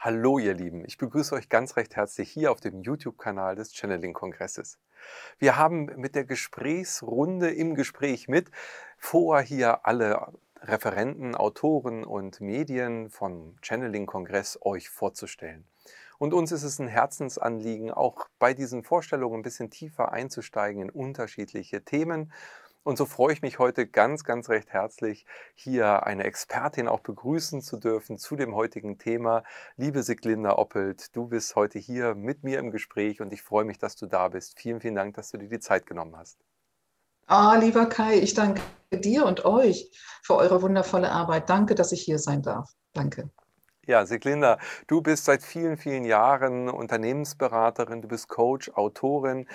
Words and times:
Hallo 0.00 0.38
ihr 0.38 0.54
Lieben, 0.54 0.84
ich 0.84 0.96
begrüße 0.96 1.34
euch 1.34 1.48
ganz 1.48 1.76
recht 1.76 1.96
herzlich 1.96 2.30
hier 2.30 2.52
auf 2.52 2.60
dem 2.60 2.82
YouTube-Kanal 2.82 3.56
des 3.56 3.74
Channeling-Kongresses. 3.74 4.78
Wir 5.40 5.56
haben 5.56 5.86
mit 5.96 6.14
der 6.14 6.24
Gesprächsrunde 6.24 7.50
im 7.50 7.74
Gespräch 7.74 8.28
mit 8.28 8.48
vor, 8.96 9.40
hier 9.40 9.84
alle 9.86 10.34
Referenten, 10.60 11.34
Autoren 11.34 12.04
und 12.04 12.40
Medien 12.40 13.10
vom 13.10 13.56
Channeling-Kongress 13.60 14.60
euch 14.62 14.88
vorzustellen. 14.88 15.66
Und 16.18 16.32
uns 16.32 16.52
ist 16.52 16.62
es 16.62 16.78
ein 16.78 16.86
Herzensanliegen, 16.86 17.90
auch 17.90 18.28
bei 18.38 18.54
diesen 18.54 18.84
Vorstellungen 18.84 19.40
ein 19.40 19.42
bisschen 19.42 19.68
tiefer 19.68 20.12
einzusteigen 20.12 20.80
in 20.80 20.90
unterschiedliche 20.90 21.84
Themen 21.84 22.32
und 22.82 22.96
so 22.96 23.04
freue 23.04 23.32
ich 23.32 23.42
mich 23.42 23.58
heute 23.58 23.86
ganz, 23.86 24.24
ganz 24.24 24.48
recht 24.48 24.70
herzlich, 24.72 25.26
hier 25.54 26.06
eine 26.06 26.24
Expertin 26.24 26.88
auch 26.88 27.00
begrüßen 27.00 27.60
zu 27.60 27.76
dürfen 27.76 28.18
zu 28.18 28.36
dem 28.36 28.54
heutigen 28.54 28.98
Thema. 28.98 29.42
Liebe 29.76 30.02
Siglinda 30.02 30.56
Oppelt, 30.56 31.14
du 31.14 31.26
bist 31.26 31.54
heute 31.56 31.78
hier 31.78 32.14
mit 32.14 32.44
mir 32.44 32.58
im 32.58 32.70
Gespräch 32.70 33.20
und 33.20 33.32
ich 33.32 33.42
freue 33.42 33.64
mich, 33.64 33.78
dass 33.78 33.96
du 33.96 34.06
da 34.06 34.28
bist. 34.28 34.58
Vielen, 34.58 34.80
vielen 34.80 34.94
Dank, 34.94 35.14
dass 35.14 35.30
du 35.30 35.38
dir 35.38 35.48
die 35.48 35.60
Zeit 35.60 35.86
genommen 35.86 36.16
hast. 36.16 36.38
Ah, 37.26 37.56
lieber 37.56 37.86
Kai, 37.86 38.18
ich 38.18 38.32
danke 38.32 38.62
dir 38.90 39.26
und 39.26 39.44
euch 39.44 39.90
für 40.22 40.36
eure 40.36 40.62
wundervolle 40.62 41.12
Arbeit. 41.12 41.50
Danke, 41.50 41.74
dass 41.74 41.92
ich 41.92 42.00
hier 42.00 42.18
sein 42.18 42.40
darf. 42.40 42.72
Danke. 42.94 43.28
Ja, 43.88 44.04
Siglinda, 44.04 44.58
du 44.86 45.00
bist 45.00 45.24
seit 45.24 45.42
vielen, 45.42 45.78
vielen 45.78 46.04
Jahren 46.04 46.68
Unternehmensberaterin, 46.68 48.02
du 48.02 48.08
bist 48.08 48.28
Coach, 48.28 48.70
Autorin, 48.74 49.46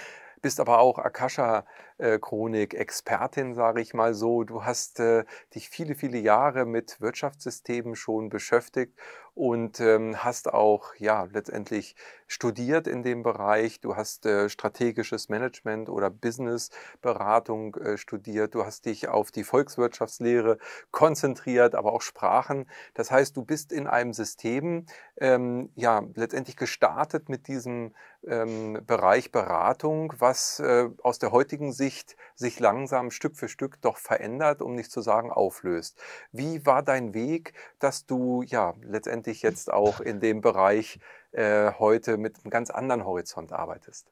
bist 0.44 0.60
aber 0.60 0.78
auch 0.80 1.00
Akasha-Chronik-Expertin, 1.00 3.56
sage 3.56 3.82
ich 3.82 3.94
mal 3.96 4.14
so. 4.14 4.44
Du 4.44 4.64
hast 4.66 5.00
äh, 5.00 5.24
dich 5.56 5.70
viele, 5.70 5.96
viele 5.96 6.20
Jahre 6.20 6.66
mit 6.66 7.02
Wirtschaftssystemen 7.02 7.96
schon 7.96 8.30
beschäftigt 8.30 9.00
und 9.36 9.80
ähm, 9.80 10.24
hast 10.24 10.54
auch 10.54 10.94
ja 10.96 11.28
letztendlich 11.32 11.96
studiert 12.28 12.88
in 12.88 13.04
dem 13.04 13.24
Bereich. 13.24 13.80
Du 13.80 13.96
hast 13.96 14.26
äh, 14.26 14.50
strategisches 14.50 15.30
Management 15.30 15.90
oder 15.90 16.10
Businessberatung 16.10 17.76
äh, 17.76 17.98
studiert. 17.98 18.56
Du 18.56 18.66
hast 18.66 18.86
dich 18.86 19.08
auf 19.08 19.32
die 19.32 19.44
Volkswirtschaftslehre 19.44 20.58
konzentriert, 20.92 21.76
aber 21.76 21.94
auch 21.94 22.02
Sprachen. 22.02 22.68
Das 22.94 23.12
heißt, 23.12 23.38
du 23.38 23.44
bist 23.44 23.72
in 23.72 23.88
einem 23.88 24.14
System 24.14 24.86
ähm, 25.18 25.70
ja 25.76 26.04
letztendlich 26.16 26.58
gestartet 26.58 27.30
mit 27.30 27.48
diesem 27.48 27.94
ähm, 28.26 28.82
Bereich 28.86 29.32
Beratung, 29.32 30.14
was 30.18 30.60
äh, 30.60 30.90
aus 31.02 31.20
der 31.20 31.32
heutigen 31.32 31.72
Sicht 31.72 32.16
sich 32.36 32.60
langsam 32.60 33.12
Stück 33.12 33.36
für 33.36 33.50
Stück 33.50 33.82
doch 33.82 33.98
verändert, 33.98 34.62
um 34.62 34.76
nicht 34.76 34.92
zu 34.92 35.02
sagen 35.02 35.32
auflöst. 35.32 36.02
Wie 36.32 36.66
war 36.66 36.84
dein 36.84 37.14
Weg, 37.14 37.54
dass 37.80 38.06
du 38.06 38.42
ja 38.44 38.74
letztendlich 38.82 39.23
letztendlich 39.24 39.42
jetzt 39.42 39.72
auch 39.72 40.02
in 40.02 40.20
dem 40.20 40.42
Bereich 40.42 41.00
äh, 41.32 41.72
heute 41.80 42.18
mit 42.18 42.38
einem 42.38 42.52
ganz 42.52 42.70
anderen 42.70 43.06
Horizont 43.06 43.52
arbeitest? 43.52 44.12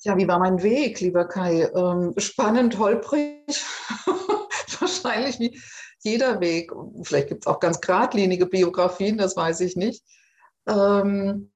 Ja, 0.00 0.16
wie 0.16 0.26
war 0.26 0.38
mein 0.38 0.62
Weg, 0.62 1.00
lieber 1.00 1.26
Kai? 1.26 1.70
Ähm, 1.74 2.14
spannend, 2.16 2.78
holprig, 2.78 3.64
wahrscheinlich 4.80 5.38
wie 5.38 5.60
jeder 6.00 6.40
Weg. 6.40 6.72
Vielleicht 7.02 7.28
gibt 7.28 7.44
es 7.44 7.46
auch 7.46 7.60
ganz 7.60 7.80
geradlinige 7.80 8.46
Biografien, 8.46 9.18
das 9.18 9.36
weiß 9.36 9.60
ich 9.60 9.76
nicht. 9.76 10.02
Ähm, 10.66 11.52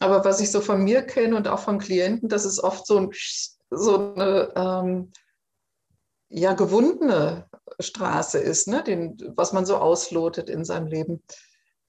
aber 0.00 0.24
was 0.24 0.40
ich 0.40 0.50
so 0.50 0.60
von 0.60 0.82
mir 0.82 1.02
kenne 1.02 1.36
und 1.36 1.46
auch 1.46 1.60
von 1.60 1.78
Klienten, 1.78 2.28
das 2.28 2.44
ist 2.44 2.58
oft 2.58 2.86
so, 2.86 2.98
ein, 2.98 3.10
so 3.70 4.14
eine 4.14 4.52
ähm, 4.56 5.12
ja, 6.36 6.52
gewundene 6.52 7.48
Straße 7.78 8.38
ist, 8.38 8.66
ne? 8.66 8.82
Den, 8.82 9.16
was 9.36 9.52
man 9.52 9.66
so 9.66 9.76
auslotet 9.76 10.50
in 10.50 10.64
seinem 10.64 10.88
Leben. 10.88 11.22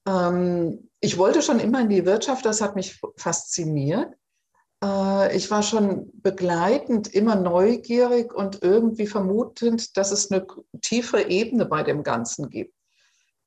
Ähm, 0.06 0.88
ich 1.00 1.18
wollte 1.18 1.42
schon 1.42 1.58
immer 1.58 1.80
in 1.80 1.88
die 1.88 2.06
Wirtschaft, 2.06 2.46
das 2.46 2.60
hat 2.60 2.76
mich 2.76 3.00
fasziniert. 3.16 4.14
Äh, 4.84 5.36
ich 5.36 5.50
war 5.50 5.64
schon 5.64 6.12
begleitend 6.22 7.12
immer 7.12 7.34
neugierig 7.34 8.32
und 8.32 8.62
irgendwie 8.62 9.08
vermutend, 9.08 9.96
dass 9.96 10.12
es 10.12 10.30
eine 10.30 10.46
tiefere 10.80 11.28
Ebene 11.28 11.66
bei 11.66 11.82
dem 11.82 12.04
Ganzen 12.04 12.48
gibt. 12.48 12.74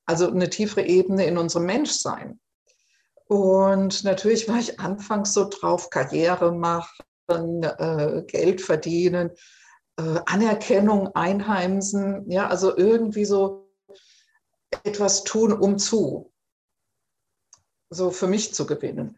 Also 0.05 0.29
eine 0.29 0.49
tiefere 0.49 0.85
Ebene 0.85 1.25
in 1.25 1.37
unserem 1.37 1.65
Menschsein. 1.65 2.41
Und 3.25 4.03
natürlich 4.03 4.49
war 4.49 4.57
ich 4.57 4.81
anfangs 4.81 5.33
so 5.33 5.47
drauf, 5.47 5.89
Karriere 5.91 6.51
machen, 6.51 7.63
äh, 7.63 8.23
Geld 8.27 8.59
verdienen 8.59 9.31
äh, 9.99 10.21
Anerkennung 10.25 11.13
einheimsen, 11.13 12.29
ja, 12.31 12.47
also 12.47 12.75
irgendwie 12.75 13.25
so 13.25 13.69
etwas 14.83 15.25
tun, 15.25 15.51
um 15.51 15.77
zu, 15.77 16.31
so 17.89 18.09
für 18.09 18.27
mich 18.27 18.53
zu 18.53 18.65
gewinnen. 18.65 19.17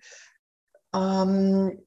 Ähm, 0.94 1.86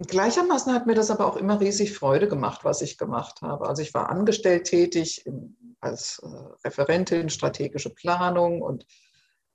gleichermaßen 0.00 0.74
hat 0.74 0.86
mir 0.86 0.94
das 0.94 1.10
aber 1.10 1.26
auch 1.26 1.36
immer 1.36 1.60
riesig 1.60 1.92
Freude 1.92 2.26
gemacht, 2.26 2.64
was 2.64 2.82
ich 2.82 2.98
gemacht 2.98 3.42
habe. 3.42 3.68
Also 3.68 3.82
ich 3.82 3.94
war 3.94 4.10
angestellt 4.10 4.64
tätig 4.64 5.24
im, 5.24 5.56
als 5.80 6.18
äh, 6.18 6.26
Referentin 6.66 7.30
strategische 7.30 7.90
Planung 7.90 8.60
und 8.60 8.86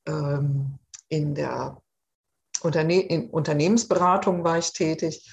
ähm, 0.07 0.79
in 1.09 1.35
der 1.35 1.81
Unterne 2.61 3.01
in 3.01 3.29
Unternehmensberatung 3.29 4.43
war 4.45 4.57
ich 4.59 4.71
tätig. 4.71 5.29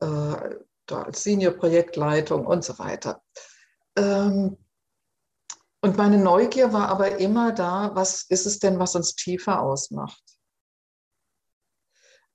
Äh, 0.00 0.54
als 0.96 1.22
Senior-Projektleitung 1.22 2.46
und 2.46 2.64
so 2.64 2.78
weiter. 2.78 3.22
Ähm, 3.96 4.56
und 5.82 5.96
meine 5.96 6.18
Neugier 6.18 6.72
war 6.72 6.88
aber 6.88 7.18
immer 7.18 7.52
da, 7.52 7.90
was 7.94 8.22
ist 8.24 8.46
es 8.46 8.58
denn, 8.58 8.78
was 8.78 8.94
uns 8.94 9.14
tiefer 9.14 9.60
ausmacht? 9.62 10.22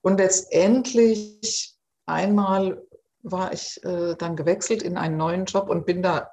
Und 0.02 0.18
letztendlich 0.18 1.76
einmal 2.06 2.84
war 3.22 3.54
ich 3.54 3.84
äh, 3.84 4.16
dann 4.16 4.36
gewechselt 4.36 4.84
in 4.84 4.98
einen 4.98 5.18
neuen 5.18 5.46
Job 5.46 5.70
und 5.70 5.86
bin 5.86 6.02
da 6.02 6.32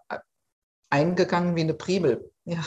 eingegangen 0.91 1.57
wie 1.57 1.63
eine 1.63 1.75
Primel. 1.75 2.31
Ja, 2.45 2.63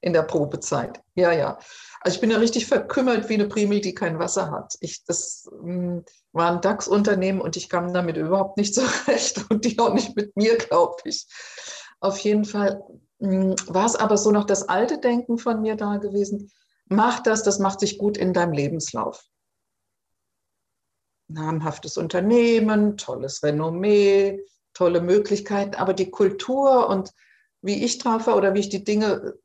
in 0.00 0.12
der 0.12 0.22
Probezeit. 0.22 1.02
Ja, 1.14 1.32
ja. 1.32 1.58
Also 2.04 2.16
ich 2.16 2.20
bin 2.20 2.30
ja 2.30 2.36
richtig 2.36 2.66
verkümmert 2.66 3.30
wie 3.30 3.34
eine 3.34 3.48
Primel, 3.48 3.80
die 3.80 3.94
kein 3.94 4.18
Wasser 4.18 4.50
hat. 4.50 4.76
Ich, 4.80 5.04
das 5.06 5.48
mh, 5.62 5.62
hm, 5.62 6.04
war 6.32 6.52
ein 6.52 6.60
DAX-Unternehmen 6.60 7.40
und 7.40 7.56
ich 7.56 7.70
kam 7.70 7.94
damit 7.94 8.18
überhaupt 8.18 8.58
nicht 8.58 8.74
zurecht 8.74 9.46
und 9.48 9.64
die 9.64 9.78
auch 9.78 9.94
nicht 9.94 10.14
mit 10.14 10.36
mir, 10.36 10.58
glaube 10.58 10.96
ich. 11.04 11.26
Auf 12.00 12.18
jeden 12.18 12.44
Fall 12.44 12.82
mh, 13.20 13.30
hm, 13.30 13.54
war 13.68 13.86
es 13.86 13.96
aber 13.96 14.18
so 14.18 14.30
noch 14.30 14.44
das 14.44 14.68
alte 14.68 14.98
Denken 14.98 15.38
von 15.38 15.62
mir 15.62 15.76
da 15.76 15.96
gewesen. 15.96 16.52
Mach 16.86 17.20
das, 17.20 17.42
das 17.42 17.58
macht 17.58 17.80
sich 17.80 17.96
gut 17.96 18.18
in 18.18 18.34
deinem 18.34 18.52
Lebenslauf. 18.52 19.24
Namhaftes 21.28 21.96
Unternehmen, 21.96 22.98
tolles 22.98 23.42
Renommee, 23.42 24.44
tolle 24.74 25.00
Möglichkeiten, 25.00 25.74
aber 25.76 25.94
die 25.94 26.10
Kultur 26.10 26.86
und 26.90 27.14
wie 27.62 27.82
ich 27.82 27.96
drauf 27.96 28.26
war 28.26 28.36
oder 28.36 28.52
wie 28.52 28.60
ich 28.60 28.68
die 28.68 28.84
Dinge 28.84 29.38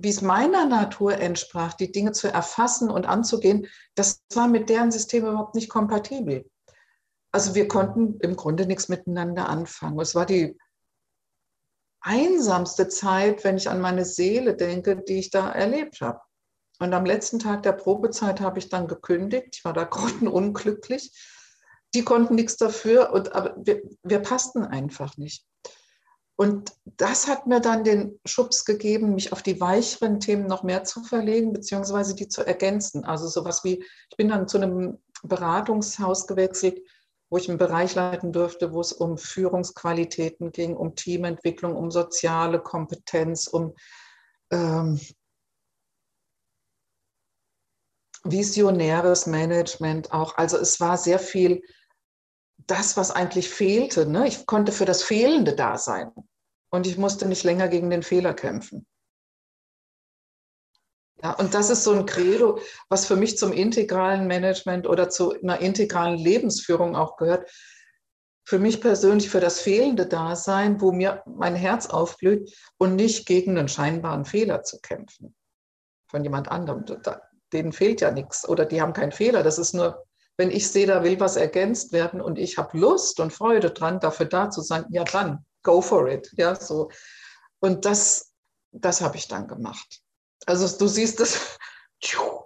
wie 0.00 0.08
es 0.08 0.22
meiner 0.22 0.66
Natur 0.66 1.18
entsprach, 1.18 1.74
die 1.74 1.92
Dinge 1.92 2.12
zu 2.12 2.28
erfassen 2.28 2.90
und 2.90 3.06
anzugehen, 3.06 3.66
das 3.94 4.22
war 4.34 4.48
mit 4.48 4.68
deren 4.68 4.90
System 4.90 5.26
überhaupt 5.26 5.54
nicht 5.54 5.68
kompatibel. 5.68 6.48
Also 7.32 7.54
wir 7.54 7.68
konnten 7.68 8.18
im 8.20 8.36
Grunde 8.36 8.66
nichts 8.66 8.88
miteinander 8.88 9.48
anfangen. 9.48 10.00
Es 10.00 10.14
war 10.14 10.26
die 10.26 10.56
einsamste 12.00 12.88
Zeit, 12.88 13.44
wenn 13.44 13.56
ich 13.56 13.68
an 13.68 13.80
meine 13.80 14.04
Seele 14.04 14.56
denke, 14.56 14.96
die 14.96 15.18
ich 15.18 15.30
da 15.30 15.50
erlebt 15.50 16.00
habe. 16.00 16.20
Und 16.80 16.94
am 16.94 17.04
letzten 17.04 17.38
Tag 17.38 17.64
der 17.64 17.72
Probezeit 17.72 18.40
habe 18.40 18.58
ich 18.58 18.68
dann 18.68 18.86
gekündigt. 18.86 19.56
Ich 19.56 19.64
war 19.64 19.72
da 19.72 19.82
unglücklich. 20.30 21.12
Die 21.94 22.04
konnten 22.04 22.34
nichts 22.34 22.56
dafür, 22.56 23.12
und, 23.12 23.32
aber 23.32 23.56
wir, 23.58 23.82
wir 24.02 24.20
passten 24.20 24.64
einfach 24.64 25.16
nicht. 25.16 25.44
Und 26.40 26.72
das 26.84 27.26
hat 27.26 27.48
mir 27.48 27.60
dann 27.60 27.82
den 27.82 28.20
Schubs 28.24 28.64
gegeben, 28.64 29.16
mich 29.16 29.32
auf 29.32 29.42
die 29.42 29.60
weicheren 29.60 30.20
Themen 30.20 30.46
noch 30.46 30.62
mehr 30.62 30.84
zu 30.84 31.02
verlegen, 31.02 31.52
beziehungsweise 31.52 32.14
die 32.14 32.28
zu 32.28 32.46
ergänzen. 32.46 33.04
Also 33.04 33.26
sowas 33.26 33.64
wie, 33.64 33.84
ich 34.08 34.16
bin 34.16 34.28
dann 34.28 34.46
zu 34.46 34.58
einem 34.58 34.98
Beratungshaus 35.24 36.28
gewechselt, 36.28 36.80
wo 37.28 37.38
ich 37.38 37.48
einen 37.48 37.58
Bereich 37.58 37.96
leiten 37.96 38.32
durfte, 38.32 38.72
wo 38.72 38.80
es 38.80 38.92
um 38.92 39.18
Führungsqualitäten 39.18 40.52
ging, 40.52 40.76
um 40.76 40.94
Teamentwicklung, 40.94 41.74
um 41.74 41.90
soziale 41.90 42.60
Kompetenz, 42.60 43.48
um 43.48 43.74
ähm, 44.52 45.00
visionäres 48.22 49.26
Management 49.26 50.12
auch. 50.12 50.36
Also 50.38 50.56
es 50.56 50.78
war 50.78 50.98
sehr 50.98 51.18
viel 51.18 51.62
das, 52.66 52.96
was 52.96 53.10
eigentlich 53.10 53.48
fehlte. 53.48 54.06
Ne? 54.06 54.28
Ich 54.28 54.46
konnte 54.46 54.72
für 54.72 54.84
das 54.84 55.02
Fehlende 55.02 55.54
da 55.54 55.78
sein 55.78 56.12
und 56.70 56.86
ich 56.86 56.98
musste 56.98 57.26
nicht 57.26 57.44
länger 57.44 57.68
gegen 57.68 57.90
den 57.90 58.02
Fehler 58.02 58.34
kämpfen. 58.34 58.86
Ja, 61.22 61.32
und 61.32 61.52
das 61.54 61.68
ist 61.70 61.82
so 61.82 61.92
ein 61.92 62.06
Credo, 62.06 62.60
was 62.88 63.06
für 63.06 63.16
mich 63.16 63.38
zum 63.38 63.52
integralen 63.52 64.28
Management 64.28 64.86
oder 64.86 65.08
zu 65.08 65.32
einer 65.32 65.58
integralen 65.60 66.16
Lebensführung 66.16 66.94
auch 66.94 67.16
gehört. 67.16 67.50
Für 68.46 68.58
mich 68.58 68.80
persönlich 68.80 69.28
für 69.28 69.40
das 69.40 69.60
fehlende 69.60 70.06
Dasein, 70.06 70.80
wo 70.80 70.92
mir 70.92 71.22
mein 71.26 71.56
Herz 71.56 71.86
aufblüht 71.86 72.56
und 72.78 72.94
nicht 72.94 73.26
gegen 73.26 73.58
einen 73.58 73.68
scheinbaren 73.68 74.24
Fehler 74.24 74.62
zu 74.62 74.78
kämpfen. 74.80 75.34
von 76.10 76.22
jemand 76.22 76.48
anderem. 76.48 76.84
denen 77.52 77.72
fehlt 77.72 78.00
ja 78.00 78.10
nichts 78.10 78.48
oder 78.48 78.64
die 78.64 78.80
haben 78.80 78.92
keinen 78.92 79.12
Fehler. 79.12 79.42
Das 79.42 79.58
ist 79.58 79.74
nur, 79.74 80.06
wenn 80.38 80.52
ich 80.52 80.70
sehe, 80.70 80.86
da 80.86 81.02
will 81.02 81.18
was 81.20 81.36
ergänzt 81.36 81.92
werden 81.92 82.20
und 82.20 82.38
ich 82.38 82.56
habe 82.56 82.78
Lust 82.78 83.18
und 83.20 83.32
Freude 83.32 83.70
dran, 83.70 84.00
dafür 84.00 84.26
da 84.26 84.50
zu 84.50 84.62
sein, 84.62 84.86
ja 84.90 85.02
dann, 85.04 85.44
go 85.64 85.82
for 85.82 86.08
it. 86.08 86.32
Ja, 86.36 86.54
so. 86.54 86.90
Und 87.60 87.84
das, 87.84 88.32
das 88.70 89.00
habe 89.00 89.16
ich 89.16 89.26
dann 89.26 89.48
gemacht. 89.48 90.00
Also 90.46 90.78
du 90.78 90.86
siehst 90.86 91.18
es, 91.20 91.58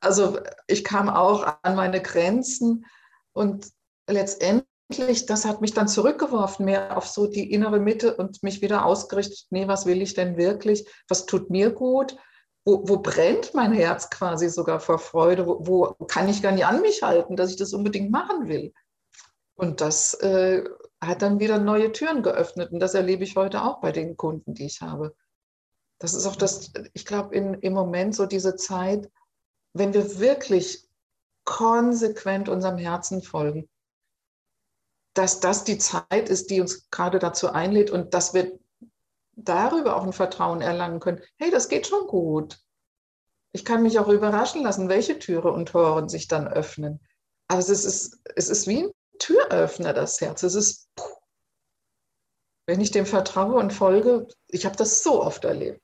also 0.00 0.40
ich 0.66 0.82
kam 0.82 1.08
auch 1.08 1.46
an 1.62 1.76
meine 1.76 2.02
Grenzen 2.02 2.84
und 3.32 3.70
letztendlich, 4.08 5.26
das 5.26 5.44
hat 5.44 5.60
mich 5.60 5.74
dann 5.74 5.86
zurückgeworfen, 5.86 6.64
mehr 6.64 6.96
auf 6.96 7.06
so 7.06 7.28
die 7.28 7.52
innere 7.52 7.78
Mitte 7.78 8.16
und 8.16 8.42
mich 8.42 8.60
wieder 8.60 8.84
ausgerichtet, 8.84 9.46
nee, 9.50 9.68
was 9.68 9.86
will 9.86 10.02
ich 10.02 10.14
denn 10.14 10.36
wirklich, 10.36 10.88
was 11.06 11.26
tut 11.26 11.48
mir 11.48 11.70
gut, 11.70 12.16
wo, 12.68 12.86
wo 12.86 12.98
brennt 12.98 13.54
mein 13.54 13.72
Herz 13.72 14.10
quasi 14.10 14.50
sogar 14.50 14.78
vor 14.78 14.98
Freude, 14.98 15.46
wo, 15.46 15.66
wo, 15.66 15.94
kann 16.04 16.28
ich 16.28 16.42
gar 16.42 16.52
nicht 16.52 16.66
an 16.66 16.82
mich 16.82 17.02
halten, 17.02 17.34
dass 17.34 17.50
ich 17.50 17.56
das 17.56 17.72
unbedingt 17.72 18.10
machen 18.10 18.46
will. 18.48 18.74
Und 19.54 19.80
das 19.80 20.12
äh, 20.14 20.64
hat 21.00 21.22
dann 21.22 21.40
wieder 21.40 21.58
neue 21.58 21.92
Türen 21.92 22.22
geöffnet 22.22 22.70
und 22.70 22.80
das 22.80 22.92
erlebe 22.92 23.24
ich 23.24 23.36
heute 23.36 23.62
auch 23.62 23.80
bei 23.80 23.90
den 23.90 24.18
Kunden, 24.18 24.52
die 24.52 24.66
ich 24.66 24.82
habe. 24.82 25.16
Das 25.98 26.12
ist 26.12 26.26
auch 26.26 26.36
das, 26.36 26.72
ich 26.92 27.06
glaube, 27.06 27.34
im 27.34 27.72
Moment 27.72 28.14
so 28.14 28.26
diese 28.26 28.54
Zeit, 28.54 29.10
wenn 29.72 29.94
wir 29.94 30.20
wirklich 30.20 30.86
konsequent 31.44 32.50
unserem 32.50 32.76
Herzen 32.76 33.22
folgen, 33.22 33.68
dass 35.14 35.40
das 35.40 35.64
die 35.64 35.78
Zeit 35.78 36.28
ist, 36.28 36.50
die 36.50 36.60
uns 36.60 36.90
gerade 36.90 37.18
dazu 37.18 37.48
einlädt 37.48 37.90
und 37.90 38.12
dass 38.12 38.34
wir 38.34 38.58
darüber 39.38 39.96
auch 39.96 40.02
ein 40.02 40.12
Vertrauen 40.12 40.60
erlangen 40.60 41.00
können. 41.00 41.22
Hey, 41.36 41.50
das 41.50 41.68
geht 41.68 41.86
schon 41.86 42.06
gut. 42.06 42.58
Ich 43.52 43.64
kann 43.64 43.82
mich 43.82 43.98
auch 43.98 44.08
überraschen 44.08 44.62
lassen, 44.62 44.88
welche 44.88 45.18
Türe 45.18 45.52
und 45.52 45.70
Tore 45.70 46.08
sich 46.08 46.28
dann 46.28 46.48
öffnen. 46.48 47.00
Aber 47.46 47.60
es 47.60 47.68
ist, 47.68 48.20
es 48.36 48.48
ist 48.48 48.66
wie 48.66 48.84
ein 48.84 48.90
Türöffner, 49.18 49.94
das 49.94 50.20
Herz. 50.20 50.42
Es 50.42 50.54
ist, 50.54 50.90
wenn 52.66 52.80
ich 52.80 52.90
dem 52.90 53.06
vertraue 53.06 53.54
und 53.54 53.72
folge, 53.72 54.28
ich 54.48 54.66
habe 54.66 54.76
das 54.76 55.02
so 55.02 55.22
oft 55.22 55.44
erlebt. 55.44 55.80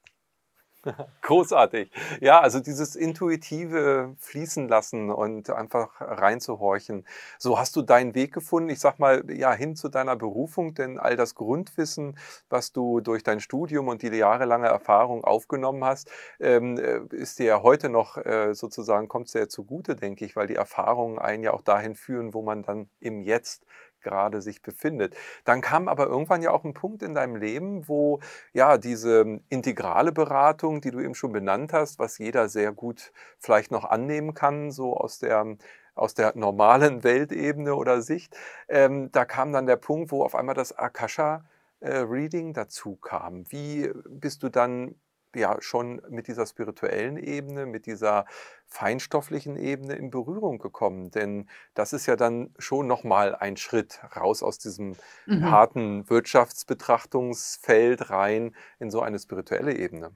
Großartig. 1.23 1.91
Ja, 2.21 2.41
also 2.41 2.61
dieses 2.61 2.97
intuitive 2.97 4.15
Fließen 4.19 4.69
lassen 4.69 5.11
und 5.11 5.51
einfach 5.51 6.01
reinzuhorchen. 6.01 7.07
So 7.39 7.59
hast 7.59 7.77
du 7.77 7.83
deinen 7.83 8.15
Weg 8.15 8.33
gefunden, 8.35 8.69
ich 8.71 8.81
sag 8.81 8.99
mal, 8.99 9.25
ja, 9.31 9.53
hin 9.53 9.77
zu 9.77 9.89
deiner 9.89 10.17
Berufung, 10.17 10.75
denn 10.75 10.99
all 10.99 11.17
das 11.17 11.35
Grundwissen, 11.35 12.19
was 12.51 12.73
du 12.73 13.01
durch 13.01 13.23
dein 13.23 13.41
Studium 13.41 13.89
und 13.89 14.03
die 14.03 14.09
jahrelange 14.09 14.67
Erfahrung 14.67 15.25
aufgenommen 15.25 15.85
hast, 15.85 16.11
ähm, 16.41 16.79
äh, 16.79 17.01
ist 17.15 17.39
dir 17.39 17.47
ja 17.47 17.63
heute 17.63 17.89
noch 17.89 18.17
äh, 18.19 18.55
sozusagen, 18.55 19.09
kommt 19.09 19.29
sehr 19.29 19.49
zugute, 19.49 19.97
denke 19.97 20.25
ich, 20.25 20.37
weil 20.37 20.47
die 20.47 20.57
Erfahrungen 20.57 21.19
einen 21.19 21.43
ja 21.43 21.53
auch 21.53 21.63
dahin 21.63 21.95
führen, 21.95 22.35
wo 22.35 22.43
man 22.43 22.63
dann 22.63 22.89
im 23.01 23.23
Jetzt 23.23 23.65
gerade 24.05 24.41
sich 24.41 24.63
befindet. 24.63 25.17
Dann 25.45 25.61
kam 25.61 25.89
aber 25.89 26.07
irgendwann 26.07 26.43
ja 26.43 26.53
auch 26.53 26.63
ein 26.65 26.75
Punkt 26.75 27.03
in 27.03 27.15
deinem 27.15 27.35
Leben, 27.35 27.89
wo 27.89 28.21
ja 28.53 28.79
diese 28.79 29.41
integrale 29.49 30.13
Beratung, 30.13 30.81
die 30.81 30.93
du 30.93 31.01
eben 31.01 31.17
schon 31.17 31.33
benannt 31.33 31.73
hast, 31.73 31.99
was 31.99 32.19
jeder 32.19 32.49
sehr 32.49 32.71
gut 32.73 33.13
vielleicht 33.41 33.73
noch 33.73 33.85
annehmen 33.85 34.35
kann, 34.35 34.71
so 34.71 34.97
aus 34.97 35.19
der 35.19 35.57
aus 35.95 36.15
der 36.15 36.37
normalen 36.37 37.05
Weltebene 37.05 37.75
oder 37.75 38.03
Sicht, 38.03 38.37
ähm, 38.69 39.11
da 39.13 39.25
kam 39.25 39.53
dann 39.53 39.67
der 39.67 39.77
Punkt, 39.77 40.11
wo 40.11 40.25
auf 40.25 40.35
einmal 40.35 40.55
das 40.55 40.77
Akasha-Reading 40.77 42.51
äh, 42.51 42.53
dazu 42.53 42.97
kam. 42.97 43.45
Wie 43.51 43.93
bist 44.09 44.43
du 44.43 44.49
dann 44.49 44.97
ja 45.37 45.57
schon 45.61 46.03
mit 46.09 46.29
dieser 46.29 46.47
spirituellen 46.47 47.17
Ebene, 47.17 47.67
mit 47.67 47.87
dieser 47.87 48.27
feinstofflichen 48.67 49.57
Ebene 49.57 49.95
in 49.95 50.11
Berührung 50.11 50.59
gekommen. 50.59 51.11
Denn 51.11 51.49
das 51.75 51.93
ist 51.93 52.07
ja 52.07 52.17
dann 52.17 52.55
schon 52.59 52.87
nochmal 52.87 53.35
ein 53.35 53.57
Schritt 53.57 54.01
raus 54.17 54.43
aus 54.43 54.59
diesem 54.59 54.97
mhm. 55.27 55.51
harten 55.51 56.11
Wirtschaftsbetrachtungsfeld 56.11 58.11
rein 58.11 58.55
in 58.79 58.91
so 58.91 59.01
eine 59.01 59.19
spirituelle 59.19 59.77
Ebene. 59.77 60.13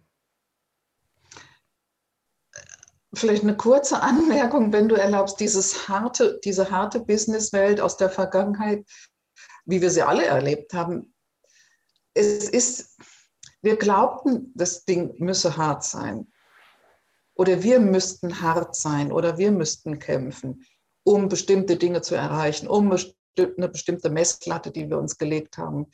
Vielleicht 3.14 3.43
eine 3.43 3.56
kurze 3.56 4.03
Anmerkung, 4.03 4.73
wenn 4.73 4.88
du 4.88 4.94
erlaubst, 4.94 5.41
dieses 5.41 5.88
harte, 5.88 6.38
diese 6.44 6.71
harte 6.71 7.00
Businesswelt 7.00 7.81
aus 7.81 7.97
der 7.97 8.11
Vergangenheit, 8.11 8.87
wie 9.64 9.81
wir 9.81 9.91
sie 9.91 10.03
alle 10.03 10.26
erlebt 10.26 10.75
haben, 10.75 11.14
es 12.12 12.49
ist 12.49 12.99
wir 13.62 13.76
glaubten, 13.76 14.52
das 14.55 14.84
Ding 14.84 15.14
müsse 15.19 15.56
hart 15.56 15.84
sein. 15.84 16.32
Oder 17.34 17.62
wir 17.62 17.81
müssten 17.81 18.40
hart 18.40 18.75
sein 18.75 19.12
oder 19.12 19.38
wir 19.38 19.52
müssten 19.52 19.99
kämpfen, 19.99 20.64
um 21.05 21.28
bestimmte 21.28 21.76
Dinge 21.76 22.02
zu 22.02 22.14
erreichen, 22.14 22.66
um 22.66 22.90
eine 22.90 23.69
bestimmte 23.69 24.10
Messlatte, 24.10 24.70
die 24.72 24.90
wir 24.90 24.99
uns 24.99 25.19
gelegt 25.19 25.56
haben, 25.56 25.87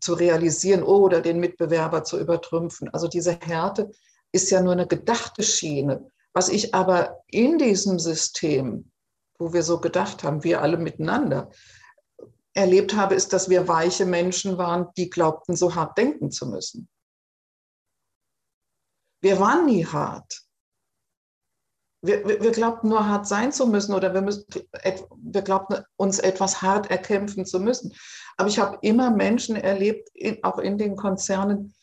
zu 0.00 0.14
realisieren 0.14 0.82
oder 0.82 1.20
den 1.20 1.40
Mitbewerber 1.40 2.04
zu 2.04 2.18
übertrümpfen. 2.18 2.88
Also 2.90 3.08
diese 3.08 3.38
Härte 3.40 3.90
ist 4.32 4.50
ja 4.50 4.62
nur 4.62 4.72
eine 4.72 4.86
gedachte 4.86 5.42
Schiene. 5.42 6.10
Was 6.32 6.48
ich 6.48 6.74
aber 6.74 7.22
in 7.26 7.58
diesem 7.58 7.98
System, 7.98 8.90
wo 9.38 9.52
wir 9.52 9.62
so 9.62 9.80
gedacht 9.80 10.22
haben, 10.22 10.44
wir 10.44 10.62
alle 10.62 10.76
miteinander, 10.76 11.50
erlebt 12.54 12.94
habe, 12.94 13.14
ist, 13.14 13.32
dass 13.32 13.48
wir 13.48 13.68
weiche 13.68 14.06
Menschen 14.06 14.58
waren, 14.58 14.88
die 14.96 15.10
glaubten, 15.10 15.56
so 15.56 15.74
hart 15.74 15.96
denken 15.96 16.30
zu 16.30 16.46
müssen. 16.46 16.88
Wir 19.22 19.38
waren 19.38 19.66
nie 19.66 19.84
hart. 19.84 20.42
Wir, 22.02 22.26
wir, 22.26 22.42
wir 22.42 22.50
glaubten 22.50 22.88
nur 22.88 23.06
hart 23.06 23.26
sein 23.26 23.52
zu 23.52 23.66
müssen 23.66 23.94
oder 23.94 24.14
wir, 24.14 24.22
müssen, 24.22 24.46
wir 25.18 25.42
glaubten 25.42 25.84
uns 25.96 26.18
etwas 26.18 26.62
hart 26.62 26.90
erkämpfen 26.90 27.44
zu 27.44 27.60
müssen. 27.60 27.94
Aber 28.38 28.48
ich 28.48 28.58
habe 28.58 28.78
immer 28.80 29.10
Menschen 29.10 29.56
erlebt, 29.56 30.08
in, 30.14 30.42
auch 30.42 30.58
in 30.58 30.78
den 30.78 30.96
Konzernen, 30.96 31.74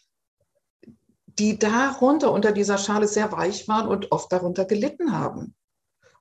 die 1.27 1.59
darunter 1.59 2.31
unter 2.31 2.51
dieser 2.51 2.79
Schale 2.79 3.07
sehr 3.07 3.31
weich 3.31 3.67
waren 3.67 3.87
und 3.87 4.11
oft 4.11 4.31
darunter 4.31 4.65
gelitten 4.65 5.11
haben. 5.11 5.55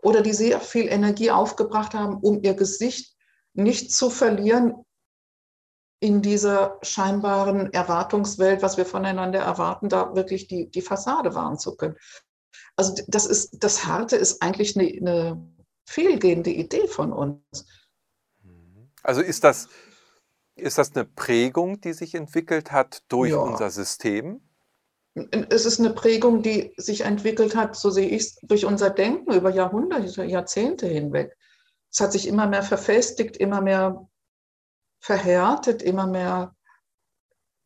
Oder 0.02 0.20
die 0.20 0.34
sehr 0.34 0.60
viel 0.60 0.88
Energie 0.88 1.30
aufgebracht 1.30 1.94
haben, 1.94 2.18
um 2.18 2.42
ihr 2.42 2.52
Gesicht 2.52 3.15
nicht 3.56 3.92
zu 3.92 4.10
verlieren 4.10 4.74
in 6.00 6.22
dieser 6.22 6.78
scheinbaren 6.82 7.72
Erwartungswelt, 7.72 8.62
was 8.62 8.76
wir 8.76 8.84
voneinander 8.84 9.40
erwarten, 9.40 9.88
da 9.88 10.14
wirklich 10.14 10.46
die, 10.46 10.68
die 10.70 10.82
Fassade 10.82 11.34
wahren 11.34 11.58
zu 11.58 11.76
können. 11.76 11.96
Also 12.76 13.02
das 13.08 13.26
ist, 13.26 13.62
das 13.64 13.86
Harte 13.86 14.16
ist 14.16 14.42
eigentlich 14.42 14.76
eine, 14.78 14.88
eine 14.88 15.54
fehlgehende 15.88 16.50
Idee 16.50 16.86
von 16.86 17.12
uns. 17.12 17.40
Also 19.02 19.22
ist 19.22 19.44
das, 19.44 19.68
ist 20.54 20.78
das 20.78 20.94
eine 20.94 21.04
Prägung, 21.06 21.80
die 21.80 21.94
sich 21.94 22.14
entwickelt 22.14 22.72
hat 22.72 23.02
durch 23.08 23.30
ja. 23.30 23.38
unser 23.38 23.70
System? 23.70 24.42
Es 25.48 25.64
ist 25.64 25.80
eine 25.80 25.94
Prägung, 25.94 26.42
die 26.42 26.74
sich 26.76 27.02
entwickelt 27.02 27.56
hat, 27.56 27.74
so 27.74 27.88
sehe 27.88 28.08
ich 28.08 28.22
es, 28.22 28.34
durch 28.42 28.66
unser 28.66 28.90
Denken 28.90 29.32
über 29.32 29.48
Jahrhunderte, 29.48 30.24
Jahrzehnte 30.24 30.86
hinweg 30.86 31.34
es 31.92 32.00
hat 32.00 32.12
sich 32.12 32.28
immer 32.28 32.46
mehr 32.46 32.62
verfestigt, 32.62 33.36
immer 33.36 33.60
mehr 33.60 34.08
verhärtet, 35.00 35.82
immer 35.82 36.06
mehr, 36.06 36.54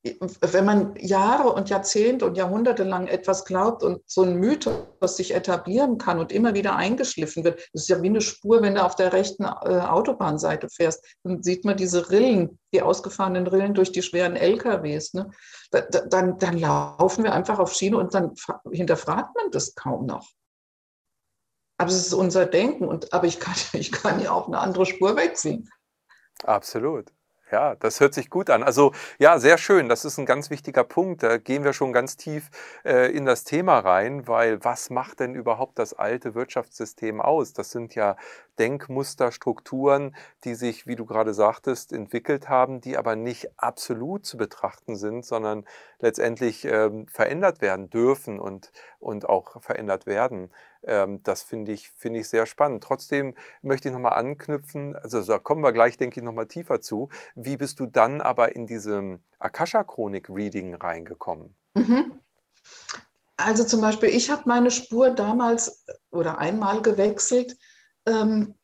wenn 0.03 0.65
man 0.65 0.95
Jahre 0.97 1.53
und 1.53 1.69
Jahrzehnte 1.69 2.25
und 2.25 2.37
Jahrhunderte 2.37 2.85
lang 2.85 3.07
etwas 3.07 3.45
glaubt 3.45 3.83
und 3.83 4.03
so 4.07 4.23
ein 4.23 4.37
Mythos 4.37 5.17
sich 5.17 5.35
etablieren 5.35 5.99
kann 5.99 6.19
und 6.19 6.33
immer 6.33 6.55
wieder 6.55 6.77
eingeschliffen 6.77 7.45
wird, 7.45 7.59
das 7.73 7.83
ist 7.83 7.89
ja 7.89 8.03
wie 8.03 8.09
eine 8.09 8.21
Spur, 8.21 8.63
wenn 8.63 8.77
du 8.77 8.85
auf 8.85 8.97
der 8.97 9.13
rechten 9.13 9.45
äh, 9.45 9.47
Autobahnseite 9.47 10.69
fährst, 10.71 11.05
dann 11.23 11.43
sieht 11.43 11.65
man 11.65 11.77
diese 11.77 12.11
Rillen, 12.11 12.59
die 12.73 12.83
ausgefahrenen 12.83 13.47
Rillen 13.47 13.75
durch 13.75 13.93
die 13.93 14.03
schweren 14.03 14.37
LKWs. 14.37 15.15
Ne? 15.15 15.31
dann, 15.71 16.39
dann 16.39 16.59
laufen 16.59 17.25
wir 17.25 17.33
einfach 17.33 17.59
auf 17.59 17.73
Schiene 17.75 17.99
und 17.99 18.15
dann 18.15 18.33
hinterfragt 18.71 19.35
man 19.37 19.51
das 19.51 19.75
kaum 19.75 20.07
noch. 20.07 20.29
Aber 21.81 21.89
es 21.89 21.97
ist 21.97 22.13
unser 22.13 22.45
Denken. 22.45 22.85
Und, 22.85 23.15
aber 23.15 23.27
ich 23.27 23.41
kann, 23.41 23.55
ich 23.73 23.91
kann 23.91 24.21
ja 24.21 24.33
auch 24.33 24.49
eine 24.49 24.59
andere 24.59 24.85
Spur 24.85 25.17
wechseln. 25.17 25.71
Absolut. 26.45 27.11
Ja, 27.51 27.75
das 27.75 27.99
hört 27.99 28.15
sich 28.15 28.31
gut 28.31 28.49
an. 28.49 28.63
Also 28.63 28.93
ja, 29.19 29.39
sehr 29.39 29.59
schön. 29.59 29.89
Das 29.89 30.05
ist 30.05 30.19
ein 30.19 30.27
ganz 30.27 30.51
wichtiger 30.51 30.85
Punkt. 30.85 31.23
Da 31.23 31.39
gehen 31.39 31.65
wir 31.65 31.73
schon 31.73 31.93
ganz 31.93 32.17
tief 32.17 32.51
äh, 32.85 33.11
in 33.11 33.25
das 33.25 33.45
Thema 33.45 33.79
rein, 33.81 34.29
weil 34.29 34.63
was 34.63 34.91
macht 34.91 35.21
denn 35.21 35.35
überhaupt 35.35 35.79
das 35.79 35.95
alte 35.95 36.35
Wirtschaftssystem 36.35 37.21
aus? 37.21 37.53
Das 37.55 37.71
sind 37.71 37.95
ja 37.95 38.17
Denkmuster, 38.59 39.33
Strukturen, 39.33 40.15
die 40.45 40.55
sich, 40.55 40.87
wie 40.87 40.97
du 40.97 41.07
gerade 41.07 41.35
sagtest, 41.35 41.93
entwickelt 41.93 42.49
haben, 42.49 42.81
die 42.83 42.97
aber 42.97 43.17
nicht 43.17 43.49
absolut 43.59 44.27
zu 44.27 44.37
betrachten 44.37 44.95
sind, 44.97 45.25
sondern 45.25 45.65
letztendlich 45.99 46.67
ähm, 46.67 47.09
verändert 47.09 47.63
werden 47.63 47.91
dürfen 47.91 48.39
und, 48.39 48.71
und 49.01 49.29
auch 49.29 49.61
verändert 49.61 50.07
werden. 50.07 50.51
Ähm, 50.83 51.23
das 51.23 51.43
finde 51.43 51.73
ich, 51.73 51.91
find 51.91 52.17
ich 52.17 52.29
sehr 52.29 52.47
spannend. 52.47 52.83
Trotzdem 52.83 53.35
möchte 53.63 53.89
ich 53.89 53.95
nochmal 53.95 54.15
anknüpfen, 54.15 54.97
also 54.97 55.23
da 55.23 55.39
kommen 55.39 55.63
wir 55.63 55.73
gleich, 55.73 55.97
denke 55.97 56.21
ich, 56.21 56.25
nochmal 56.25 56.47
tiefer 56.47 56.81
zu. 56.81 57.09
Wie 57.35 57.57
bist 57.57 57.81
du 57.81 57.87
dann 57.87 58.21
aber 58.21 58.55
in 58.55 58.67
diesem 58.67 59.23
Akasha-Chronik-Reading 59.39 60.75
reingekommen? 60.75 61.55
Mhm. 61.75 62.21
Also 63.37 63.65
zum 63.65 63.81
Beispiel, 63.81 64.11
ich 64.11 64.31
habe 64.31 64.43
meine 64.47 64.71
Spur 64.71 65.11
damals 65.11 65.85
oder 66.11 66.39
einmal 66.39 66.83
gewechselt, 66.83 67.57
ähm, 68.07 68.55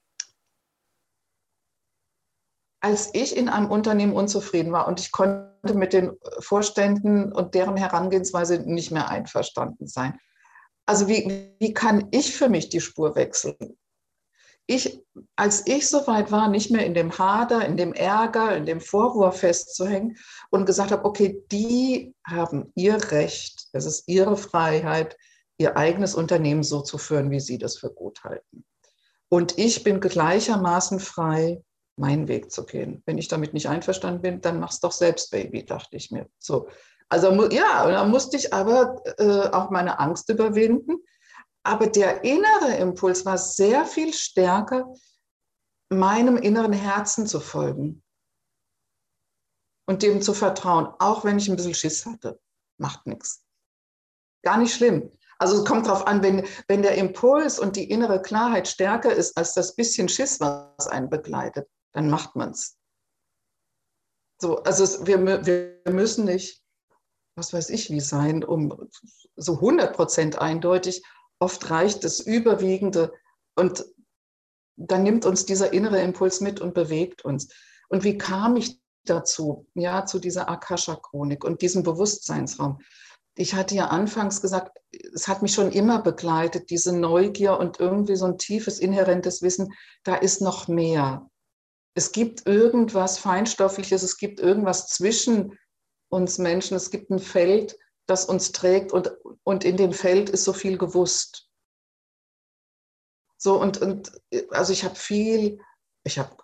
als 2.81 3.15
ich 3.15 3.37
in 3.37 3.49
einem 3.49 3.71
Unternehmen 3.71 4.13
unzufrieden 4.13 4.73
war 4.73 4.87
und 4.87 5.01
ich 5.01 5.13
konnte 5.13 5.75
mit 5.75 5.93
den 5.93 6.17
Vorständen 6.39 7.33
und 7.33 7.55
deren 7.55 7.77
Herangehensweise 7.77 8.61
nicht 8.61 8.93
mehr 8.93 9.09
einverstanden 9.09 9.87
sein. 9.87 10.19
Also 10.87 11.09
wie, 11.09 11.51
wie 11.59 11.75
kann 11.75 12.09
ich 12.13 12.35
für 12.35 12.49
mich 12.49 12.69
die 12.69 12.81
Spur 12.81 13.15
wechseln? 13.17 13.77
Ich, 14.69 15.01
als 15.37 15.67
ich 15.67 15.89
soweit 15.89 16.33
war, 16.33 16.49
nicht 16.49 16.73
mehr 16.73 16.85
in 16.85 16.95
dem 16.95 17.17
Hader, 17.17 17.65
in 17.65 17.77
dem 17.77 17.93
Ärger, 17.93 18.57
in 18.57 18.67
dem 18.67 18.81
Vorwurf 18.81 19.39
festzuhängen 19.41 20.17
und 20.51 20.67
gesagt 20.67 20.91
habe, 20.91 21.05
okay, 21.05 21.41
die 21.53 22.15
haben 22.27 22.73
ihr 22.75 22.97
Recht, 23.13 23.69
es 23.73 23.85
ist 23.85 24.09
ihre 24.09 24.37
Freiheit, 24.37 25.17
ihr 25.59 25.77
eigenes 25.77 26.15
Unternehmen 26.15 26.65
so 26.65 26.81
zu 26.81 26.99
führen, 26.99 27.31
wie 27.31 27.41
sie 27.41 27.59
das 27.59 27.79
für 27.79 27.91
gut 27.91 28.25
halten. 28.25 28.65
Und 29.29 29.57
ich 29.59 29.85
bin 29.85 30.01
gleichermaßen 30.01 31.01
frei, 31.01 31.63
meinen 31.97 32.29
Weg 32.29 32.51
zu 32.51 32.65
gehen. 32.67 33.03
Wenn 33.07 33.19
ich 33.19 33.29
damit 33.29 33.55
nicht 33.55 33.69
einverstanden 33.69 34.23
bin, 34.23 34.41
dann 34.41 34.61
mach's 34.61 34.81
doch 34.81 34.93
selbst, 34.93 35.31
Baby, 35.31 35.65
dachte 35.65 35.97
ich 35.97 36.11
mir. 36.11 36.29
So. 36.39 36.69
Also 37.09 37.31
ja, 37.51 37.89
da 37.89 38.05
musste 38.05 38.37
ich 38.37 38.53
aber 38.53 39.03
äh, 39.19 39.49
auch 39.51 39.71
meine 39.71 39.99
Angst 40.01 40.29
überwinden. 40.29 40.99
Aber 41.63 41.87
der 41.89 42.25
innere 42.25 42.77
Impuls 42.79 43.25
war 43.25 43.39
sehr 43.39 43.87
viel 43.87 44.13
stärker, 44.13 44.93
meinem 45.89 46.37
inneren 46.37 46.73
Herzen 46.73 47.27
zu 47.27 47.41
folgen 47.41 48.03
und 49.89 50.03
dem 50.03 50.21
zu 50.21 50.35
vertrauen, 50.35 50.87
auch 50.99 51.25
wenn 51.25 51.39
ich 51.39 51.49
ein 51.49 51.57
bisschen 51.57 51.75
Schiss 51.75 52.07
hatte. 52.07 52.41
Macht 52.79 53.07
nichts. 53.07 53.45
Gar 54.45 54.59
nicht 54.59 54.75
schlimm. 54.75 55.11
Also 55.39 55.59
es 55.59 55.65
kommt 55.65 55.87
darauf 55.87 56.07
an, 56.07 56.23
wenn, 56.23 56.47
wenn 56.69 56.83
der 56.83 56.95
Impuls 56.97 57.59
und 57.59 57.77
die 57.77 57.91
innere 57.91 58.23
Klarheit 58.23 58.69
stärker 58.69 59.13
ist 59.13 59.37
als 59.37 59.55
das 59.55 59.75
bisschen 59.75 60.09
Schiss, 60.09 60.41
was 60.41 60.87
einen 60.87 61.11
begleitet, 61.11 61.69
dann 61.93 62.09
macht 62.09 62.37
man 62.37 62.51
es. 62.51 62.79
So, 64.41 64.63
also 64.63 64.85
es, 64.85 65.07
wir, 65.07 65.25
wir 65.47 65.93
müssen 65.93 66.25
nicht, 66.25 66.63
was 67.37 67.53
weiß 67.53 67.71
ich 67.71 67.91
wie 67.91 68.01
sein, 68.01 68.43
um 68.43 68.89
so 69.37 69.55
100 69.57 69.95
Prozent 69.95 70.39
eindeutig. 70.41 71.03
Oft 71.39 71.71
reicht 71.71 72.03
das 72.03 72.21
Überwiegende 72.21 73.13
und 73.55 73.85
dann 74.77 75.03
nimmt 75.03 75.27
uns 75.27 75.47
dieser 75.47 75.73
innere 75.73 76.01
Impuls 76.01 76.41
mit 76.41 76.61
und 76.61 76.75
bewegt 76.75 77.25
uns. 77.25 77.49
Und 77.89 78.05
wie 78.05 78.19
kam 78.19 78.57
ich 78.57 78.81
dazu? 79.05 79.67
Ja, 79.75 80.07
zu 80.07 80.19
dieser 80.19 80.49
Akasha-Chronik 80.49 81.45
und 81.45 81.63
diesem 81.63 81.83
Bewusstseinsraum. 81.83 82.81
Ich 83.35 83.55
hatte 83.55 83.75
ja 83.75 83.89
anfangs 83.89 84.41
gesagt, 84.41 84.79
es 85.15 85.29
hat 85.29 85.43
mich 85.43 85.53
schon 85.53 85.71
immer 85.71 86.01
begleitet, 86.01 86.71
diese 86.71 86.97
Neugier 86.97 87.59
und 87.59 87.81
irgendwie 87.81 88.17
so 88.17 88.25
ein 88.25 88.39
tiefes 88.39 88.79
inhärentes 88.79 89.43
Wissen, 89.43 89.75
da 90.05 90.15
ist 90.15 90.41
noch 90.41 90.69
mehr 90.69 91.29
es 91.97 92.13
gibt 92.13 92.47
irgendwas 92.47 93.19
Feinstoffliches, 93.19 94.03
es 94.03 94.19
gibt 94.19 94.39
irgendwas 94.39 94.89
zwischen 94.89 95.59
uns 96.09 96.39
Menschen, 96.39 96.77
es 96.77 96.91
gibt 96.91 97.11
ein 97.11 97.19
Feld, 97.19 97.79
das 98.07 98.25
uns 98.25 98.53
trägt 98.53 98.93
und, 98.93 99.13
und 99.43 99.65
in 99.65 99.77
dem 99.77 99.93
Feld 99.93 100.31
ist 100.31 100.45
so 100.45 100.53
viel 100.53 100.79
gewusst. 100.79 101.51
So 103.37 103.61
und, 103.61 103.81
und 103.83 104.13
also 104.51 104.73
ich 104.73 104.85
habe 104.85 104.95
viel, 104.95 105.61
ich 106.05 106.19
habe 106.19 106.37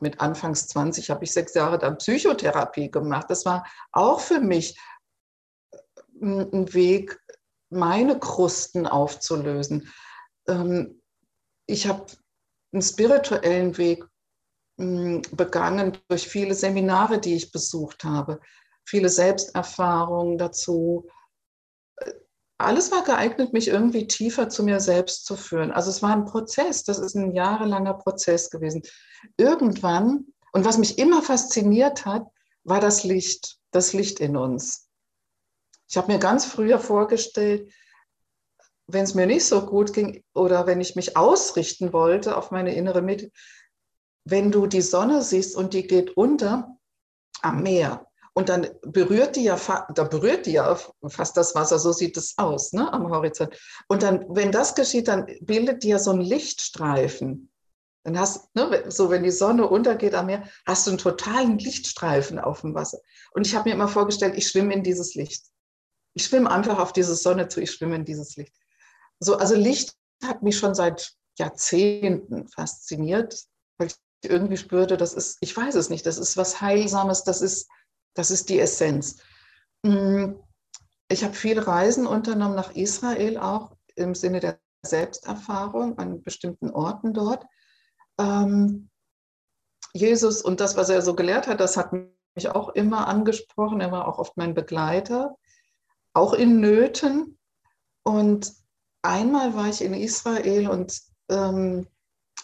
mit 0.00 0.20
Anfangs 0.20 0.68
20 0.68 1.10
habe 1.10 1.24
ich 1.24 1.32
sechs 1.32 1.54
Jahre 1.54 1.78
dann 1.78 1.98
Psychotherapie 1.98 2.90
gemacht. 2.90 3.26
Das 3.28 3.44
war 3.44 3.66
auch 3.90 4.20
für 4.20 4.40
mich 4.40 4.78
ein 6.20 6.72
Weg, 6.72 7.20
meine 7.68 8.18
Krusten 8.18 8.86
aufzulösen. 8.86 9.92
Ähm, 10.46 11.02
ich 11.66 11.88
habe 11.88 12.06
einen 12.72 12.82
spirituellen 12.82 13.76
Weg 13.76 14.04
begangen 14.76 15.98
durch 16.08 16.28
viele 16.28 16.54
Seminare, 16.54 17.20
die 17.20 17.34
ich 17.34 17.52
besucht 17.52 18.04
habe, 18.04 18.40
viele 18.84 19.08
Selbsterfahrungen 19.08 20.38
dazu. 20.38 21.06
Alles 22.58 22.92
war 22.92 23.02
geeignet, 23.02 23.52
mich 23.52 23.68
irgendwie 23.68 24.06
tiefer 24.06 24.48
zu 24.48 24.62
mir 24.62 24.80
selbst 24.80 25.24
zu 25.24 25.36
führen. 25.36 25.72
Also 25.72 25.90
es 25.90 26.02
war 26.02 26.12
ein 26.12 26.26
Prozess, 26.26 26.84
das 26.84 26.98
ist 26.98 27.14
ein 27.14 27.32
jahrelanger 27.32 27.94
Prozess 27.94 28.50
gewesen. 28.50 28.82
Irgendwann, 29.36 30.26
und 30.52 30.64
was 30.64 30.78
mich 30.78 30.98
immer 30.98 31.22
fasziniert 31.22 32.06
hat, 32.06 32.26
war 32.64 32.80
das 32.80 33.04
Licht, 33.04 33.58
das 33.72 33.92
Licht 33.92 34.20
in 34.20 34.36
uns. 34.36 34.88
Ich 35.88 35.96
habe 35.96 36.12
mir 36.12 36.18
ganz 36.18 36.44
früher 36.44 36.78
vorgestellt, 36.78 37.72
wenn 38.86 39.04
es 39.04 39.14
mir 39.14 39.26
nicht 39.26 39.44
so 39.44 39.66
gut 39.66 39.92
ging 39.92 40.24
oder 40.34 40.66
wenn 40.66 40.80
ich 40.80 40.96
mich 40.96 41.16
ausrichten 41.16 41.92
wollte 41.92 42.36
auf 42.36 42.50
meine 42.50 42.74
innere 42.74 43.02
Mitte, 43.02 43.30
wenn 44.24 44.52
du 44.52 44.66
die 44.66 44.82
Sonne 44.82 45.22
siehst 45.22 45.56
und 45.56 45.74
die 45.74 45.86
geht 45.86 46.16
unter 46.16 46.76
am 47.40 47.62
Meer 47.62 48.06
und 48.34 48.48
dann 48.48 48.68
berührt 48.82 49.36
die 49.36 49.44
ja, 49.44 49.58
da 49.94 50.04
berührt 50.04 50.46
die 50.46 50.52
ja 50.52 50.78
fast 51.08 51.36
das 51.36 51.54
Wasser, 51.54 51.78
so 51.78 51.92
sieht 51.92 52.16
es 52.16 52.38
aus, 52.38 52.72
ne, 52.72 52.90
am 52.92 53.10
Horizont. 53.10 53.58
Und 53.88 54.02
dann, 54.02 54.24
wenn 54.28 54.52
das 54.52 54.74
geschieht, 54.74 55.08
dann 55.08 55.26
bildet 55.40 55.82
die 55.82 55.88
ja 55.88 55.98
so 55.98 56.12
einen 56.12 56.22
Lichtstreifen. 56.22 57.52
Dann 58.04 58.18
hast, 58.18 58.54
ne, 58.54 58.84
so 58.88 59.10
wenn 59.10 59.22
die 59.22 59.30
Sonne 59.30 59.68
untergeht 59.68 60.14
am 60.14 60.26
Meer, 60.26 60.48
hast 60.66 60.86
du 60.86 60.92
einen 60.92 60.98
totalen 60.98 61.58
Lichtstreifen 61.58 62.38
auf 62.38 62.62
dem 62.62 62.74
Wasser. 62.74 62.98
Und 63.32 63.46
ich 63.46 63.54
habe 63.54 63.68
mir 63.68 63.74
immer 63.74 63.88
vorgestellt, 63.88 64.34
ich 64.36 64.48
schwimme 64.48 64.72
in 64.72 64.82
dieses 64.82 65.14
Licht. 65.14 65.44
Ich 66.14 66.24
schwimme 66.24 66.50
einfach 66.50 66.78
auf 66.78 66.92
diese 66.92 67.14
Sonne 67.14 67.48
zu, 67.48 67.60
ich 67.60 67.70
schwimme 67.70 67.96
in 67.96 68.04
dieses 68.04 68.36
Licht. 68.36 68.54
So, 69.20 69.36
also 69.36 69.54
Licht 69.54 69.94
hat 70.24 70.42
mich 70.42 70.58
schon 70.58 70.74
seit 70.74 71.12
Jahrzehnten 71.38 72.48
fasziniert, 72.48 73.44
weil 73.78 73.88
ich 73.88 73.94
irgendwie 74.24 74.56
spürte, 74.56 74.96
das 74.96 75.14
ist, 75.14 75.38
ich 75.40 75.56
weiß 75.56 75.74
es 75.74 75.90
nicht, 75.90 76.06
das 76.06 76.18
ist 76.18 76.36
was 76.36 76.60
Heilsames, 76.60 77.24
das 77.24 77.40
ist, 77.40 77.68
das 78.14 78.30
ist 78.30 78.48
die 78.48 78.60
Essenz. 78.60 79.18
Mm, 79.82 80.32
ich 81.08 81.24
habe 81.24 81.34
viele 81.34 81.66
Reisen 81.66 82.06
unternommen 82.06 82.54
nach 82.54 82.74
Israel 82.74 83.38
auch 83.38 83.76
im 83.96 84.14
Sinne 84.14 84.40
der 84.40 84.58
Selbsterfahrung 84.84 85.98
an 85.98 86.22
bestimmten 86.22 86.70
Orten 86.70 87.14
dort. 87.14 87.44
Ähm, 88.18 88.88
Jesus 89.92 90.42
und 90.42 90.60
das, 90.60 90.76
was 90.76 90.88
er 90.88 91.02
so 91.02 91.14
gelehrt 91.14 91.46
hat, 91.46 91.60
das 91.60 91.76
hat 91.76 91.92
mich 91.92 92.48
auch 92.48 92.70
immer 92.70 93.06
angesprochen. 93.08 93.80
Er 93.80 93.92
war 93.92 94.08
auch 94.08 94.18
oft 94.18 94.36
mein 94.36 94.54
Begleiter, 94.54 95.36
auch 96.14 96.32
in 96.32 96.60
Nöten. 96.60 97.38
Und 98.02 98.52
einmal 99.02 99.54
war 99.54 99.68
ich 99.68 99.82
in 99.82 99.94
Israel 99.94 100.68
und 100.68 100.98
ähm, 101.28 101.86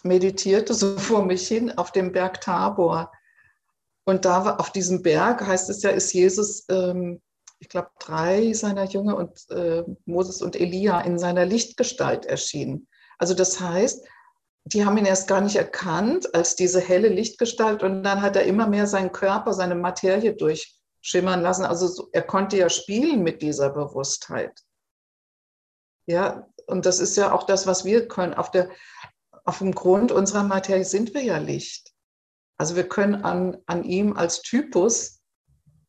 meditierte 0.03 0.73
so 0.73 0.97
vor 0.97 1.25
mich 1.25 1.47
hin 1.47 1.77
auf 1.77 1.91
dem 1.91 2.11
Berg 2.11 2.41
Tabor. 2.41 3.11
Und 4.05 4.25
da 4.25 4.55
auf 4.55 4.71
diesem 4.71 5.01
Berg, 5.01 5.45
heißt 5.45 5.69
es 5.69 5.81
ja, 5.83 5.91
ist 5.91 6.13
Jesus, 6.13 6.65
ähm, 6.69 7.21
ich 7.59 7.69
glaube, 7.69 7.89
drei 7.99 8.53
seiner 8.53 8.85
Jünger 8.85 9.17
und 9.17 9.49
äh, 9.51 9.83
Moses 10.05 10.41
und 10.41 10.55
Elia 10.55 11.01
in 11.01 11.19
seiner 11.19 11.45
Lichtgestalt 11.45 12.25
erschienen. 12.25 12.87
Also 13.17 13.33
das 13.33 13.59
heißt, 13.59 14.05
die 14.65 14.85
haben 14.85 14.97
ihn 14.97 15.05
erst 15.05 15.27
gar 15.27 15.41
nicht 15.41 15.55
erkannt 15.55 16.33
als 16.33 16.55
diese 16.55 16.79
helle 16.79 17.09
Lichtgestalt 17.09 17.83
und 17.83 18.03
dann 18.03 18.21
hat 18.21 18.35
er 18.35 18.43
immer 18.43 18.67
mehr 18.67 18.87
seinen 18.87 19.11
Körper, 19.11 19.53
seine 19.53 19.75
Materie 19.75 20.33
durchschimmern 20.33 21.41
lassen. 21.41 21.65
Also 21.65 21.87
so, 21.87 22.09
er 22.13 22.21
konnte 22.21 22.57
ja 22.57 22.69
spielen 22.69 23.23
mit 23.23 23.41
dieser 23.41 23.69
Bewusstheit. 23.69 24.59
Ja, 26.05 26.47
und 26.65 26.85
das 26.85 26.99
ist 26.99 27.17
ja 27.17 27.33
auch 27.33 27.43
das, 27.43 27.67
was 27.67 27.83
wir 27.83 28.07
können. 28.07 28.33
Auf 28.33 28.51
der, 28.51 28.69
auf 29.43 29.59
dem 29.59 29.73
Grund 29.73 30.11
unserer 30.11 30.43
Materie 30.43 30.85
sind 30.85 31.13
wir 31.13 31.23
ja 31.23 31.37
Licht. 31.37 31.88
Also 32.59 32.75
wir 32.75 32.87
können 32.87 33.23
an, 33.23 33.57
an 33.65 33.83
ihm 33.83 34.15
als 34.15 34.41
Typus 34.41 35.21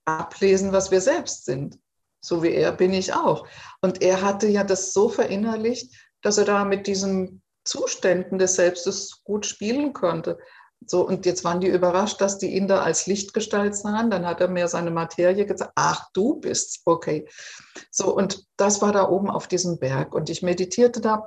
ablesen, 0.05 0.73
was 0.73 0.91
wir 0.91 1.01
selbst 1.01 1.45
sind. 1.45 1.79
So 2.23 2.43
wie 2.43 2.53
er 2.53 2.73
bin 2.73 2.93
ich 2.93 3.13
auch. 3.13 3.47
Und 3.83 4.03
er 4.03 4.23
hatte 4.23 4.47
ja 4.47 4.63
das 4.63 4.93
so 4.93 5.09
verinnerlicht, 5.09 5.93
dass 6.23 6.39
er 6.39 6.45
da 6.45 6.65
mit 6.65 6.87
diesen 6.87 7.43
Zuständen 7.65 8.39
des 8.39 8.55
Selbstes 8.55 9.23
gut 9.25 9.47
spielen 9.47 9.93
konnte. 9.93 10.39
So, 10.87 11.07
und 11.07 11.27
jetzt 11.27 11.45
waren 11.45 11.61
die 11.61 11.67
überrascht, 11.67 12.21
dass 12.21 12.39
die 12.39 12.55
ihn 12.55 12.69
da 12.69 12.83
als 12.83 13.07
Lichtgestalt 13.07 13.77
sahen. 13.77 14.11
Dann 14.11 14.25
hat 14.25 14.41
er 14.41 14.49
mir 14.49 14.69
seine 14.69 14.91
Materie 14.91 15.45
gesagt, 15.47 15.73
ach, 15.75 16.09
du 16.13 16.41
bist's, 16.41 16.83
okay. 16.85 17.29
So, 17.91 18.15
und 18.15 18.47
das 18.57 18.81
war 18.81 18.93
da 18.93 19.09
oben 19.09 19.29
auf 19.29 19.47
diesem 19.47 19.79
Berg. 19.79 20.15
Und 20.15 20.31
ich 20.31 20.43
meditierte 20.43 21.01
da 21.01 21.27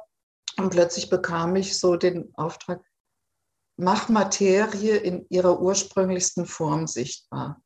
und 0.58 0.70
plötzlich 0.70 1.10
bekam 1.10 1.56
ich 1.56 1.78
so 1.78 1.96
den 1.98 2.34
Auftrag, 2.36 2.82
mach 3.78 4.10
Materie 4.10 4.98
in 4.98 5.26
ihrer 5.30 5.60
ursprünglichsten 5.60 6.46
Form 6.46 6.88
sichtbar. 6.88 7.62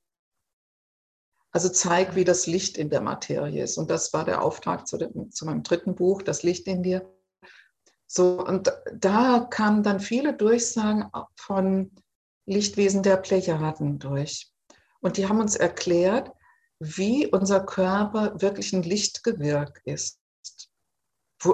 Also 1.52 1.70
zeig, 1.70 2.16
wie 2.16 2.24
das 2.24 2.46
Licht 2.46 2.78
in 2.78 2.90
der 2.90 3.02
Materie 3.02 3.64
ist. 3.64 3.78
Und 3.78 3.90
das 3.90 4.14
war 4.14 4.26
der 4.26 4.42
Auftrag 4.42 4.88
zu, 4.88 4.98
dem, 4.98 5.32
zu 5.32 5.46
meinem 5.46 5.64
dritten 5.64 5.96
Buch, 5.96 6.22
Das 6.22 6.44
Licht 6.44 6.68
in 6.68 6.84
dir. 6.84 7.12
So, 8.06 8.46
und 8.46 8.72
da 8.94 9.48
kamen 9.50 9.84
dann 9.84 10.00
viele 10.00 10.34
Durchsagen 10.34 11.10
von 11.36 11.92
Lichtwesen 12.46 13.04
der 13.04 13.18
Plejaden 13.18 14.00
durch. 14.00 14.52
Und 15.02 15.18
die 15.18 15.28
haben 15.28 15.42
uns 15.42 15.56
erklärt, 15.56 16.32
wie 16.80 17.28
unser 17.28 17.66
Körper 17.66 18.40
wirklich 18.42 18.72
ein 18.74 18.84
Lichtgewirk 18.84 19.82
ist. 19.86 20.20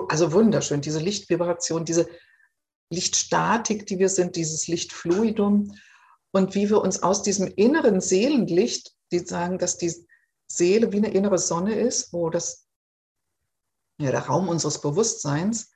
also 0.10 0.32
wunderschön, 0.32 0.82
diese 0.82 1.00
Lichtvibration, 1.00 1.86
diese 1.86 2.08
Lichtstatik, 2.94 3.86
die 3.86 4.00
wir 4.00 4.10
sind, 4.10 4.36
dieses 4.36 4.68
Lichtfluidum 4.68 5.76
und 6.32 6.56
wie 6.56 6.70
wir 6.70 6.82
uns 6.82 7.04
aus 7.04 7.24
diesem 7.24 7.48
inneren 7.56 8.02
Seelenlicht, 8.02 8.94
die 9.12 9.20
sagen, 9.20 9.58
dass 9.58 9.78
die 9.78 9.94
Seele 10.48 10.92
wie 10.92 10.98
eine 10.98 11.12
innere 11.12 11.38
Sonne 11.38 11.76
ist, 11.80 12.14
wo 12.14 12.30
das 12.30 12.68
ja, 14.00 14.12
der 14.12 14.28
Raum 14.28 14.50
unseres 14.50 14.82
Bewusstseins, 14.82 15.72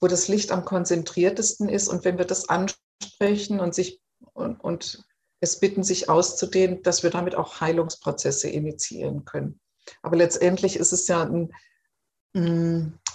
wo 0.00 0.06
das 0.06 0.28
Licht 0.28 0.52
am 0.52 0.64
konzentriertesten 0.64 1.68
ist 1.68 1.88
und 1.88 2.04
wenn 2.04 2.18
wir 2.18 2.24
das 2.24 2.48
ansprechen 2.48 3.60
und 3.60 3.74
sich 3.74 4.00
und, 4.34 4.60
und 4.60 5.04
es 5.40 5.58
bitten, 5.58 5.82
sich 5.82 6.08
auszudehnen, 6.08 6.82
dass 6.82 7.02
wir 7.02 7.10
damit 7.10 7.34
auch 7.34 7.60
Heilungsprozesse 7.60 8.48
initiieren 8.48 9.24
können. 9.24 9.60
Aber 10.02 10.16
letztendlich 10.16 10.76
ist 10.76 10.92
es 10.92 11.08
ja 11.08 11.22
ein, 11.22 11.52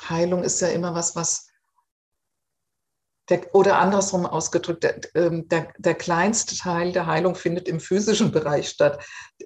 Heilung 0.09 0.43
ist 0.43 0.59
ja 0.61 0.67
immer 0.67 0.93
was, 0.93 1.15
was 1.15 1.47
der, 3.29 3.53
oder 3.53 3.79
andersrum 3.79 4.25
ausgedrückt, 4.25 4.83
der, 4.83 5.01
ähm, 5.15 5.47
der, 5.49 5.67
der, 5.77 5.95
kleinste 5.95 6.55
Teil 6.55 6.91
der 6.91 7.07
Heilung 7.07 7.35
findet 7.35 7.67
im 7.67 7.79
physischen 7.79 8.31
Bereich 8.31 8.69
statt. 8.69 9.03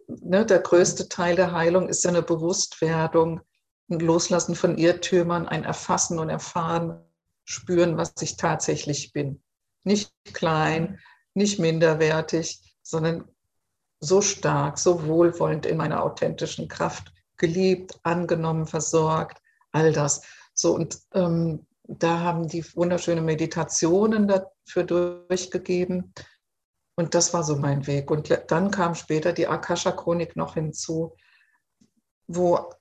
Ne, 0.07 0.45
der 0.45 0.59
größte 0.59 1.09
Teil 1.09 1.35
der 1.35 1.51
Heilung 1.51 1.89
ist 1.89 2.03
ja 2.03 2.09
eine 2.09 2.21
Bewusstwerdung, 2.21 3.41
ein 3.89 4.00
Loslassen 4.00 4.55
von 4.55 4.77
Irrtümern, 4.77 5.47
ein 5.47 5.63
Erfassen 5.63 6.19
und 6.19 6.29
Erfahren, 6.29 7.03
spüren, 7.43 7.97
was 7.97 8.13
ich 8.21 8.38
tatsächlich 8.38 9.13
bin. 9.13 9.41
Nicht 9.83 10.13
klein, 10.33 11.00
nicht 11.33 11.59
minderwertig, 11.59 12.61
sondern 12.83 13.27
so 14.00 14.21
stark, 14.21 14.77
so 14.77 15.05
wohlwollend 15.05 15.65
in 15.65 15.77
meiner 15.77 16.03
authentischen 16.03 16.67
Kraft, 16.67 17.11
geliebt, 17.38 18.00
angenommen, 18.03 18.67
versorgt, 18.67 19.41
all 19.71 19.91
das. 19.91 20.21
So, 20.53 20.75
und 20.75 21.00
ähm, 21.13 21.65
da 22.00 22.19
haben 22.19 22.48
die 22.48 22.63
wunderschöne 22.75 23.21
Meditationen 23.21 24.27
dafür 24.27 24.83
durchgegeben. 24.83 26.13
Und 26.95 27.15
das 27.15 27.33
war 27.33 27.43
so 27.43 27.55
mein 27.55 27.88
Weg. 27.88 28.12
Und 28.12 28.29
dann 28.50 28.71
kam 28.71 28.95
später 28.95 29.33
die 29.33 29.48
Akasha-Chronik 29.48 30.36
noch 30.36 30.53
hinzu, 30.53 31.15
wo 32.27 32.71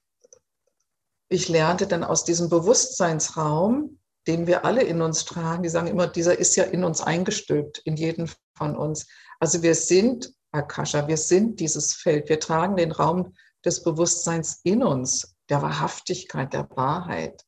ich 1.28 1.48
lernte 1.48 1.86
dann 1.86 2.04
aus 2.04 2.24
diesem 2.24 2.48
Bewusstseinsraum, 2.48 3.98
den 4.26 4.46
wir 4.46 4.64
alle 4.64 4.82
in 4.82 5.00
uns 5.00 5.24
tragen, 5.24 5.62
die 5.62 5.68
sagen 5.68 5.86
immer, 5.86 6.06
dieser 6.06 6.38
ist 6.38 6.56
ja 6.56 6.64
in 6.64 6.84
uns 6.84 7.00
eingestülpt, 7.00 7.78
in 7.84 7.96
jeden 7.96 8.30
von 8.56 8.76
uns. 8.76 9.06
Also 9.38 9.62
wir 9.62 9.74
sind 9.74 10.32
Akasha, 10.52 11.06
wir 11.08 11.16
sind 11.16 11.60
dieses 11.60 11.94
Feld, 11.94 12.28
wir 12.28 12.40
tragen 12.40 12.76
den 12.76 12.92
Raum 12.92 13.34
des 13.64 13.82
Bewusstseins 13.82 14.60
in 14.64 14.82
uns, 14.82 15.36
der 15.48 15.62
Wahrhaftigkeit, 15.62 16.52
der 16.52 16.68
Wahrheit. 16.76 17.44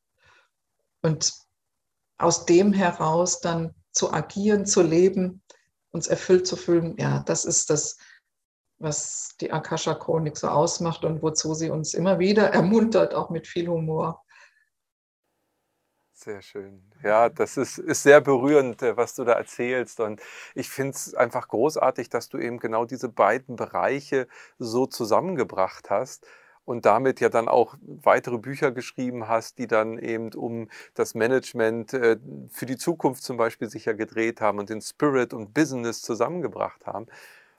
Und 1.01 1.33
aus 2.17 2.45
dem 2.45 2.73
heraus 2.73 3.41
dann 3.41 3.73
zu 3.91 4.11
agieren, 4.11 4.65
zu 4.65 4.81
leben, 4.81 5.41
uns 5.91 6.07
erfüllt 6.07 6.47
zu 6.47 6.55
fühlen, 6.55 6.95
ja, 6.97 7.23
das 7.25 7.45
ist 7.45 7.69
das, 7.69 7.97
was 8.79 9.35
die 9.39 9.51
Akasha-Chronik 9.51 10.35
so 10.37 10.47
ausmacht 10.47 11.05
und 11.05 11.21
wozu 11.21 11.53
sie 11.53 11.69
uns 11.69 11.93
immer 11.93 12.19
wieder 12.19 12.49
ermuntert, 12.49 13.13
auch 13.13 13.29
mit 13.29 13.47
viel 13.47 13.67
Humor. 13.67 14.23
Sehr 16.13 16.41
schön. 16.41 16.89
Ja, 17.03 17.27
das 17.27 17.57
ist, 17.57 17.77
ist 17.77 18.03
sehr 18.03 18.21
berührend, 18.21 18.81
äh, 18.81 18.95
was 18.95 19.13
du 19.13 19.25
da 19.25 19.33
erzählst. 19.33 19.99
Und 19.99 20.21
ich 20.55 20.69
finde 20.69 20.91
es 20.91 21.13
einfach 21.13 21.49
großartig, 21.49 22.07
dass 22.07 22.29
du 22.29 22.37
eben 22.37 22.59
genau 22.59 22.85
diese 22.85 23.09
beiden 23.09 23.57
Bereiche 23.57 24.27
so 24.57 24.85
zusammengebracht 24.85 25.89
hast 25.89 26.25
und 26.65 26.85
damit 26.85 27.19
ja 27.19 27.29
dann 27.29 27.47
auch 27.47 27.75
weitere 27.81 28.37
Bücher 28.37 28.71
geschrieben 28.71 29.27
hast, 29.27 29.57
die 29.57 29.67
dann 29.67 29.97
eben 29.97 30.33
um 30.33 30.69
das 30.93 31.15
Management 31.15 31.93
äh, 31.93 32.17
für 32.49 32.65
die 32.65 32.77
Zukunft 32.77 33.23
zum 33.23 33.37
Beispiel 33.37 33.69
sich 33.69 33.85
ja 33.85 33.93
gedreht 33.93 34.41
haben 34.41 34.59
und 34.59 34.69
den 34.69 34.81
Spirit 34.81 35.33
und 35.33 35.53
Business 35.53 36.01
zusammengebracht 36.01 36.85
haben. 36.85 37.07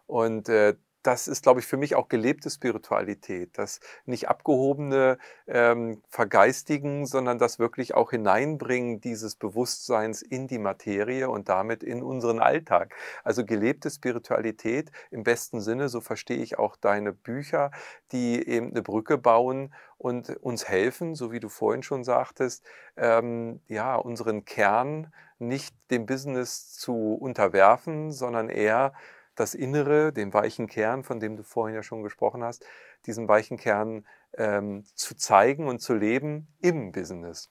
Und 0.07 0.49
äh, 0.49 0.75
das 1.05 1.29
ist, 1.29 1.43
glaube 1.43 1.61
ich, 1.61 1.67
für 1.67 1.77
mich 1.77 1.95
auch 1.95 2.09
gelebte 2.09 2.49
Spiritualität. 2.49 3.59
Das 3.59 3.81
nicht 4.07 4.29
abgehobene 4.29 5.19
ähm, 5.47 6.03
Vergeistigen, 6.09 7.05
sondern 7.05 7.39
das 7.39 7.59
wirklich 7.59 7.95
auch 7.95 8.11
hineinbringen 8.11 9.01
dieses 9.01 9.37
Bewusstseins 9.37 10.23
in 10.23 10.49
die 10.49 10.59
Materie 10.59 11.29
und 11.29 11.51
damit 11.51 11.83
in 11.83 12.03
unseren 12.03 12.41
Alltag. 12.41 12.95
Also 13.23 13.45
gelebte 13.45 13.91
Spiritualität 13.91 14.91
im 15.11 15.25
besten 15.25 15.61
Sinne, 15.61 15.91
so 15.91 16.01
verstehe 16.01 16.39
ich 16.39 16.59
auch 16.59 16.75
deine 16.75 17.13
Bücher, 17.13 17.71
die 18.11 18.47
eben 18.49 18.71
eine 18.71 18.83
Brücke 18.83 19.19
bauen 19.19 19.75
und 19.99 20.31
uns 20.39 20.67
helfen, 20.67 21.15
so 21.15 21.31
wie 21.33 21.41
du 21.41 21.51
vorhin 21.51 21.83
schon 21.83 22.03
sagtest, 22.03 22.65
ähm, 22.97 23.61
ja, 23.69 23.95
unseren 23.97 24.47
Kern 24.47 25.13
nicht 25.39 25.77
dem 25.91 26.07
Business 26.07 26.73
zu 26.73 27.15
unterwerfen, 27.15 28.11
sondern 28.11 28.49
eher 28.49 28.95
das 29.35 29.55
Innere, 29.55 30.13
den 30.13 30.33
weichen 30.33 30.67
Kern, 30.67 31.05
von 31.05 31.21
dem 31.21 31.37
du 31.37 31.43
vorhin 31.43 31.75
ja 31.75 31.83
schon 31.83 32.03
gesprochen 32.03 32.43
hast, 32.43 32.65
diesen 33.07 33.29
weichen 33.29 33.57
Kern 33.57 34.07
ähm, 34.37 34.85
zu 34.95 35.15
zeigen 35.17 35.69
und 35.69 35.81
zu 35.81 35.95
leben 35.95 36.49
im 36.61 36.93
Business. 36.93 37.51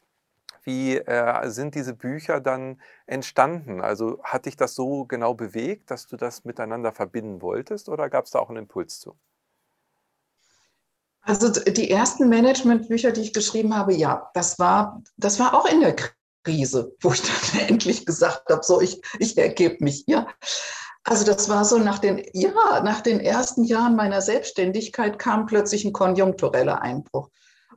Wie 0.64 0.98
äh, 0.98 1.50
sind 1.50 1.76
diese 1.76 1.94
Bücher 1.94 2.40
dann 2.40 2.82
entstanden? 3.06 3.82
Also 3.82 4.22
hat 4.24 4.46
dich 4.46 4.56
das 4.56 4.76
so 4.76 5.06
genau 5.06 5.34
bewegt, 5.34 5.92
dass 5.92 6.08
du 6.08 6.16
das 6.16 6.46
miteinander 6.46 6.94
verbinden 6.94 7.42
wolltest 7.42 7.90
oder 7.90 8.10
gab 8.10 8.26
es 8.26 8.32
da 8.32 8.40
auch 8.40 8.50
einen 8.50 8.60
Impuls 8.60 9.00
zu? 9.00 9.16
Also 11.22 11.50
die 11.50 11.90
ersten 11.90 12.28
Managementbücher, 12.28 13.12
die 13.12 13.22
ich 13.22 13.34
geschrieben 13.34 13.76
habe, 13.76 13.94
ja, 13.94 14.30
das 14.34 14.60
war, 14.60 15.02
das 15.18 15.40
war 15.40 15.54
auch 15.54 15.66
in 15.66 15.80
der 15.80 15.96
Krise, 16.44 16.96
wo 17.02 17.12
ich 17.12 17.22
dann 17.22 17.62
endlich 17.68 18.06
gesagt 18.06 18.50
habe, 18.50 18.64
so 18.64 18.82
ich, 18.82 19.02
ich 19.20 19.38
ergebe 19.38 19.84
mich 19.84 20.04
hier. 20.06 20.28
Also 21.04 21.26
das 21.26 21.50
war 21.50 21.66
so 21.66 21.78
nach 21.78 22.00
den, 22.00 22.24
ja, 22.34 22.82
nach 22.84 23.02
den 23.02 23.20
ersten 23.20 23.66
Jahren 23.66 23.96
meiner 23.96 24.22
Selbstständigkeit 24.22 25.20
kam 25.20 25.46
plötzlich 25.46 25.84
ein 25.84 25.94
konjunktureller 25.94 26.82
Einbruch. 26.82 27.30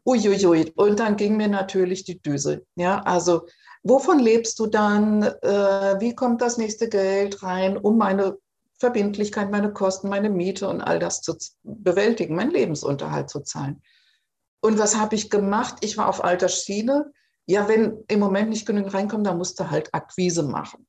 Uiuiui. 0.04 0.72
Und 0.76 1.00
dann 1.00 1.16
ging 1.16 1.36
mir 1.36 1.48
natürlich 1.48 2.04
die 2.04 2.22
Düse. 2.22 2.64
Ja, 2.76 3.00
also 3.02 3.46
wovon 3.82 4.20
lebst 4.20 4.58
du 4.60 4.66
dann? 4.66 5.24
Äh, 5.24 6.00
wie 6.00 6.14
kommt 6.14 6.40
das 6.40 6.56
nächste 6.56 6.88
Geld 6.88 7.42
rein, 7.42 7.76
um 7.76 7.98
meine 7.98 8.38
Verbindlichkeit, 8.78 9.50
meine 9.50 9.72
Kosten, 9.72 10.08
meine 10.08 10.30
Miete 10.30 10.68
und 10.68 10.80
all 10.80 11.00
das 11.00 11.22
zu 11.22 11.36
bewältigen, 11.64 12.36
meinen 12.36 12.52
Lebensunterhalt 12.52 13.28
zu 13.28 13.40
zahlen? 13.40 13.82
Und 14.60 14.78
was 14.78 14.96
habe 14.96 15.16
ich 15.16 15.30
gemacht? 15.30 15.78
Ich 15.80 15.96
war 15.98 16.08
auf 16.08 16.22
alter 16.22 16.48
Schiene. 16.48 17.12
Ja, 17.46 17.68
wenn 17.68 18.04
im 18.06 18.20
Moment 18.20 18.50
nicht 18.50 18.66
genügend 18.66 18.94
reinkommt, 18.94 19.26
dann 19.26 19.38
musst 19.38 19.58
du 19.58 19.70
halt 19.70 19.92
Akquise 19.92 20.44
machen. 20.44 20.86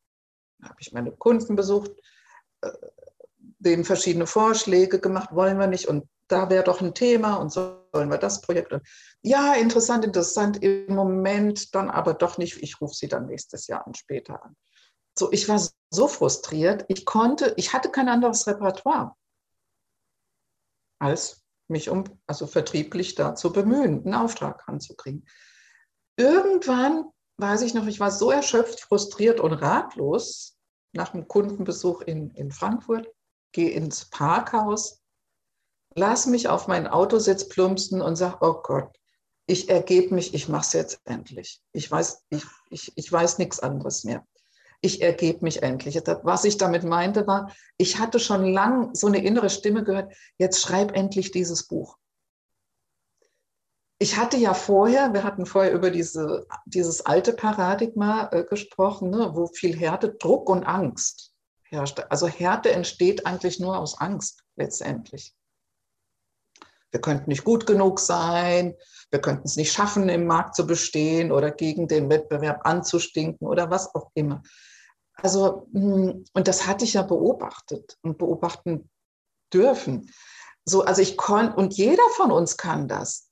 Da 0.59 0.69
habe 0.69 0.77
ich 0.79 0.91
meine 0.91 1.11
Kunden 1.11 1.55
besucht, 1.55 1.91
denen 3.59 3.85
verschiedene 3.85 4.27
Vorschläge 4.27 4.99
gemacht, 4.99 5.29
wollen 5.33 5.59
wir 5.59 5.67
nicht 5.67 5.87
und 5.87 6.07
da 6.27 6.49
wäre 6.49 6.63
doch 6.63 6.81
ein 6.81 6.93
Thema 6.93 7.35
und 7.35 7.51
sollen 7.51 8.09
wir 8.09 8.17
das 8.17 8.41
Projekt. 8.41 8.73
Ja, 9.21 9.53
interessant, 9.53 10.03
interessant, 10.03 10.61
im 10.61 10.93
Moment 10.93 11.73
dann 11.73 11.89
aber 11.89 12.13
doch 12.13 12.37
nicht. 12.37 12.61
Ich 12.61 12.81
rufe 12.81 12.95
sie 12.95 13.07
dann 13.07 13.27
nächstes 13.27 13.67
Jahr 13.67 13.87
und 13.87 13.97
später 13.97 14.43
an. 14.43 14.55
So, 15.17 15.31
ich 15.31 15.47
war 15.49 15.59
so 15.89 16.07
frustriert, 16.07 16.85
ich 16.89 17.05
konnte, 17.05 17.53
ich 17.57 17.73
hatte 17.73 17.89
kein 17.89 18.09
anderes 18.09 18.45
Repertoire, 18.45 19.13
als 20.99 21.43
mich 21.69 21.89
um, 21.89 22.03
also 22.27 22.45
vertrieblich 22.45 23.15
dazu 23.15 23.51
bemühen, 23.51 24.03
einen 24.05 24.13
Auftrag 24.13 24.67
anzukriegen. 24.67 25.27
Irgendwann 26.17 27.05
weiß 27.37 27.61
ich 27.61 27.73
noch, 27.73 27.87
ich 27.87 27.99
war 27.99 28.11
so 28.11 28.31
erschöpft, 28.31 28.81
frustriert 28.81 29.39
und 29.39 29.53
ratlos, 29.53 30.56
nach 30.97 31.13
einem 31.13 31.27
Kundenbesuch 31.27 32.01
in, 32.01 32.31
in 32.31 32.51
Frankfurt, 32.51 33.07
gehe 33.53 33.69
ins 33.69 34.09
Parkhaus, 34.09 35.01
lass 35.95 36.25
mich 36.25 36.49
auf 36.49 36.67
meinen 36.67 36.87
Autositz 36.87 37.47
plumpsen 37.47 38.01
und 38.01 38.17
sage, 38.17 38.39
oh 38.41 38.61
Gott, 38.61 38.93
ich 39.45 39.69
ergebe 39.69 40.13
mich, 40.13 40.33
ich 40.33 40.49
mache 40.49 40.65
es 40.65 40.73
jetzt 40.73 41.01
endlich. 41.05 41.61
Ich 41.71 41.89
weiß, 41.89 42.25
ich, 42.29 42.43
ich, 42.69 42.91
ich 42.97 43.09
weiß 43.09 43.37
nichts 43.37 43.61
anderes 43.61 44.03
mehr. 44.03 44.25
Ich 44.81 45.01
ergebe 45.01 45.39
mich 45.43 45.63
endlich. 45.63 45.95
Was 46.23 46.43
ich 46.43 46.57
damit 46.57 46.83
meinte, 46.83 47.25
war, 47.25 47.51
ich 47.77 47.97
hatte 47.97 48.19
schon 48.19 48.51
lang 48.51 48.93
so 48.93 49.07
eine 49.07 49.23
innere 49.23 49.49
Stimme 49.49 49.83
gehört, 49.83 50.13
jetzt 50.37 50.61
schreib 50.61 50.91
endlich 50.95 51.31
dieses 51.31 51.65
Buch 51.67 51.96
ich 53.99 54.17
hatte 54.17 54.37
ja 54.37 54.53
vorher, 54.53 55.13
wir 55.13 55.23
hatten 55.23 55.45
vorher 55.45 55.73
über 55.73 55.89
diese, 55.89 56.45
dieses 56.65 57.05
alte 57.05 57.33
Paradigma 57.33 58.29
äh, 58.31 58.43
gesprochen, 58.43 59.09
ne, 59.09 59.31
wo 59.33 59.47
viel 59.47 59.75
Härte, 59.75 60.13
Druck 60.13 60.49
und 60.49 60.63
Angst 60.63 61.33
herrschte. 61.63 62.09
Also 62.11 62.27
Härte 62.27 62.71
entsteht 62.71 63.25
eigentlich 63.25 63.59
nur 63.59 63.77
aus 63.77 63.99
Angst 63.99 64.43
letztendlich. 64.55 65.35
Wir 66.91 67.01
könnten 67.01 67.29
nicht 67.29 67.43
gut 67.43 67.65
genug 67.65 67.99
sein, 67.99 68.75
wir 69.09 69.19
könnten 69.19 69.45
es 69.45 69.57
nicht 69.57 69.71
schaffen, 69.71 70.09
im 70.09 70.25
Markt 70.25 70.55
zu 70.55 70.67
bestehen 70.67 71.31
oder 71.31 71.51
gegen 71.51 71.87
den 71.87 72.09
Wettbewerb 72.09 72.65
anzustinken 72.65 73.47
oder 73.47 73.69
was 73.69 73.93
auch 73.95 74.11
immer. 74.13 74.43
Also, 75.15 75.67
hm, 75.73 76.23
und 76.33 76.47
das 76.47 76.67
hatte 76.67 76.85
ich 76.85 76.93
ja 76.93 77.01
beobachtet 77.01 77.97
und 78.03 78.17
beobachten 78.19 78.89
dürfen. 79.51 80.11
So, 80.65 80.83
also 80.83 81.01
ich 81.01 81.17
konnte, 81.17 81.55
und 81.55 81.73
jeder 81.75 82.03
von 82.15 82.31
uns 82.31 82.57
kann 82.57 82.87
das 82.87 83.26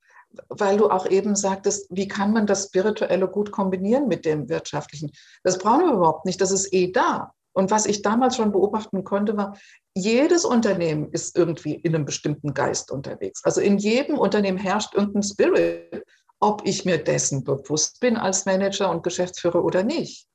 weil 0.50 0.78
du 0.78 0.90
auch 0.90 1.06
eben 1.10 1.36
sagtest, 1.36 1.88
wie 1.90 2.08
kann 2.08 2.34
man 2.34 2.48
das 2.48 2.66
Spirituelle 2.66 3.28
gut 3.28 3.52
kombinieren 3.52 4.08
mit 4.08 4.26
dem 4.26 4.50
Wirtschaftlichen? 4.50 5.12
Das 5.44 5.58
brauchen 5.58 5.86
wir 5.86 5.94
überhaupt 5.94 6.26
nicht, 6.26 6.42
das 6.42 6.52
ist 6.52 6.74
eh 6.74 6.92
da. 6.92 7.34
Und 7.54 7.72
was 7.72 7.86
ich 7.86 8.02
damals 8.02 8.36
schon 8.36 8.52
beobachten 8.52 9.06
konnte, 9.06 9.38
war, 9.38 9.58
jedes 9.96 10.44
Unternehmen 10.44 11.10
ist 11.12 11.38
irgendwie 11.38 11.76
in 11.76 11.96
einem 11.96 12.04
bestimmten 12.04 12.54
Geist 12.54 12.92
unterwegs. 12.92 13.42
Also 13.46 13.62
in 13.62 13.78
jedem 13.78 14.18
Unternehmen 14.18 14.58
herrscht 14.58 14.94
irgendein 14.94 15.24
Spirit, 15.24 16.04
ob 16.42 16.62
ich 16.66 16.84
mir 16.84 17.02
dessen 17.02 17.46
bewusst 17.46 18.02
bin 18.02 18.18
als 18.18 18.46
Manager 18.46 18.90
und 18.92 19.04
Geschäftsführer 19.04 19.64
oder 19.64 19.84
nicht. 19.84 20.28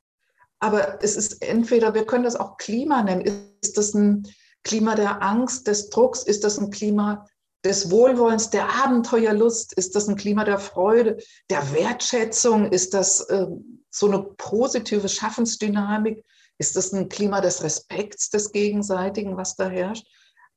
Aber 0.60 1.02
es 1.02 1.16
ist 1.16 1.42
entweder, 1.42 1.94
wir 1.94 2.06
können 2.06 2.24
das 2.24 2.36
auch 2.36 2.56
Klima 2.56 3.02
nennen. 3.02 3.50
Ist 3.62 3.76
das 3.76 3.94
ein 3.94 4.26
Klima 4.62 4.94
der 4.94 5.22
Angst, 5.22 5.66
des 5.66 5.90
Drucks? 5.90 6.22
Ist 6.22 6.42
das 6.42 6.58
ein 6.58 6.70
Klima 6.70 7.26
des 7.64 7.90
Wohlwollens, 7.90 8.50
der 8.50 8.68
Abenteuerlust? 8.84 9.72
Ist 9.74 9.94
das 9.94 10.08
ein 10.08 10.16
Klima 10.16 10.44
der 10.44 10.58
Freude, 10.58 11.18
der 11.50 11.72
Wertschätzung? 11.72 12.70
Ist 12.70 12.94
das 12.94 13.20
äh, 13.28 13.46
so 13.90 14.06
eine 14.06 14.22
positive 14.22 15.08
Schaffensdynamik? 15.08 16.24
Ist 16.58 16.76
das 16.76 16.92
ein 16.92 17.08
Klima 17.08 17.40
des 17.40 17.62
Respekts 17.62 18.30
des 18.30 18.52
Gegenseitigen, 18.52 19.36
was 19.36 19.56
da 19.56 19.68
herrscht? 19.68 20.06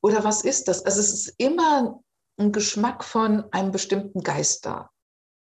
Oder 0.01 0.23
was 0.23 0.43
ist 0.43 0.67
das? 0.67 0.85
Also 0.85 0.99
es 0.99 1.13
ist 1.13 1.35
immer 1.37 2.03
ein 2.37 2.51
Geschmack 2.51 3.03
von 3.03 3.45
einem 3.51 3.71
bestimmten 3.71 4.21
Geist 4.21 4.65
da. 4.65 4.89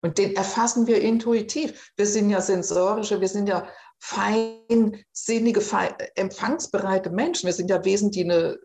Und 0.03 0.17
den 0.17 0.35
erfassen 0.35 0.87
wir 0.87 1.01
intuitiv. 1.01 1.91
Wir 1.95 2.07
sind 2.07 2.29
ja 2.29 2.41
sensorische, 2.41 3.21
wir 3.21 3.27
sind 3.27 3.47
ja 3.47 3.67
feinsinnige, 3.99 5.61
fein, 5.61 5.93
empfangsbereite 6.15 7.11
Menschen. 7.11 7.45
Wir 7.45 7.53
sind 7.53 7.69
ja 7.69 7.85
Wesen, 7.85 8.11
die 8.11 8.23
eine 8.23 8.57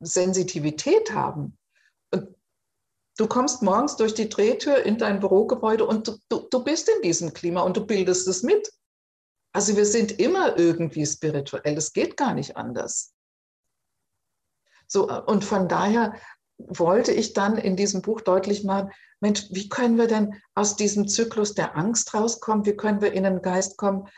Sensitivität 0.00 1.12
haben. 1.12 1.58
Du 3.16 3.28
kommst 3.28 3.62
morgens 3.62 3.96
durch 3.96 4.14
die 4.14 4.28
Drehtür 4.28 4.84
in 4.84 4.98
dein 4.98 5.20
Bürogebäude 5.20 5.86
und 5.86 6.08
du, 6.08 6.18
du, 6.28 6.48
du 6.50 6.64
bist 6.64 6.88
in 6.88 7.02
diesem 7.02 7.32
Klima 7.32 7.60
und 7.60 7.76
du 7.76 7.86
bildest 7.86 8.26
es 8.26 8.42
mit. 8.42 8.72
Also 9.52 9.76
wir 9.76 9.86
sind 9.86 10.18
immer 10.18 10.58
irgendwie 10.58 11.06
spirituell. 11.06 11.76
Es 11.76 11.92
geht 11.92 12.16
gar 12.16 12.34
nicht 12.34 12.56
anders. 12.56 13.14
So, 14.88 15.08
und 15.26 15.44
von 15.44 15.68
daher 15.68 16.14
wollte 16.58 17.12
ich 17.12 17.32
dann 17.32 17.56
in 17.56 17.76
diesem 17.76 18.02
Buch 18.02 18.20
deutlich 18.20 18.64
machen, 18.64 18.90
Mensch, 19.20 19.46
wie 19.50 19.68
können 19.68 19.96
wir 19.96 20.06
denn 20.06 20.34
aus 20.54 20.76
diesem 20.76 21.08
Zyklus 21.08 21.54
der 21.54 21.76
Angst 21.76 22.14
rauskommen? 22.14 22.66
Wie 22.66 22.76
können 22.76 23.00
wir 23.00 23.12
in 23.12 23.24
einen 23.24 23.42
Geist 23.42 23.78
kommen, 23.78 24.08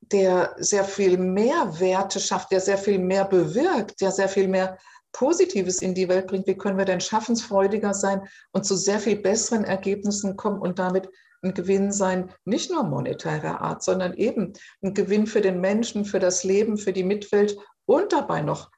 der 0.00 0.54
sehr 0.58 0.84
viel 0.84 1.18
mehr 1.18 1.80
Werte 1.80 2.20
schafft, 2.20 2.50
der 2.50 2.60
sehr 2.60 2.78
viel 2.78 2.98
mehr 2.98 3.24
bewirkt, 3.24 4.00
der 4.00 4.10
sehr 4.10 4.28
viel 4.28 4.48
mehr 4.48 4.78
Positives 5.14 5.80
in 5.80 5.94
die 5.94 6.08
Welt 6.08 6.26
bringt? 6.26 6.46
Wie 6.46 6.56
können 6.56 6.76
wir 6.76 6.84
denn 6.84 7.00
schaffensfreudiger 7.00 7.94
sein 7.94 8.28
und 8.52 8.66
zu 8.66 8.76
sehr 8.76 9.00
viel 9.00 9.16
besseren 9.16 9.64
Ergebnissen 9.64 10.36
kommen 10.36 10.60
und 10.60 10.78
damit 10.78 11.08
ein 11.42 11.54
Gewinn 11.54 11.92
sein, 11.92 12.30
nicht 12.44 12.70
nur 12.70 12.82
monetärer 12.82 13.60
Art, 13.60 13.82
sondern 13.82 14.14
eben 14.14 14.52
ein 14.82 14.94
Gewinn 14.94 15.26
für 15.26 15.40
den 15.40 15.60
Menschen, 15.60 16.04
für 16.04 16.18
das 16.18 16.42
Leben, 16.42 16.76
für 16.76 16.92
die 16.92 17.04
Mitwelt 17.04 17.56
und 17.86 18.12
dabei 18.12 18.42
noch 18.42 18.70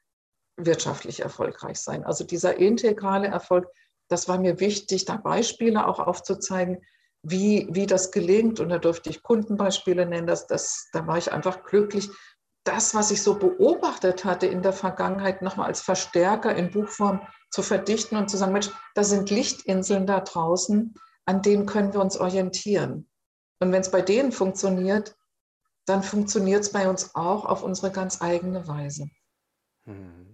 wirtschaftlich 0.57 1.21
erfolgreich 1.21 1.77
sein. 1.77 2.03
Also 2.03 2.23
dieser 2.23 2.57
integrale 2.57 3.27
Erfolg, 3.27 3.67
das 4.09 4.27
war 4.27 4.39
mir 4.39 4.59
wichtig, 4.59 5.05
da 5.05 5.17
Beispiele 5.17 5.87
auch 5.87 5.99
aufzuzeigen, 5.99 6.81
wie, 7.23 7.67
wie 7.71 7.85
das 7.85 8.11
gelingt. 8.11 8.59
Und 8.59 8.69
da 8.69 8.77
durfte 8.77 9.09
ich 9.09 9.23
Kundenbeispiele 9.23 10.05
nennen. 10.05 10.27
Das, 10.27 10.47
das, 10.47 10.89
da 10.93 11.07
war 11.07 11.17
ich 11.17 11.31
einfach 11.31 11.63
glücklich, 11.63 12.09
das, 12.67 12.93
was 12.93 13.11
ich 13.11 13.21
so 13.21 13.35
beobachtet 13.35 14.25
hatte 14.25 14.47
in 14.47 14.61
der 14.61 14.73
Vergangenheit, 14.73 15.41
nochmal 15.41 15.67
als 15.67 15.81
Verstärker 15.81 16.55
in 16.55 16.71
Buchform 16.71 17.21
zu 17.49 17.61
verdichten 17.61 18.17
und 18.17 18.29
zu 18.29 18.37
sagen, 18.37 18.53
Mensch, 18.53 18.69
da 18.93 19.03
sind 19.03 19.29
Lichtinseln 19.29 20.05
da 20.05 20.19
draußen, 20.19 20.93
an 21.25 21.41
denen 21.41 21.65
können 21.65 21.93
wir 21.93 22.01
uns 22.01 22.17
orientieren. 22.17 23.09
Und 23.59 23.71
wenn 23.71 23.81
es 23.81 23.91
bei 23.91 24.01
denen 24.01 24.31
funktioniert, 24.31 25.15
dann 25.85 26.03
funktioniert 26.03 26.61
es 26.61 26.71
bei 26.71 26.89
uns 26.89 27.15
auch 27.15 27.45
auf 27.45 27.63
unsere 27.63 27.91
ganz 27.91 28.21
eigene 28.21 28.67
Weise. 28.67 29.09
Mhm. 29.85 30.26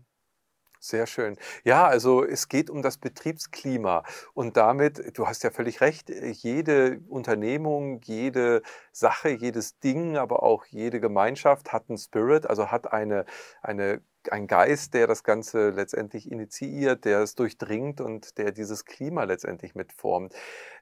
Sehr 0.85 1.07
schön. 1.07 1.37
Ja, 1.63 1.87
also 1.87 2.25
es 2.25 2.49
geht 2.49 2.69
um 2.69 2.81
das 2.81 2.97
Betriebsklima 2.97 4.03
und 4.33 4.57
damit, 4.57 5.17
du 5.17 5.25
hast 5.27 5.41
ja 5.43 5.49
völlig 5.49 5.79
recht, 5.79 6.09
jede 6.09 6.99
Unternehmung, 7.07 8.01
jede 8.03 8.61
Sache, 8.91 9.29
jedes 9.29 9.79
Ding, 9.79 10.17
aber 10.17 10.43
auch 10.43 10.65
jede 10.65 10.99
Gemeinschaft 10.99 11.71
hat 11.71 11.85
einen 11.87 11.97
Spirit, 11.97 12.45
also 12.47 12.69
hat 12.69 12.91
eine, 12.91 13.23
eine 13.61 14.01
ein 14.31 14.47
Geist, 14.47 14.93
der 14.93 15.07
das 15.07 15.23
Ganze 15.23 15.69
letztendlich 15.69 16.31
initiiert, 16.31 17.05
der 17.05 17.21
es 17.21 17.35
durchdringt 17.35 18.01
und 18.01 18.37
der 18.37 18.51
dieses 18.51 18.85
Klima 18.85 19.23
letztendlich 19.23 19.75
mitformt. 19.75 20.33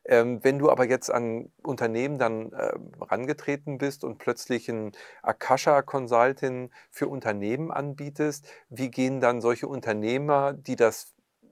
Ähm, 0.06 0.44
wenn 0.44 0.60
du 0.60 0.70
aber 0.70 0.88
jetzt 0.88 1.10
an 1.12 1.52
Unternehmen 1.64 2.18
dann 2.18 2.52
äh, 2.54 2.74
rangetreten 3.00 3.78
bist 3.78 4.04
und 4.04 4.18
plötzlich 4.18 4.68
ein 4.70 4.92
Akasha 5.22 5.82
Consulting 5.82 6.72
für 6.90 7.08
Unternehmen 7.08 7.72
anbietest, 7.72 8.48
wie 8.70 8.90
gehen 8.90 9.22
dann 9.22 9.42
solche 9.42 9.68
Unternehmer, 9.68 10.54
die 10.54 10.76
das 10.76 11.11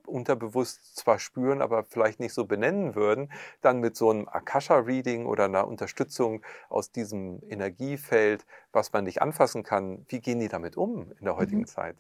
unterbewusst 0.10 0.96
zwar 0.96 1.20
spüren, 1.20 1.62
aber 1.62 1.84
vielleicht 1.84 2.20
nicht 2.20 2.34
so 2.34 2.46
benennen 2.46 2.96
würden, 2.96 3.32
dann 3.62 3.80
mit 3.80 3.96
so 3.96 4.10
einem 4.10 4.28
Akasha-Reading 4.28 5.26
oder 5.26 5.46
einer 5.46 5.68
Unterstützung 5.68 6.44
aus 6.70 6.92
diesem 6.92 7.42
Energiefeld, 7.50 8.46
was 8.72 8.92
man 8.94 9.04
nicht 9.04 9.22
anfassen 9.22 9.64
kann, 9.64 10.06
wie 10.10 10.20
gehen 10.20 10.40
die 10.40 10.50
damit 10.50 10.78
um 10.78 11.12
in 11.20 11.26
der 11.26 11.38
heutigen 11.38 11.62
mhm. 11.62 11.68
Zeit? 11.68 11.98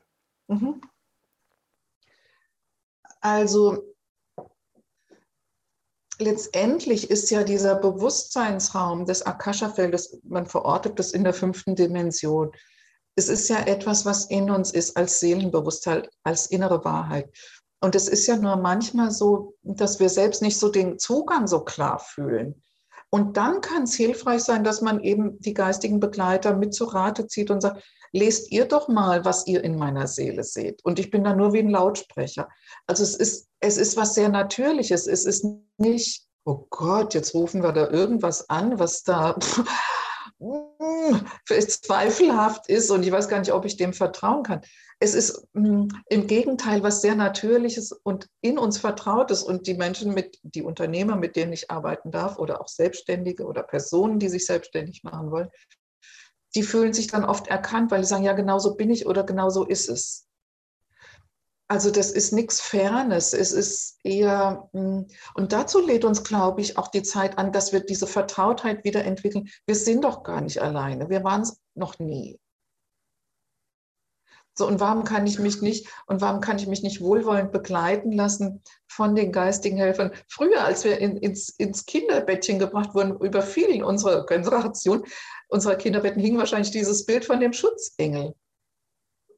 Mhm. 0.47 0.81
Also 3.21 3.95
letztendlich 6.19 7.09
ist 7.09 7.29
ja 7.31 7.43
dieser 7.43 7.75
Bewusstseinsraum 7.75 9.05
des 9.05 9.25
Akasha-Feldes, 9.25 10.19
man 10.23 10.45
verortet 10.45 10.99
das 10.99 11.11
in 11.11 11.23
der 11.23 11.33
fünften 11.33 11.75
Dimension. 11.75 12.51
Es 13.15 13.27
ist 13.27 13.49
ja 13.49 13.59
etwas, 13.65 14.05
was 14.05 14.25
in 14.25 14.49
uns 14.49 14.71
ist 14.71 14.95
als 14.95 15.19
Seelenbewusstsein, 15.19 16.07
als 16.23 16.47
innere 16.47 16.85
Wahrheit. 16.85 17.29
Und 17.81 17.95
es 17.95 18.07
ist 18.07 18.27
ja 18.27 18.35
nur 18.35 18.57
manchmal 18.57 19.11
so, 19.11 19.55
dass 19.63 19.99
wir 19.99 20.09
selbst 20.09 20.41
nicht 20.41 20.59
so 20.59 20.69
den 20.69 20.99
Zugang 20.99 21.47
so 21.47 21.61
klar 21.61 21.99
fühlen. 21.99 22.61
Und 23.09 23.37
dann 23.37 23.61
kann 23.61 23.83
es 23.83 23.95
hilfreich 23.95 24.43
sein, 24.43 24.63
dass 24.63 24.81
man 24.81 24.99
eben 24.99 25.39
die 25.39 25.53
geistigen 25.53 25.99
Begleiter 25.99 26.55
mit 26.55 26.73
zu 26.73 26.85
Rate 26.85 27.27
zieht 27.27 27.49
und 27.49 27.61
sagt, 27.61 27.83
lest 28.11 28.51
ihr 28.51 28.65
doch 28.65 28.87
mal, 28.87 29.25
was 29.25 29.47
ihr 29.47 29.63
in 29.63 29.77
meiner 29.77 30.07
Seele 30.07 30.43
seht. 30.43 30.83
Und 30.83 30.99
ich 30.99 31.09
bin 31.09 31.23
da 31.23 31.35
nur 31.35 31.53
wie 31.53 31.59
ein 31.59 31.69
Lautsprecher. 31.69 32.49
Also 32.85 33.03
es 33.03 33.15
ist, 33.15 33.47
es 33.59 33.77
ist 33.77 33.97
was 33.97 34.13
sehr 34.13 34.29
Natürliches. 34.29 35.07
Es 35.07 35.25
ist 35.25 35.45
nicht, 35.77 36.27
oh 36.45 36.67
Gott, 36.69 37.13
jetzt 37.13 37.33
rufen 37.33 37.63
wir 37.63 37.71
da 37.71 37.89
irgendwas 37.89 38.49
an, 38.49 38.77
was 38.79 39.03
da 39.03 39.37
zweifelhaft 41.47 42.69
ist 42.69 42.89
und 42.91 43.03
ich 43.03 43.11
weiß 43.11 43.27
gar 43.27 43.39
nicht, 43.39 43.51
ob 43.51 43.65
ich 43.65 43.77
dem 43.77 43.93
vertrauen 43.93 44.43
kann. 44.43 44.61
Es 44.99 45.13
ist 45.13 45.47
hm, 45.53 45.89
im 46.09 46.27
Gegenteil 46.27 46.83
was 46.83 47.01
sehr 47.01 47.15
Natürliches 47.15 47.91
und 47.91 48.27
in 48.41 48.57
uns 48.57 48.77
Vertrautes 48.77 49.43
und 49.43 49.67
die 49.67 49.73
Menschen, 49.73 50.13
mit, 50.13 50.39
die 50.43 50.63
Unternehmer, 50.63 51.15
mit 51.15 51.35
denen 51.35 51.53
ich 51.53 51.69
arbeiten 51.71 52.11
darf 52.11 52.37
oder 52.37 52.61
auch 52.61 52.67
Selbstständige 52.67 53.45
oder 53.45 53.63
Personen, 53.63 54.19
die 54.19 54.29
sich 54.29 54.45
selbstständig 54.45 55.03
machen 55.03 55.31
wollen, 55.31 55.49
die 56.55 56.63
fühlen 56.63 56.93
sich 56.93 57.07
dann 57.07 57.25
oft 57.25 57.47
erkannt, 57.47 57.91
weil 57.91 58.03
sie 58.03 58.09
sagen, 58.09 58.23
ja, 58.23 58.33
genau 58.33 58.59
so 58.59 58.75
bin 58.75 58.89
ich 58.89 59.05
oder 59.05 59.23
genau 59.23 59.49
so 59.49 59.65
ist 59.65 59.89
es. 59.89 60.28
Also 61.71 61.91
das 61.91 62.09
ist 62.09 62.33
nichts 62.33 62.59
Fernes, 62.61 63.31
es 63.33 63.51
ist 63.51 63.99
eher, 64.03 64.67
hm, 64.73 65.05
und 65.35 65.53
dazu 65.53 65.79
lädt 65.79 66.03
uns, 66.03 66.23
glaube 66.23 66.61
ich, 66.61 66.79
auch 66.79 66.87
die 66.87 67.03
Zeit 67.03 67.37
an, 67.37 67.51
dass 67.51 67.71
wir 67.71 67.81
diese 67.81 68.07
Vertrautheit 68.07 68.83
wieder 68.83 69.05
entwickeln. 69.05 69.49
Wir 69.67 69.75
sind 69.75 70.03
doch 70.03 70.23
gar 70.23 70.41
nicht 70.41 70.63
alleine, 70.63 71.11
wir 71.11 71.23
waren 71.23 71.41
es 71.41 71.61
noch 71.75 71.99
nie. 71.99 72.39
So, 74.57 74.67
und 74.67 74.79
warum 74.79 75.03
kann 75.03 75.27
ich 75.27 75.37
mich 75.37 75.61
nicht, 75.61 75.87
und 76.07 76.21
warum 76.21 76.41
kann 76.41 76.57
ich 76.57 76.65
mich 76.65 76.81
nicht 76.81 77.01
wohlwollend 77.01 77.51
begleiten 77.51 78.13
lassen 78.13 78.63
von 78.87 79.15
den 79.15 79.31
geistigen 79.31 79.77
Helfern? 79.77 80.11
Früher, 80.27 80.65
als 80.65 80.83
wir 80.83 80.97
in, 80.97 81.17
ins, 81.17 81.49
ins 81.49 81.85
Kinderbettchen 81.85 82.57
gebracht 82.57 82.95
wurden, 82.95 83.15
über 83.21 83.43
vielen 83.43 83.83
unserer 83.83 84.25
Generation, 84.25 85.05
unserer 85.49 85.75
Kinderbetten 85.75 86.21
hing 86.21 86.35
wahrscheinlich 86.37 86.71
dieses 86.71 87.05
Bild 87.05 87.25
von 87.25 87.39
dem 87.39 87.53
Schutzengel. 87.53 88.33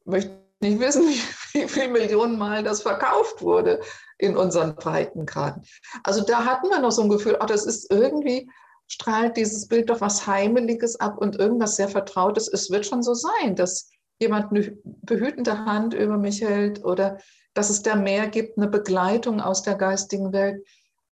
Möchte 0.05 0.40
nicht 0.62 0.80
wissen, 0.80 1.04
wie, 1.54 1.67
viele 1.67 1.89
Millionen 1.89 2.38
Mal 2.38 2.63
das 2.63 2.82
verkauft 2.82 3.41
wurde 3.41 3.82
in 4.17 4.38
unseren 4.38 4.76
Breitengraden. 4.76 5.63
Also 6.04 6.24
da 6.24 6.45
hatten 6.45 6.69
wir 6.69 6.80
noch 6.80 6.91
so 6.91 7.04
ein 7.04 7.10
Gefühl, 7.10 7.38
ach, 7.39 7.47
das 7.47 7.65
ist 7.65 7.91
irgendwie, 7.91 8.50
strahlt 8.88 9.38
dieses 9.38 9.67
Bild 9.67 9.89
doch 9.89 10.02
was 10.02 10.28
Heimeliges 10.28 11.00
ab 11.00 11.17
und 11.17 11.38
irgendwas 11.38 11.76
sehr 11.76 11.89
Vertrautes. 11.89 12.47
Es 12.47 12.69
wird 12.69 12.86
schon 12.86 13.04
so 13.04 13.13
sein, 13.13 13.56
dass 13.56 13.89
jemand 14.19 14.52
eine 14.52 14.78
behütende 14.84 15.65
Hand 15.65 15.93
über 15.93 16.17
mich 16.17 16.41
hält 16.41 16.84
oder 16.86 17.17
dass 17.54 17.69
es 17.69 17.82
da 17.82 17.95
mehr 17.95 18.28
gibt, 18.28 18.58
eine 18.58 18.67
Begleitung 18.67 19.41
aus 19.41 19.63
der 19.63 19.76
geistigen 19.76 20.32
Welt. 20.32 20.65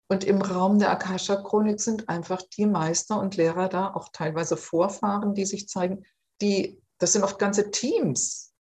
Und 0.07 0.23
im 0.23 0.41
Raum 0.41 0.79
der 0.79 0.91
Akasha-Chronik 0.91 1.79
sind 1.79 2.09
einfach 2.09 2.41
die 2.57 2.65
Meister 2.65 3.19
und 3.19 3.37
Lehrer 3.37 3.69
da, 3.69 3.93
auch 3.93 4.09
teilweise 4.11 4.57
Vorfahren, 4.57 5.33
die 5.33 5.45
sich 5.45 5.67
zeigen. 5.67 6.05
Die, 6.41 6.79
das 6.99 7.13
sind 7.13 7.23
oft 7.23 7.39
ganze 7.39 7.71
Teams, 7.71 8.53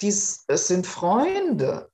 dies, 0.00 0.44
es 0.48 0.68
sind 0.68 0.86
Freunde. 0.86 1.88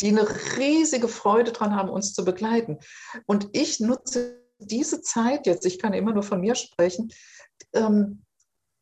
die 0.00 0.08
eine 0.08 0.28
riesige 0.56 1.08
Freude 1.08 1.52
daran 1.52 1.74
haben, 1.74 1.88
uns 1.88 2.14
zu 2.14 2.24
begleiten. 2.24 2.78
Und 3.26 3.48
ich 3.52 3.80
nutze 3.80 4.40
diese 4.58 5.00
Zeit 5.00 5.46
jetzt, 5.46 5.66
ich 5.66 5.78
kann 5.78 5.92
immer 5.92 6.12
nur 6.12 6.22
von 6.22 6.40
mir 6.40 6.54
sprechen, 6.54 7.12
ähm, 7.72 8.24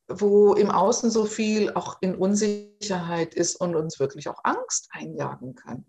wo 0.08 0.54
im 0.54 0.70
Außen 0.70 1.10
so 1.10 1.24
viel 1.24 1.72
auch 1.72 1.96
in 2.00 2.14
Unsicherheit 2.14 3.34
ist 3.34 3.56
und 3.56 3.74
uns 3.74 3.98
wirklich 3.98 4.28
auch 4.28 4.40
Angst 4.44 4.88
einjagen 4.92 5.54
kann. 5.54 5.86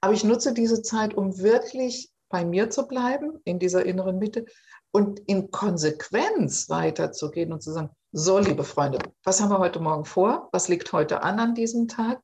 Aber 0.00 0.14
ich 0.14 0.24
nutze 0.24 0.54
diese 0.54 0.82
Zeit, 0.82 1.14
um 1.14 1.38
wirklich 1.38 2.10
bei 2.30 2.44
mir 2.44 2.70
zu 2.70 2.86
bleiben, 2.88 3.38
in 3.44 3.58
dieser 3.58 3.84
inneren 3.84 4.18
Mitte 4.18 4.46
und 4.92 5.20
in 5.28 5.50
Konsequenz 5.50 6.68
weiterzugehen 6.68 7.52
und 7.52 7.62
zu 7.62 7.72
sagen, 7.72 7.90
so, 8.12 8.38
liebe 8.38 8.64
Freunde, 8.64 8.98
was 9.22 9.40
haben 9.40 9.50
wir 9.50 9.58
heute 9.58 9.78
Morgen 9.78 10.04
vor? 10.04 10.48
Was 10.50 10.66
liegt 10.66 10.92
heute 10.92 11.22
an 11.22 11.38
an 11.38 11.54
diesem 11.54 11.86
Tag? 11.86 12.20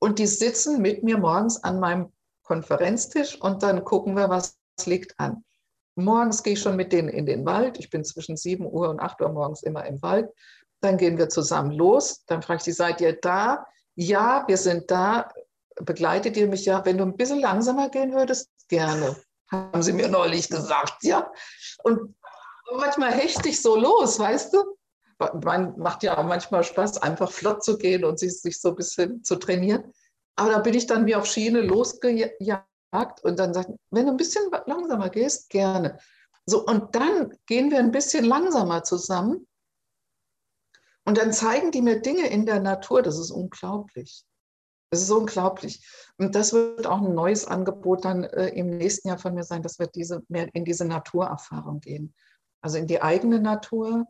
Und 0.00 0.18
die 0.18 0.26
sitzen 0.26 0.82
mit 0.82 1.04
mir 1.04 1.16
morgens 1.16 1.62
an 1.62 1.78
meinem 1.78 2.12
Konferenztisch 2.42 3.40
und 3.40 3.62
dann 3.62 3.84
gucken 3.84 4.16
wir, 4.16 4.28
was 4.28 4.58
liegt 4.84 5.18
an. 5.18 5.44
Morgens 5.94 6.42
gehe 6.42 6.54
ich 6.54 6.60
schon 6.60 6.76
mit 6.76 6.92
denen 6.92 7.08
in 7.08 7.26
den 7.26 7.44
Wald. 7.44 7.78
Ich 7.78 7.90
bin 7.90 8.04
zwischen 8.04 8.36
7 8.36 8.66
Uhr 8.66 8.88
und 8.88 9.00
8 9.00 9.20
Uhr 9.20 9.28
morgens 9.28 9.62
immer 9.62 9.84
im 9.86 10.00
Wald. 10.02 10.28
Dann 10.80 10.96
gehen 10.96 11.18
wir 11.18 11.28
zusammen 11.28 11.72
los. 11.72 12.24
Dann 12.26 12.42
frage 12.42 12.58
ich 12.58 12.64
sie, 12.64 12.72
seid 12.72 13.00
ihr 13.00 13.12
da? 13.20 13.66
Ja, 13.94 14.44
wir 14.46 14.56
sind 14.56 14.90
da. 14.90 15.28
Begleitet 15.80 16.36
ihr 16.36 16.48
mich 16.48 16.64
ja? 16.64 16.84
Wenn 16.84 16.98
du 16.98 17.04
ein 17.04 17.16
bisschen 17.16 17.40
langsamer 17.40 17.90
gehen 17.90 18.12
würdest, 18.12 18.50
gerne. 18.68 19.16
Haben 19.50 19.82
sie 19.82 19.92
mir 19.92 20.08
neulich 20.08 20.48
gesagt, 20.48 21.02
ja. 21.02 21.30
Und 21.82 22.16
manchmal 22.76 23.12
hechte 23.12 23.48
ich 23.48 23.60
so 23.60 23.76
los, 23.76 24.18
weißt 24.18 24.54
du? 24.54 24.77
Man 25.18 25.78
macht 25.78 26.02
ja 26.02 26.16
auch 26.16 26.24
manchmal 26.24 26.64
Spaß, 26.64 26.98
einfach 26.98 27.30
flott 27.30 27.64
zu 27.64 27.76
gehen 27.76 28.04
und 28.04 28.18
sich, 28.18 28.40
sich 28.40 28.60
so 28.60 28.70
ein 28.70 28.76
bisschen 28.76 29.24
zu 29.24 29.36
trainieren. 29.36 29.92
Aber 30.36 30.52
da 30.52 30.58
bin 30.60 30.74
ich 30.74 30.86
dann 30.86 31.06
wie 31.06 31.16
auf 31.16 31.26
Schiene 31.26 31.62
losgejagt 31.62 33.22
und 33.22 33.38
dann 33.38 33.52
sagt, 33.52 33.70
wenn 33.90 34.06
du 34.06 34.12
ein 34.12 34.16
bisschen 34.16 34.50
langsamer 34.66 35.08
gehst, 35.08 35.50
gerne. 35.50 35.98
So, 36.46 36.64
und 36.64 36.94
dann 36.94 37.36
gehen 37.46 37.70
wir 37.70 37.78
ein 37.78 37.90
bisschen 37.90 38.24
langsamer 38.24 38.84
zusammen 38.84 39.46
und 41.08 41.16
dann 41.16 41.32
zeigen 41.32 41.70
die 41.70 41.80
mir 41.80 42.02
Dinge 42.02 42.28
in 42.28 42.44
der 42.44 42.60
Natur, 42.60 43.00
das 43.00 43.18
ist 43.18 43.30
unglaublich. 43.30 44.26
Das 44.90 45.00
ist 45.00 45.10
unglaublich. 45.10 45.82
Und 46.18 46.34
das 46.34 46.52
wird 46.52 46.86
auch 46.86 47.00
ein 47.00 47.14
neues 47.14 47.46
Angebot 47.46 48.04
dann 48.04 48.24
äh, 48.24 48.48
im 48.48 48.76
nächsten 48.76 49.08
Jahr 49.08 49.18
von 49.18 49.32
mir 49.32 49.44
sein, 49.44 49.62
dass 49.62 49.78
wir 49.78 49.86
diese, 49.86 50.22
mehr 50.28 50.54
in 50.54 50.66
diese 50.66 50.84
Naturerfahrung 50.84 51.80
gehen. 51.80 52.14
Also 52.60 52.76
in 52.76 52.86
die 52.86 53.00
eigene 53.00 53.40
Natur, 53.40 54.06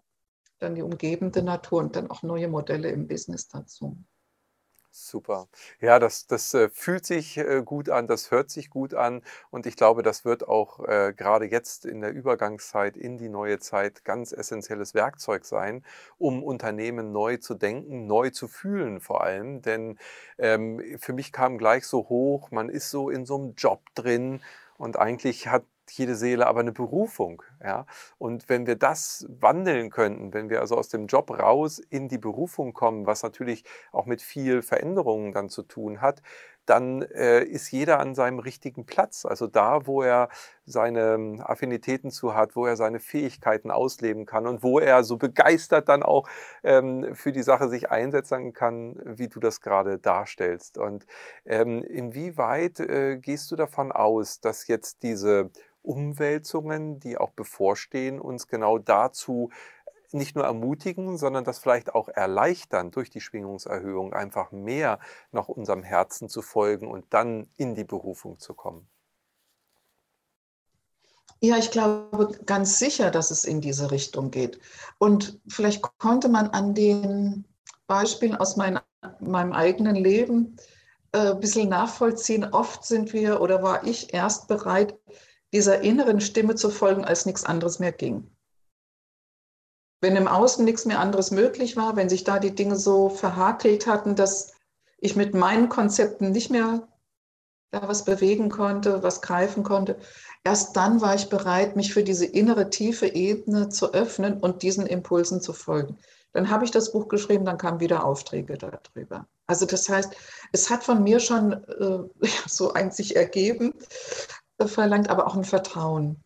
dann 0.59 0.75
die 0.75 0.83
umgebende 0.83 1.43
Natur 1.43 1.81
und 1.81 1.97
dann 1.97 2.11
auch 2.11 2.23
neue 2.23 2.49
Modelle 2.49 2.91
im 2.91 3.09
Business 3.09 3.49
dazu. 3.49 3.97
Super. 4.91 5.49
Ja, 5.81 5.99
das, 5.99 6.27
das 6.27 6.53
äh, 6.55 6.71
fühlt 6.71 7.05
sich 7.07 7.37
äh, 7.37 7.63
gut 7.65 7.89
an, 7.91 8.07
das 8.09 8.31
hört 8.31 8.51
sich 8.51 8.69
gut 8.71 8.95
an 8.95 9.23
und 9.51 9.67
ich 9.67 9.77
glaube, 9.77 10.03
das 10.03 10.25
wird 10.25 10.49
auch 10.49 10.81
äh, 10.89 11.13
gerade 11.15 11.45
jetzt 11.45 11.85
in 11.85 12.01
der 12.01 12.13
Übergangszeit 12.13 12.97
in 12.97 13.17
die 13.19 13.29
neue 13.29 13.59
Zeit 13.61 14.05
ganz 14.05 14.33
essentielles 14.33 14.95
Werkzeug 14.95 15.45
sein, 15.45 15.85
um 16.17 16.43
Unternehmen 16.43 17.13
neu 17.13 17.37
zu 17.37 17.55
denken, 17.55 18.07
neu 18.07 18.31
zu 18.31 18.49
fühlen 18.49 19.01
vor 19.01 19.23
allem. 19.23 19.63
Denn 19.63 19.99
ähm, 20.39 20.83
für 20.99 21.13
mich 21.13 21.33
kam 21.33 21.59
gleich 21.59 21.87
so 21.87 22.09
hoch, 22.09 22.51
man 22.51 22.69
ist 22.69 22.91
so 22.91 23.11
in 23.11 23.25
so 23.27 23.37
einem 23.37 23.55
Job 23.55 23.83
drin 23.95 24.41
und 24.79 24.99
eigentlich 24.99 25.49
hat 25.49 25.65
jede 25.91 26.15
Seele 26.15 26.47
aber 26.47 26.61
eine 26.61 26.73
Berufung. 26.73 27.43
Ja? 27.63 27.87
Und 28.19 28.49
wenn 28.49 28.67
wir 28.67 28.77
das 28.77 29.27
wandeln 29.29 29.91
könnten, 29.91 30.33
wenn 30.35 30.51
wir 30.51 30.61
also 30.61 30.77
aus 30.77 30.89
dem 30.89 31.07
Job 31.07 31.31
raus 31.31 31.79
in 31.79 32.09
die 32.09 32.19
Berufung 32.19 32.73
kommen, 32.73 33.07
was 33.07 33.23
natürlich 33.23 33.65
auch 33.93 34.07
mit 34.07 34.23
viel 34.23 34.63
Veränderungen 34.63 35.33
dann 35.33 35.49
zu 35.49 35.63
tun 35.63 36.01
hat, 36.01 36.23
dann 36.69 37.03
äh, 37.03 37.43
ist 37.45 37.71
jeder 37.71 37.99
an 37.99 38.15
seinem 38.15 38.39
richtigen 38.39 38.85
Platz. 38.85 39.25
Also 39.25 39.47
da, 39.47 39.87
wo 39.87 40.03
er 40.03 40.29
seine 40.67 41.15
ähm, 41.15 41.41
Affinitäten 41.41 42.11
zu 42.11 42.35
hat, 42.35 42.57
wo 42.57 42.67
er 42.67 42.77
seine 42.77 43.01
Fähigkeiten 43.01 43.71
ausleben 43.71 44.27
kann 44.27 44.47
und 44.47 44.63
wo 44.63 44.79
er 44.79 45.03
so 45.03 45.17
begeistert 45.17 45.89
dann 45.89 46.03
auch 46.03 46.29
ähm, 46.63 47.15
für 47.15 47.33
die 47.33 47.43
Sache 47.43 47.69
sich 47.69 47.91
einsetzen 47.91 48.53
kann, 48.53 49.01
wie 49.05 49.29
du 49.29 49.41
das 49.41 49.61
gerade 49.61 49.99
darstellst. 49.99 50.77
Und 50.77 51.07
ähm, 51.47 51.83
inwieweit 51.83 52.81
äh, 52.81 53.17
gehst 53.17 53.51
du 53.51 53.57
davon 53.57 53.91
aus, 53.91 54.41
dass 54.41 54.67
jetzt 54.67 55.03
diese 55.03 55.51
Umwälzungen, 55.83 57.01
die 57.01 57.17
auch 57.17 57.31
bevorstehen, 57.31 58.21
uns 58.21 58.47
genau 58.47 58.79
dazu 58.79 59.51
nicht 60.13 60.37
nur 60.37 60.45
ermutigen, 60.45 61.19
sondern 61.19 61.45
das 61.45 61.59
vielleicht 61.59 61.95
auch 61.95 62.09
erleichtern, 62.09 62.91
durch 62.91 63.11
die 63.11 63.21
Schwingungserhöhung 63.21 64.15
einfach 64.15 64.53
mehr 64.53 64.99
nach 65.33 65.49
unserem 65.49 65.83
Herzen 65.83 66.29
zu 66.29 66.43
folgen 66.43 66.89
und 66.89 67.07
dann 67.11 67.49
in 67.57 67.75
die 67.75 67.85
Berufung 67.85 68.39
zu 68.39 68.55
kommen. 68.55 68.89
Ja, 71.41 71.57
ich 71.57 71.71
glaube 71.71 72.37
ganz 72.47 72.79
sicher, 72.79 73.11
dass 73.11 73.31
es 73.31 73.45
in 73.45 73.61
diese 73.61 73.91
Richtung 73.91 74.31
geht. 74.31 74.59
Und 74.99 75.41
vielleicht 75.47 75.83
konnte 75.99 76.29
man 76.29 76.49
an 76.49 76.75
den 76.75 77.45
Beispielen 77.87 78.35
aus 78.35 78.57
mein, 78.57 78.81
meinem 79.21 79.53
eigenen 79.53 79.95
Leben 79.95 80.57
äh, 81.13 81.31
ein 81.31 81.41
bisschen 81.41 81.69
nachvollziehen. 81.69 82.45
Oft 82.45 82.85
sind 82.85 83.13
wir 83.13 83.41
oder 83.41 83.63
war 83.63 83.85
ich 83.85 84.13
erst 84.13 84.49
bereit, 84.49 84.99
dieser 85.53 85.81
inneren 85.81 86.21
Stimme 86.21 86.55
zu 86.55 86.71
folgen, 86.71 87.05
als 87.05 87.27
nichts 87.27 87.45
anderes 87.45 87.79
mehr 87.79 87.93
ging. 87.93 88.31
Wenn 90.01 90.17
im 90.17 90.29
Außen 90.29 90.65
nichts 90.65 90.85
mehr 90.85 91.01
anderes 91.01 91.31
möglich 91.31 91.77
war, 91.77 91.97
wenn 91.97 92.09
sich 92.09 92.25
da 92.25 92.39
die 92.39 92.55
Dinge 92.55 92.77
so 92.77 93.09
verhakelt 93.09 93.87
hatten, 93.87 94.15
dass 94.15 94.53
ich 94.99 95.17
mit 95.17 95.35
meinen 95.35 95.69
Konzepten 95.69 96.31
nicht 96.31 96.51
mehr 96.51 96.87
da 97.71 97.87
was 97.87 98.05
bewegen 98.05 98.49
konnte, 98.49 99.03
was 99.03 99.21
greifen 99.21 99.63
konnte, 99.63 99.99
erst 100.45 100.77
dann 100.77 101.01
war 101.01 101.15
ich 101.15 101.29
bereit, 101.29 101.77
mich 101.77 101.93
für 101.93 102.03
diese 102.03 102.25
innere 102.25 102.71
tiefe 102.71 103.07
Ebene 103.09 103.69
zu 103.69 103.93
öffnen 103.93 104.39
und 104.41 104.63
diesen 104.63 104.87
Impulsen 104.87 105.41
zu 105.41 105.53
folgen. 105.53 105.99
Dann 106.33 106.51
habe 106.51 106.65
ich 106.65 106.71
das 106.71 106.93
Buch 106.93 107.09
geschrieben, 107.09 107.45
dann 107.45 107.59
kamen 107.59 107.81
wieder 107.81 108.05
Aufträge 108.05 108.57
darüber. 108.57 109.27
Also 109.47 109.67
das 109.67 109.89
heißt, 109.89 110.15
es 110.53 110.71
hat 110.71 110.85
von 110.85 111.03
mir 111.03 111.21
schon 111.21 111.53
äh, 111.53 112.27
so 112.47 112.73
eigentlich 112.73 113.17
ergeben, 113.17 113.75
verlangt, 114.67 115.11
aber 115.11 115.27
auch 115.27 115.37
ein 115.37 115.45
Vertrauen. 115.45 116.23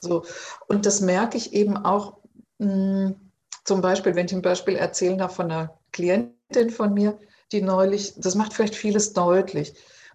So. 0.00 0.24
Und 0.68 0.86
das 0.86 1.00
merke 1.00 1.36
ich 1.36 1.52
eben 1.52 1.76
auch 1.76 2.18
mh, 2.58 2.68
hm, 2.68 3.24
zum 3.64 3.80
Beispiel, 3.80 4.14
wenn 4.14 4.26
ich 4.26 4.32
ein 4.34 4.42
Beispiel 4.42 4.76
erzählen 4.76 5.18
darf 5.18 5.36
von 5.36 5.50
einer 5.50 5.78
Klientin 5.92 6.70
von 6.70 6.92
mir, 6.92 7.18
die 7.50 7.62
neulich, 7.62 8.14
das 8.16 8.34
macht 8.34 8.52
vielleicht 8.52 8.74
vieles 8.74 9.12
deutlich, 9.14 9.74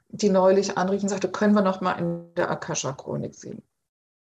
die 0.10 0.29
neulich 0.29 0.77
anrief 0.77 1.01
und 1.03 1.10
sagte, 1.10 1.32
können 1.32 1.55
wir 1.55 1.62
noch 1.62 1.82
mal 1.82 1.93
in 1.93 2.34
der 2.36 2.51
Akasha-Chronik 2.51 3.36
sehen. 3.36 3.63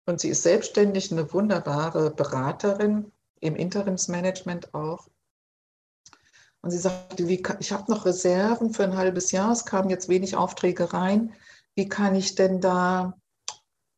Und 0.05 0.19
sie 0.19 0.29
ist 0.29 0.43
selbstständig, 0.43 1.11
eine 1.11 1.31
wunderbare 1.31 2.11
Beraterin 2.11 3.11
im 3.39 3.55
Interimsmanagement 3.55 4.73
auch. 4.73 5.07
Und 6.61 6.71
sie 6.71 6.77
sagte, 6.77 7.27
wie 7.27 7.43
ich 7.59 7.71
habe 7.71 7.91
noch 7.91 8.05
Reserven 8.05 8.73
für 8.73 8.83
ein 8.83 8.97
halbes 8.97 9.31
Jahr, 9.31 9.51
es 9.51 9.65
kamen 9.65 9.89
jetzt 9.89 10.09
wenig 10.09 10.35
Aufträge 10.35 10.93
rein. 10.93 11.33
Wie 11.75 11.87
kann 11.87 12.15
ich 12.15 12.35
denn 12.35 12.61
da 12.61 13.17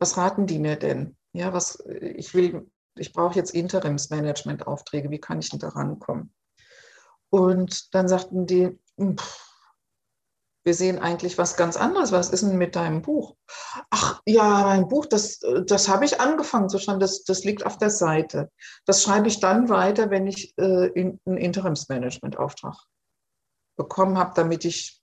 was 0.05 0.17
raten 0.17 0.45
die 0.45 0.59
mir 0.59 0.75
denn? 0.75 1.17
Ja, 1.33 1.51
was, 1.51 1.83
ich 1.87 2.35
will, 2.35 2.69
ich 2.95 3.11
brauche 3.11 3.33
jetzt 3.33 3.55
Interimsmanagement-Aufträge, 3.55 5.09
wie 5.09 5.19
kann 5.19 5.39
ich 5.39 5.49
denn 5.49 5.57
da 5.57 5.69
rankommen? 5.69 6.31
Und 7.31 7.91
dann 7.95 8.07
sagten 8.07 8.45
die, 8.45 8.79
hm, 8.99 9.17
pff, 9.17 9.51
wir 10.63 10.75
sehen 10.75 10.99
eigentlich 10.99 11.39
was 11.39 11.57
ganz 11.57 11.75
anderes. 11.75 12.11
Was 12.11 12.29
ist 12.29 12.43
denn 12.43 12.59
mit 12.59 12.75
deinem 12.75 13.01
Buch? 13.01 13.35
Ach 13.89 14.21
ja, 14.27 14.61
mein 14.65 14.87
Buch, 14.87 15.07
das, 15.07 15.39
das 15.65 15.89
habe 15.89 16.05
ich 16.05 16.21
angefangen 16.21 16.69
zu 16.69 16.77
schreiben, 16.77 16.99
das, 16.99 17.23
das 17.23 17.43
liegt 17.43 17.65
auf 17.65 17.79
der 17.79 17.89
Seite. 17.89 18.51
Das 18.85 19.01
schreibe 19.01 19.27
ich 19.27 19.39
dann 19.39 19.69
weiter, 19.69 20.11
wenn 20.11 20.27
ich 20.27 20.55
äh, 20.59 20.87
in, 20.89 21.19
einen 21.25 21.37
Interimsmanagement-Auftrag 21.37 22.77
bekommen 23.75 24.19
habe, 24.19 24.33
damit 24.35 24.65
ich 24.65 25.01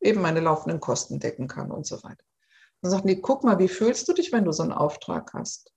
eben 0.00 0.22
meine 0.22 0.40
laufenden 0.40 0.78
Kosten 0.78 1.18
decken 1.18 1.48
kann 1.48 1.72
und 1.72 1.84
so 1.84 2.00
weiter. 2.04 2.24
Dann 2.82 2.90
sagten 2.90 3.08
die, 3.08 3.20
guck 3.20 3.44
mal, 3.44 3.58
wie 3.58 3.68
fühlst 3.68 4.08
du 4.08 4.12
dich, 4.12 4.32
wenn 4.32 4.44
du 4.44 4.52
so 4.52 4.62
einen 4.62 4.72
Auftrag 4.72 5.32
hast? 5.34 5.72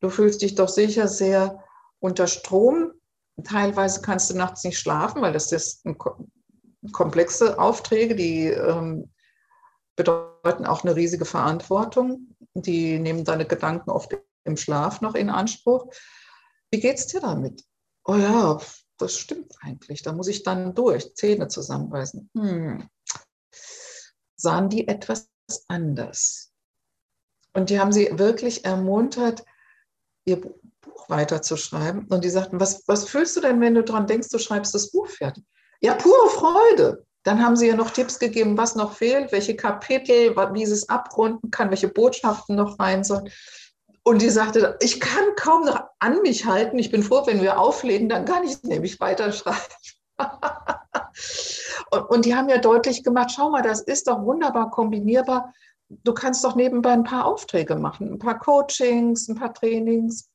Du 0.00 0.10
fühlst 0.10 0.42
dich 0.42 0.54
doch 0.54 0.68
sicher 0.68 1.08
sehr 1.08 1.62
unter 1.98 2.26
Strom. 2.26 2.92
Teilweise 3.42 4.02
kannst 4.02 4.30
du 4.30 4.36
nachts 4.36 4.64
nicht 4.64 4.78
schlafen, 4.78 5.22
weil 5.22 5.32
das 5.32 5.50
ist 5.52 5.84
komplexe 6.92 7.58
Aufträge, 7.58 8.14
die 8.14 8.46
ähm, 8.46 9.12
bedeuten 9.96 10.66
auch 10.66 10.84
eine 10.84 10.94
riesige 10.94 11.24
Verantwortung. 11.24 12.36
Die 12.54 12.98
nehmen 12.98 13.24
deine 13.24 13.46
Gedanken 13.46 13.90
oft 13.90 14.16
im 14.44 14.56
Schlaf 14.56 15.00
noch 15.00 15.14
in 15.14 15.30
Anspruch. 15.30 15.86
Wie 16.70 16.80
geht 16.80 16.98
es 16.98 17.06
dir 17.06 17.20
damit? 17.20 17.64
Oh 18.04 18.14
ja, 18.14 18.58
das 18.98 19.16
stimmt 19.16 19.54
eigentlich. 19.60 20.02
Da 20.02 20.12
muss 20.12 20.28
ich 20.28 20.42
dann 20.42 20.74
durch, 20.74 21.14
Zähne 21.14 21.48
zusammenbeißen. 21.48 22.30
Hm. 22.34 22.88
Sahen 24.36 24.68
die 24.68 24.86
etwas 24.86 25.28
anders. 25.68 26.52
Und 27.52 27.70
die 27.70 27.80
haben 27.80 27.92
sie 27.92 28.10
wirklich 28.12 28.64
ermuntert, 28.64 29.44
ihr 30.24 30.40
Buch 30.40 31.08
weiterzuschreiben. 31.08 32.06
Und 32.08 32.24
die 32.24 32.30
sagten, 32.30 32.60
was, 32.60 32.86
was 32.86 33.08
fühlst 33.08 33.36
du 33.36 33.40
denn, 33.40 33.60
wenn 33.60 33.74
du 33.74 33.82
daran 33.82 34.06
denkst, 34.06 34.28
du 34.28 34.38
schreibst 34.38 34.74
das 34.74 34.90
Buch 34.90 35.08
fertig? 35.08 35.44
Ja, 35.80 35.94
pure 35.94 36.30
Freude. 36.30 37.04
Dann 37.22 37.44
haben 37.44 37.56
sie 37.56 37.66
ja 37.66 37.74
noch 37.74 37.90
Tipps 37.90 38.18
gegeben, 38.18 38.56
was 38.56 38.76
noch 38.76 38.92
fehlt, 38.92 39.32
welche 39.32 39.56
Kapitel, 39.56 40.36
wie 40.36 40.66
sie 40.66 40.72
es 40.72 40.88
abrunden 40.88 41.50
kann, 41.50 41.70
welche 41.70 41.88
Botschaften 41.88 42.56
noch 42.56 42.78
rein 42.78 43.02
sollen. 43.02 43.30
Und 44.04 44.22
die 44.22 44.30
sagte, 44.30 44.76
ich 44.80 45.00
kann 45.00 45.34
kaum 45.34 45.64
noch 45.64 45.82
an 45.98 46.22
mich 46.22 46.46
halten. 46.46 46.78
Ich 46.78 46.92
bin 46.92 47.02
froh, 47.02 47.26
wenn 47.26 47.42
wir 47.42 47.58
auflegen, 47.58 48.08
dann 48.08 48.24
kann 48.24 48.44
ich 48.44 48.62
nämlich 48.62 49.00
weiterschreiben. 49.00 49.60
Und, 52.08 52.24
die 52.24 52.34
haben 52.34 52.48
ja 52.48 52.58
deutlich 52.58 53.04
gemacht, 53.04 53.32
schau 53.34 53.50
mal, 53.50 53.62
das 53.62 53.80
ist 53.80 54.08
doch 54.08 54.22
wunderbar 54.22 54.70
kombinierbar. 54.70 55.52
Du 55.88 56.14
kannst 56.14 56.44
doch 56.44 56.56
nebenbei 56.56 56.92
ein 56.92 57.04
paar 57.04 57.26
Aufträge 57.26 57.76
machen, 57.76 58.12
ein 58.12 58.18
paar 58.18 58.38
Coachings, 58.38 59.28
ein 59.28 59.36
paar 59.36 59.54
Trainings. 59.54 60.28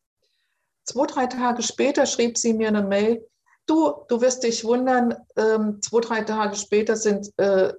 Zwei, 0.86 1.06
drei 1.06 1.28
Tage 1.28 1.62
später 1.62 2.06
schrieb 2.06 2.38
sie 2.38 2.54
mir 2.54 2.70
eine 2.70 2.84
Mail, 2.84 3.28
du, 3.66 3.94
du 4.08 4.22
wirst 4.22 4.44
dich 4.44 4.64
wundern, 4.64 5.16
ähm, 5.36 5.82
zwei, 5.82 6.00
drei 6.00 6.22
Tage 6.22 6.56
später 6.56 6.96
sind 6.96 7.32
äh, 7.38 7.74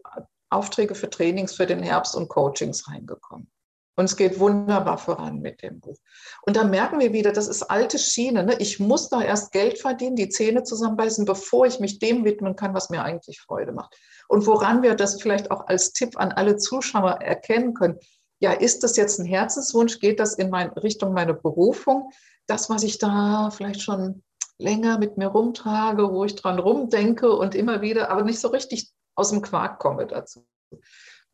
Aufträge 0.50 0.94
für 0.94 1.08
Trainings 1.08 1.54
für 1.54 1.66
den 1.66 1.82
Herbst 1.82 2.14
und 2.14 2.28
Coachings 2.28 2.88
reingekommen. 2.88 3.50
Und 3.94 4.06
es 4.06 4.16
geht 4.16 4.38
wunderbar 4.38 4.96
voran 4.96 5.40
mit 5.40 5.62
dem 5.62 5.80
Buch. 5.80 5.98
Und 6.42 6.56
da 6.56 6.64
merken 6.64 6.98
wir 6.98 7.12
wieder, 7.12 7.32
das 7.32 7.46
ist 7.46 7.64
alte 7.64 7.98
Schiene. 7.98 8.42
Ne? 8.42 8.56
Ich 8.58 8.80
muss 8.80 9.10
da 9.10 9.22
erst 9.22 9.52
Geld 9.52 9.78
verdienen, 9.78 10.16
die 10.16 10.30
Zähne 10.30 10.62
zusammenbeißen, 10.62 11.26
bevor 11.26 11.66
ich 11.66 11.78
mich 11.78 11.98
dem 11.98 12.24
widmen 12.24 12.56
kann, 12.56 12.74
was 12.74 12.88
mir 12.88 13.02
eigentlich 13.02 13.40
Freude 13.40 13.72
macht. 13.72 13.94
Und 14.28 14.46
woran 14.46 14.82
wir 14.82 14.94
das 14.94 15.20
vielleicht 15.20 15.50
auch 15.50 15.66
als 15.66 15.92
Tipp 15.92 16.18
an 16.18 16.32
alle 16.32 16.56
Zuschauer 16.56 17.20
erkennen 17.20 17.74
können, 17.74 17.98
ja, 18.40 18.52
ist 18.52 18.82
das 18.82 18.96
jetzt 18.96 19.20
ein 19.20 19.26
Herzenswunsch? 19.26 20.00
Geht 20.00 20.18
das 20.18 20.34
in 20.34 20.50
mein, 20.50 20.70
Richtung 20.70 21.12
meine 21.12 21.34
Berufung? 21.34 22.10
Das, 22.46 22.70
was 22.70 22.82
ich 22.82 22.98
da 22.98 23.50
vielleicht 23.52 23.82
schon 23.82 24.22
länger 24.58 24.98
mit 24.98 25.16
mir 25.16 25.28
rumtrage, 25.28 26.10
wo 26.10 26.24
ich 26.24 26.34
dran 26.34 26.58
rumdenke 26.58 27.30
und 27.30 27.54
immer 27.54 27.82
wieder, 27.82 28.10
aber 28.10 28.22
nicht 28.22 28.40
so 28.40 28.48
richtig 28.48 28.90
aus 29.14 29.30
dem 29.30 29.42
Quark 29.42 29.78
komme 29.78 30.06
dazu. 30.06 30.44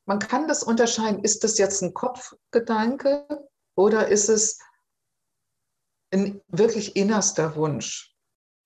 Man 0.08 0.20
kann 0.20 0.48
das 0.48 0.62
unterscheiden, 0.62 1.22
ist 1.22 1.44
das 1.44 1.58
jetzt 1.58 1.82
ein 1.82 1.92
Kopfgedanke 1.92 3.26
oder 3.74 4.08
ist 4.08 4.30
es 4.30 4.58
ein 6.10 6.40
wirklich 6.48 6.96
innerster 6.96 7.54
Wunsch, 7.56 8.16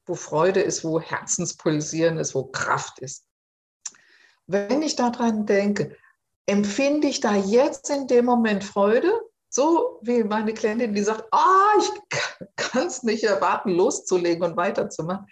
wo 0.06 0.14
Freude 0.14 0.60
ist, 0.60 0.84
wo 0.84 1.00
Herzenspulsieren 1.00 2.18
ist, 2.18 2.36
wo 2.36 2.44
Kraft 2.44 3.00
ist. 3.00 3.26
Wenn 4.46 4.82
ich 4.82 4.94
daran 4.94 5.44
denke, 5.44 5.96
empfinde 6.46 7.08
ich 7.08 7.18
da 7.18 7.34
jetzt 7.34 7.90
in 7.90 8.06
dem 8.06 8.24
Moment 8.24 8.62
Freude 8.62 9.10
so 9.48 9.98
wie 10.02 10.22
meine 10.22 10.54
Klientin, 10.54 10.94
die 10.94 11.02
sagt, 11.02 11.24
ah, 11.32 11.72
ich 11.76 11.90
kann 12.54 12.86
es 12.86 13.02
nicht 13.02 13.24
erwarten, 13.24 13.70
loszulegen 13.70 14.44
und 14.44 14.56
weiterzumachen. 14.56 15.26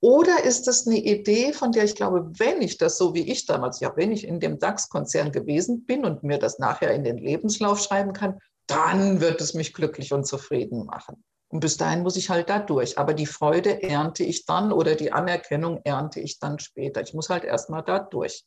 Oder 0.00 0.44
ist 0.44 0.66
das 0.68 0.86
eine 0.86 0.98
Idee, 0.98 1.52
von 1.52 1.72
der 1.72 1.84
ich 1.84 1.96
glaube, 1.96 2.30
wenn 2.38 2.62
ich 2.62 2.78
das 2.78 2.98
so 2.98 3.14
wie 3.14 3.30
ich 3.30 3.46
damals, 3.46 3.80
ja, 3.80 3.92
wenn 3.96 4.12
ich 4.12 4.24
in 4.24 4.38
dem 4.38 4.58
DAX-Konzern 4.58 5.32
gewesen 5.32 5.84
bin 5.86 6.04
und 6.04 6.22
mir 6.22 6.38
das 6.38 6.58
nachher 6.58 6.92
in 6.92 7.02
den 7.02 7.18
Lebenslauf 7.18 7.80
schreiben 7.80 8.12
kann, 8.12 8.38
dann 8.68 9.20
wird 9.20 9.40
es 9.40 9.54
mich 9.54 9.74
glücklich 9.74 10.12
und 10.12 10.24
zufrieden 10.24 10.86
machen. 10.86 11.24
Und 11.48 11.60
bis 11.60 11.78
dahin 11.78 12.02
muss 12.02 12.16
ich 12.16 12.30
halt 12.30 12.48
da 12.48 12.58
durch. 12.58 12.98
Aber 12.98 13.14
die 13.14 13.26
Freude 13.26 13.82
ernte 13.82 14.22
ich 14.22 14.44
dann 14.44 14.70
oder 14.70 14.94
die 14.94 15.12
Anerkennung 15.12 15.80
ernte 15.82 16.20
ich 16.20 16.38
dann 16.38 16.58
später. 16.58 17.00
Ich 17.00 17.14
muss 17.14 17.30
halt 17.30 17.44
erstmal 17.44 17.82
da 17.82 17.98
durch. 17.98 18.44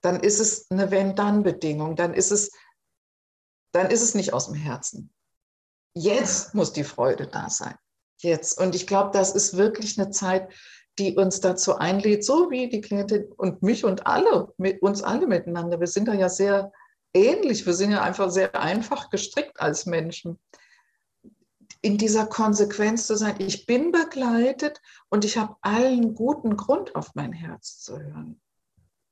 Dann 0.00 0.18
ist 0.20 0.40
es 0.40 0.70
eine 0.70 0.90
Wenn-Dann-Bedingung. 0.90 1.94
Dann 1.94 2.14
ist 2.14 2.32
es 2.32 2.50
dann 3.72 3.90
ist 3.90 4.02
es 4.02 4.14
nicht 4.14 4.32
aus 4.32 4.46
dem 4.46 4.54
Herzen. 4.54 5.12
Jetzt 5.94 6.54
muss 6.54 6.72
die 6.72 6.84
Freude 6.84 7.26
da 7.26 7.50
sein. 7.50 7.74
Jetzt. 8.22 8.58
Und 8.60 8.74
ich 8.74 8.86
glaube, 8.86 9.10
das 9.12 9.34
ist 9.34 9.56
wirklich 9.56 9.98
eine 9.98 10.10
Zeit, 10.10 10.48
die 10.98 11.16
uns 11.16 11.40
dazu 11.40 11.76
einlädt, 11.76 12.24
so 12.24 12.50
wie 12.50 12.68
die 12.68 12.80
Klientin 12.80 13.32
und 13.36 13.62
mich 13.62 13.84
und 13.84 14.06
alle, 14.06 14.52
uns 14.80 15.02
alle 15.02 15.26
miteinander. 15.26 15.80
Wir 15.80 15.86
sind 15.86 16.06
da 16.06 16.14
ja 16.14 16.28
sehr 16.28 16.72
ähnlich. 17.14 17.66
Wir 17.66 17.74
sind 17.74 17.90
ja 17.90 18.02
einfach 18.02 18.30
sehr 18.30 18.54
einfach 18.54 19.10
gestrickt 19.10 19.60
als 19.60 19.86
Menschen. 19.86 20.38
In 21.80 21.98
dieser 21.98 22.26
Konsequenz 22.26 23.06
zu 23.06 23.16
sein, 23.16 23.34
ich 23.38 23.66
bin 23.66 23.90
begleitet 23.90 24.80
und 25.08 25.24
ich 25.24 25.36
habe 25.36 25.56
allen 25.62 26.14
guten 26.14 26.56
Grund, 26.56 26.94
auf 26.94 27.14
mein 27.14 27.32
Herz 27.32 27.80
zu 27.80 27.98
hören. 27.98 28.40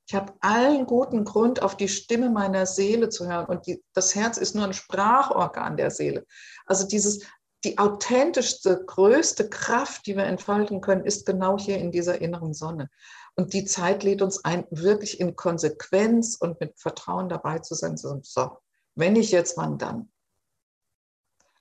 Ich 0.07 0.15
habe 0.15 0.33
allen 0.39 0.85
guten 0.85 1.25
Grund, 1.25 1.61
auf 1.61 1.75
die 1.75 1.87
Stimme 1.87 2.29
meiner 2.29 2.65
Seele 2.65 3.09
zu 3.09 3.27
hören. 3.27 3.45
Und 3.45 3.65
die, 3.65 3.83
das 3.93 4.15
Herz 4.15 4.37
ist 4.37 4.55
nur 4.55 4.65
ein 4.65 4.73
Sprachorgan 4.73 5.77
der 5.77 5.89
Seele. 5.89 6.25
Also 6.65 6.87
dieses, 6.87 7.25
die 7.63 7.77
authentischste, 7.77 8.83
größte 8.85 9.49
Kraft, 9.49 10.07
die 10.07 10.15
wir 10.15 10.23
entfalten 10.23 10.81
können, 10.81 11.05
ist 11.05 11.25
genau 11.25 11.59
hier 11.59 11.77
in 11.77 11.91
dieser 11.91 12.19
inneren 12.21 12.53
Sonne. 12.53 12.89
Und 13.35 13.53
die 13.53 13.65
Zeit 13.65 14.03
lädt 14.03 14.21
uns 14.21 14.43
ein, 14.43 14.65
wirklich 14.71 15.19
in 15.19 15.35
Konsequenz 15.35 16.35
und 16.35 16.59
mit 16.59 16.79
Vertrauen 16.79 17.29
dabei 17.29 17.59
zu 17.59 17.75
sein. 17.75 17.97
So, 17.97 18.57
wenn 18.95 19.15
ich 19.15 19.31
jetzt, 19.31 19.57
wann 19.57 19.77
dann? 19.77 20.11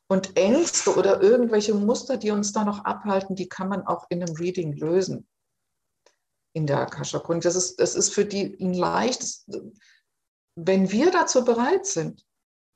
Und 0.08 0.36
Ängste 0.36 0.96
oder 0.96 1.20
irgendwelche 1.20 1.74
Muster, 1.74 2.16
die 2.16 2.32
uns 2.32 2.52
da 2.52 2.64
noch 2.64 2.84
abhalten, 2.84 3.36
die 3.36 3.48
kann 3.48 3.68
man 3.68 3.86
auch 3.86 4.06
in 4.08 4.22
einem 4.22 4.34
Reading 4.34 4.72
lösen 4.72 5.28
in 6.52 6.66
der 6.66 6.80
Akasha-Chronik. 6.80 7.44
Das 7.44 7.54
ist, 7.54 7.78
das 7.78 7.94
ist 7.94 8.12
für 8.12 8.24
die 8.24 8.56
ein 8.60 8.74
leichtes, 8.74 9.46
wenn 10.56 10.90
wir 10.90 11.10
dazu 11.10 11.44
bereit 11.44 11.86
sind, 11.86 12.26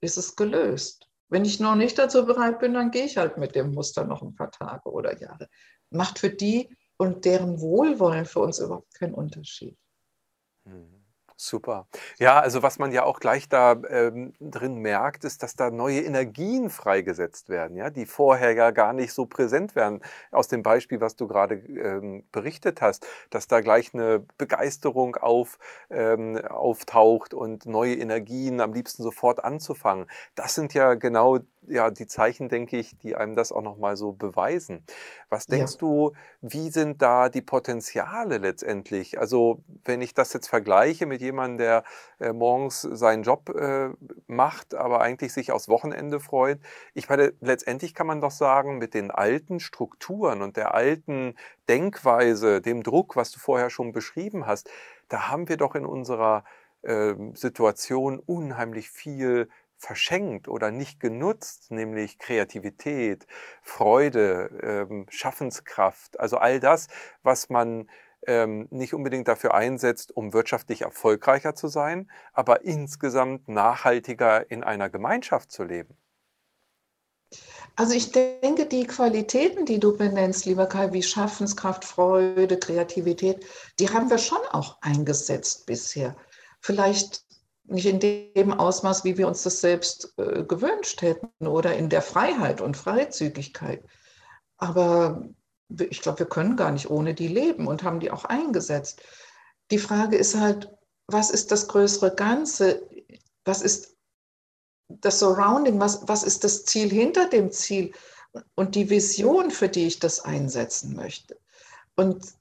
ist 0.00 0.16
es 0.16 0.36
gelöst. 0.36 1.08
Wenn 1.28 1.44
ich 1.44 1.60
noch 1.60 1.74
nicht 1.74 1.98
dazu 1.98 2.26
bereit 2.26 2.58
bin, 2.58 2.74
dann 2.74 2.90
gehe 2.90 3.04
ich 3.04 3.16
halt 3.16 3.38
mit 3.38 3.54
dem 3.54 3.72
Muster 3.72 4.04
noch 4.04 4.22
ein 4.22 4.34
paar 4.34 4.50
Tage 4.50 4.90
oder 4.90 5.18
Jahre. 5.18 5.48
Macht 5.90 6.18
für 6.18 6.30
die 6.30 6.68
und 6.96 7.24
deren 7.24 7.60
Wohlwollen 7.60 8.26
für 8.26 8.40
uns 8.40 8.58
überhaupt 8.58 8.94
keinen 8.94 9.14
Unterschied. 9.14 9.76
Mhm. 10.64 10.93
Super. 11.46 11.86
Ja, 12.18 12.40
also 12.40 12.62
was 12.62 12.78
man 12.78 12.90
ja 12.90 13.04
auch 13.04 13.20
gleich 13.20 13.50
da 13.50 13.72
ähm, 13.90 14.32
drin 14.40 14.76
merkt, 14.76 15.24
ist, 15.24 15.42
dass 15.42 15.56
da 15.56 15.70
neue 15.70 16.00
Energien 16.00 16.70
freigesetzt 16.70 17.50
werden, 17.50 17.76
ja, 17.76 17.90
die 17.90 18.06
vorher 18.06 18.52
ja 18.54 18.70
gar 18.70 18.94
nicht 18.94 19.12
so 19.12 19.26
präsent 19.26 19.76
werden. 19.76 20.00
Aus 20.32 20.48
dem 20.48 20.62
Beispiel, 20.62 21.02
was 21.02 21.16
du 21.16 21.26
gerade 21.28 21.56
ähm, 21.56 22.24
berichtet 22.32 22.80
hast, 22.80 23.06
dass 23.28 23.46
da 23.46 23.60
gleich 23.60 23.92
eine 23.92 24.20
Begeisterung 24.38 25.16
auf, 25.16 25.58
ähm, 25.90 26.38
auftaucht 26.38 27.34
und 27.34 27.66
neue 27.66 27.94
Energien 27.94 28.62
am 28.62 28.72
liebsten 28.72 29.02
sofort 29.02 29.44
anzufangen. 29.44 30.06
Das 30.36 30.54
sind 30.54 30.72
ja 30.72 30.94
genau 30.94 31.40
ja, 31.66 31.90
die 31.90 32.06
Zeichen, 32.06 32.48
denke 32.48 32.76
ich, 32.76 32.96
die 32.98 33.16
einem 33.16 33.34
das 33.34 33.52
auch 33.52 33.62
nochmal 33.62 33.96
so 33.96 34.12
beweisen. 34.12 34.84
Was 35.28 35.46
denkst 35.46 35.74
ja. 35.74 35.78
du, 35.78 36.12
wie 36.40 36.70
sind 36.70 37.02
da 37.02 37.28
die 37.28 37.42
Potenziale 37.42 38.38
letztendlich? 38.38 39.18
Also, 39.18 39.62
wenn 39.84 40.02
ich 40.02 40.14
das 40.14 40.32
jetzt 40.32 40.48
vergleiche 40.48 41.06
mit 41.06 41.20
jemandem, 41.20 41.58
der 41.58 41.84
äh, 42.20 42.32
morgens 42.32 42.82
seinen 42.82 43.22
Job 43.22 43.50
äh, 43.50 43.90
macht, 44.26 44.74
aber 44.74 45.00
eigentlich 45.00 45.32
sich 45.32 45.52
aufs 45.52 45.68
Wochenende 45.68 46.20
freut. 46.20 46.60
Ich 46.94 47.08
meine, 47.08 47.32
letztendlich 47.40 47.94
kann 47.94 48.06
man 48.06 48.20
doch 48.20 48.30
sagen, 48.30 48.78
mit 48.78 48.94
den 48.94 49.10
alten 49.10 49.60
Strukturen 49.60 50.42
und 50.42 50.56
der 50.56 50.74
alten 50.74 51.34
Denkweise, 51.68 52.60
dem 52.60 52.82
Druck, 52.82 53.16
was 53.16 53.30
du 53.30 53.38
vorher 53.38 53.70
schon 53.70 53.92
beschrieben 53.92 54.46
hast, 54.46 54.70
da 55.08 55.28
haben 55.28 55.48
wir 55.48 55.56
doch 55.56 55.74
in 55.74 55.86
unserer 55.86 56.44
äh, 56.82 57.14
Situation 57.34 58.18
unheimlich 58.18 58.90
viel 58.90 59.48
verschenkt 59.84 60.48
oder 60.48 60.70
nicht 60.70 60.98
genutzt, 60.98 61.70
nämlich 61.70 62.18
Kreativität, 62.18 63.26
Freude, 63.62 64.88
ähm, 64.90 65.06
Schaffenskraft, 65.10 66.18
also 66.18 66.38
all 66.38 66.58
das, 66.58 66.88
was 67.22 67.50
man 67.50 67.88
ähm, 68.26 68.66
nicht 68.70 68.94
unbedingt 68.94 69.28
dafür 69.28 69.54
einsetzt, 69.54 70.16
um 70.16 70.32
wirtschaftlich 70.32 70.82
erfolgreicher 70.82 71.54
zu 71.54 71.68
sein, 71.68 72.10
aber 72.32 72.64
insgesamt 72.64 73.48
nachhaltiger 73.48 74.50
in 74.50 74.64
einer 74.64 74.88
Gemeinschaft 74.88 75.52
zu 75.52 75.64
leben. 75.64 75.96
Also 77.76 77.94
ich 77.94 78.12
denke, 78.12 78.66
die 78.66 78.86
Qualitäten, 78.86 79.66
die 79.66 79.80
du 79.80 79.96
benennst, 79.96 80.46
lieber 80.46 80.66
Kai, 80.66 80.92
wie 80.92 81.02
Schaffenskraft, 81.02 81.84
Freude, 81.84 82.56
Kreativität, 82.58 83.44
die 83.80 83.90
haben 83.90 84.08
wir 84.10 84.18
schon 84.18 84.38
auch 84.52 84.78
eingesetzt 84.80 85.66
bisher. 85.66 86.16
Vielleicht 86.60 87.23
nicht 87.64 87.86
in 87.86 88.00
dem 88.00 88.52
Ausmaß, 88.52 89.04
wie 89.04 89.16
wir 89.16 89.26
uns 89.26 89.42
das 89.42 89.60
selbst 89.60 90.14
äh, 90.18 90.44
gewünscht 90.44 91.02
hätten 91.02 91.46
oder 91.46 91.76
in 91.76 91.88
der 91.88 92.02
Freiheit 92.02 92.60
und 92.60 92.76
Freizügigkeit. 92.76 93.82
Aber 94.58 95.28
ich 95.90 96.00
glaube, 96.02 96.20
wir 96.20 96.26
können 96.26 96.56
gar 96.56 96.70
nicht 96.70 96.90
ohne 96.90 97.14
die 97.14 97.28
leben 97.28 97.66
und 97.66 97.82
haben 97.82 98.00
die 98.00 98.10
auch 98.10 98.24
eingesetzt. 98.24 99.02
Die 99.70 99.78
Frage 99.78 100.16
ist 100.16 100.36
halt, 100.36 100.70
was 101.06 101.30
ist 101.30 101.50
das 101.50 101.68
größere 101.68 102.14
Ganze? 102.14 102.86
Was 103.44 103.62
ist 103.62 103.96
das 104.88 105.18
Surrounding? 105.18 105.80
Was, 105.80 106.06
was 106.06 106.22
ist 106.22 106.44
das 106.44 106.64
Ziel 106.64 106.90
hinter 106.90 107.28
dem 107.28 107.50
Ziel? 107.50 107.92
Und 108.54 108.74
die 108.74 108.90
Vision, 108.90 109.50
für 109.50 109.68
die 109.68 109.86
ich 109.86 110.00
das 110.00 110.20
einsetzen 110.20 110.94
möchte. 110.94 111.38
Und 111.96 112.34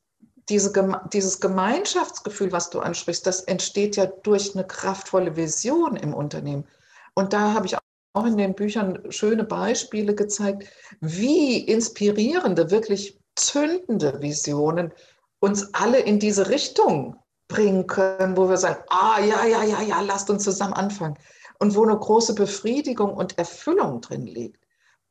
diese, 0.49 0.71
dieses 1.13 1.39
Gemeinschaftsgefühl, 1.39 2.51
was 2.51 2.69
du 2.69 2.79
ansprichst, 2.79 3.25
das 3.25 3.41
entsteht 3.41 3.95
ja 3.95 4.05
durch 4.05 4.53
eine 4.55 4.65
kraftvolle 4.65 5.35
Vision 5.35 5.95
im 5.95 6.13
Unternehmen. 6.13 6.65
Und 7.13 7.33
da 7.33 7.53
habe 7.53 7.65
ich 7.65 7.75
auch 8.13 8.25
in 8.25 8.37
den 8.37 8.53
Büchern 8.53 8.99
schöne 9.09 9.43
Beispiele 9.43 10.13
gezeigt, 10.15 10.67
wie 11.01 11.59
inspirierende, 11.59 12.71
wirklich 12.71 13.19
zündende 13.35 14.21
Visionen 14.21 14.91
uns 15.39 15.73
alle 15.73 15.99
in 15.99 16.19
diese 16.19 16.49
Richtung 16.49 17.17
bringen 17.47 17.87
können, 17.87 18.37
wo 18.37 18.49
wir 18.49 18.57
sagen, 18.57 18.83
ah 18.89 19.19
ja, 19.19 19.45
ja, 19.45 19.63
ja, 19.63 19.81
ja, 19.81 20.01
lasst 20.01 20.29
uns 20.29 20.43
zusammen 20.43 20.73
anfangen. 20.73 21.17
Und 21.59 21.75
wo 21.75 21.83
eine 21.83 21.97
große 21.97 22.35
Befriedigung 22.35 23.13
und 23.13 23.37
Erfüllung 23.37 24.01
drin 24.01 24.25
liegt. 24.25 24.63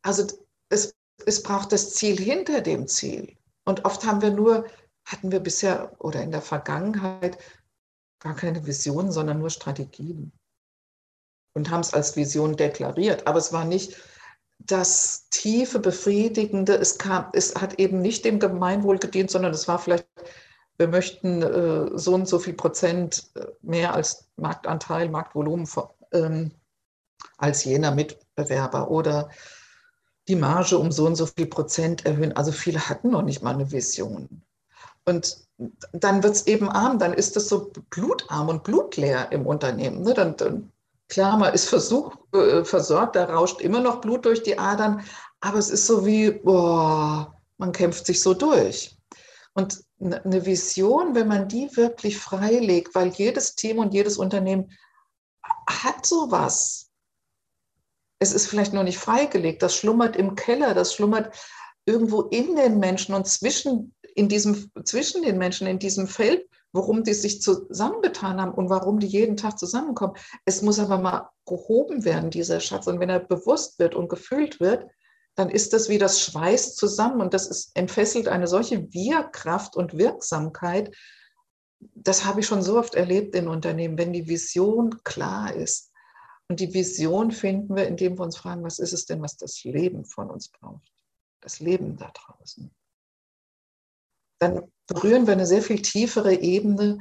Also 0.03 0.26
es, 0.68 0.95
es 1.26 1.43
braucht 1.43 1.72
das 1.72 1.95
Ziel 1.95 2.18
hinter 2.18 2.61
dem 2.61 2.87
Ziel. 2.87 3.37
Und 3.64 3.85
oft 3.85 4.05
haben 4.05 4.22
wir 4.22 4.30
nur, 4.30 4.64
hatten 5.05 5.33
wir 5.33 5.41
bisher 5.41 5.93
oder 5.99 6.23
in 6.23 6.31
der 6.31 6.43
Vergangenheit 6.43 7.39
gar 8.21 8.35
keine 8.35 8.67
Visionen, 8.67 9.11
sondern 9.11 9.39
nur 9.39 9.51
Strategien. 9.51 10.33
Und 11.55 11.71
haben 11.71 11.81
es 11.81 11.93
als 11.93 12.17
Vision 12.17 12.57
deklariert. 12.57 13.27
Aber 13.27 13.39
es 13.39 13.53
war 13.53 13.65
nicht 13.65 13.97
das 14.59 15.29
tiefe, 15.31 15.79
befriedigende, 15.79 16.75
es, 16.75 16.99
kam, 16.99 17.27
es 17.33 17.55
hat 17.57 17.79
eben 17.79 18.01
nicht 18.01 18.25
dem 18.25 18.39
Gemeinwohl 18.39 18.99
gedient, 18.99 19.31
sondern 19.31 19.53
es 19.53 19.67
war 19.69 19.79
vielleicht, 19.79 20.07
wir 20.79 20.89
möchten 20.89 21.43
äh, 21.43 21.99
so 21.99 22.15
und 22.15 22.29
so 22.29 22.39
viel 22.39 22.55
Prozent 22.55 23.31
äh, 23.35 23.47
mehr 23.61 23.93
als 23.95 24.29
Marktanteil, 24.37 25.09
Marktvolumen 25.09 25.69
ähm, 26.13 26.53
als 27.39 27.65
jener 27.65 27.91
Mitbewerber 27.91 28.91
oder 28.91 29.31
die 30.29 30.37
Marge 30.37 30.79
um 30.79 30.93
so 30.93 31.07
und 31.07 31.17
so 31.17 31.27
viel 31.27 31.47
Prozent 31.47 32.07
erhöhen. 32.07 32.33
Also 32.37 32.53
viele 32.53 32.89
hatten 32.89 33.11
noch 33.11 33.23
nicht 33.23 33.43
mal 33.43 33.55
eine 33.55 33.73
Vision. 33.73 34.43
Und 35.05 35.47
dann 35.93 36.23
wird 36.23 36.35
es 36.35 36.47
eben 36.47 36.69
arm, 36.69 36.99
dann 36.99 37.13
ist 37.13 37.37
es 37.37 37.49
so 37.49 37.71
blutarm 37.91 38.49
und 38.49 38.65
blutleer 38.65 39.31
im 39.33 39.47
Unternehmen. 39.47 40.03
Ne? 40.03 40.15
Dann, 40.15 40.37
dann, 40.37 40.73
klar, 41.09 41.37
man 41.37 41.55
ist 41.55 41.69
versuch, 41.69 42.15
äh, 42.33 42.65
versorgt, 42.65 43.17
da 43.17 43.25
rauscht 43.25 43.61
immer 43.61 43.81
noch 43.81 44.01
Blut 44.01 44.25
durch 44.25 44.43
die 44.43 44.59
Adern, 44.59 45.05
aber 45.41 45.59
es 45.59 45.71
ist 45.71 45.87
so 45.87 46.07
wie, 46.07 46.31
boah, 46.31 47.35
man 47.59 47.73
kämpft 47.73 48.07
sich 48.07 48.21
so 48.21 48.35
durch. 48.35 48.97
Und 49.55 49.85
eine 50.01 50.47
Vision, 50.47 51.15
wenn 51.15 51.29
man 51.29 51.49
die 51.49 51.77
wirklich 51.77 52.19
freilegt, 52.19 52.95
weil 52.95 53.09
jedes 53.09 53.55
Team 53.55 53.79
und 53.79 53.95
jedes 53.95 54.17
Unternehmen 54.17 54.73
hat 55.69 56.07
sowas. 56.07 56.91
Es 58.19 58.33
ist 58.33 58.47
vielleicht 58.47 58.73
noch 58.73 58.83
nicht 58.83 58.99
freigelegt, 58.99 59.63
das 59.63 59.77
schlummert 59.77 60.17
im 60.17 60.35
Keller, 60.35 60.75
das 60.75 60.95
schlummert 60.95 61.35
irgendwo 61.85 62.23
in 62.23 62.57
den 62.57 62.79
Menschen 62.79 63.15
und 63.15 63.27
zwischen, 63.27 63.95
in 64.15 64.29
diesem, 64.29 64.71
zwischen 64.85 65.23
den 65.23 65.39
Menschen, 65.39 65.67
in 65.67 65.79
diesem 65.79 66.07
Feld, 66.07 66.47
worum 66.73 67.05
die 67.05 67.15
sich 67.15 67.43
zusammengetan 67.43 68.41
haben 68.41 68.55
und 68.55 68.71
warum 68.71 68.99
die 68.99 69.07
jeden 69.07 69.37
Tag 69.37 69.59
zusammenkommen. 69.59 70.15
Es 70.45 70.63
muss 70.63 70.79
aber 70.79 70.99
mal 70.99 71.31
gehoben 71.47 72.05
werden, 72.05 72.31
dieser 72.31 72.61
Schatz. 72.61 72.87
Und 72.87 72.99
wenn 72.99 73.11
er 73.11 73.21
bewusst 73.21 73.79
wird 73.79 73.95
und 73.95 74.09
gefühlt 74.09 74.61
wird, 74.61 74.87
dann 75.35 75.49
ist 75.49 75.73
das 75.73 75.89
wie 75.89 75.99
das 75.99 76.21
Schweiß 76.21 76.75
zusammen 76.75 77.21
und 77.21 77.33
das 77.33 77.47
ist, 77.47 77.75
entfesselt 77.75 78.29
eine 78.29 78.47
solche 78.47 78.93
Wirkraft 78.93 79.77
und 79.77 79.97
Wirksamkeit. 79.97 80.95
Das 81.95 82.25
habe 82.25 82.41
ich 82.41 82.47
schon 82.47 82.63
so 82.63 82.79
oft 82.79 82.95
erlebt 82.95 83.35
in 83.35 83.49
Unternehmen, 83.49 83.99
wenn 83.99 84.13
die 84.13 84.29
Vision 84.29 85.03
klar 85.05 85.55
ist. 85.55 85.91
Und 86.49 86.61
die 86.61 86.75
Vision 86.75 87.31
finden 87.31 87.77
wir, 87.77 87.87
indem 87.87 88.19
wir 88.19 88.25
uns 88.25 88.37
fragen, 88.37 88.63
was 88.63 88.79
ist 88.79 88.93
es 88.93 89.07
denn, 89.07 89.23
was 89.23 89.37
das 89.37 89.65
Leben 89.65 90.05
von 90.05 90.31
uns 90.31 90.49
braucht? 90.49 90.93
Das 91.41 91.61
Leben 91.61 91.97
da 91.97 92.11
draußen. 92.11 92.71
Dann 94.43 94.72
berühren 94.88 95.26
wir 95.26 95.34
eine 95.34 95.47
sehr 95.47 95.62
viel 95.62 95.80
tiefere 95.80 96.34
Ebene, 96.34 96.99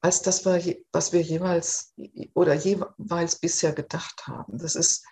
als 0.00 0.22
das, 0.22 0.44
was 0.44 1.12
wir 1.12 1.20
jeweils 1.20 1.92
oder 2.34 2.54
jeweils 2.54 3.36
bisher 3.38 3.72
gedacht 3.72 4.26
haben. 4.26 4.58
Das 4.58 4.74
ist 4.76 5.04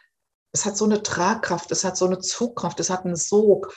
es 0.53 0.66
hat 0.66 0.76
so 0.76 0.84
eine 0.84 1.03
Tragkraft, 1.03 1.70
es 1.70 1.84
hat 1.84 1.96
so 1.96 2.07
eine 2.07 2.18
Zugkraft, 2.18 2.80
es 2.80 2.90
hat 2.90 3.05
einen 3.05 3.16
Sog. 3.16 3.74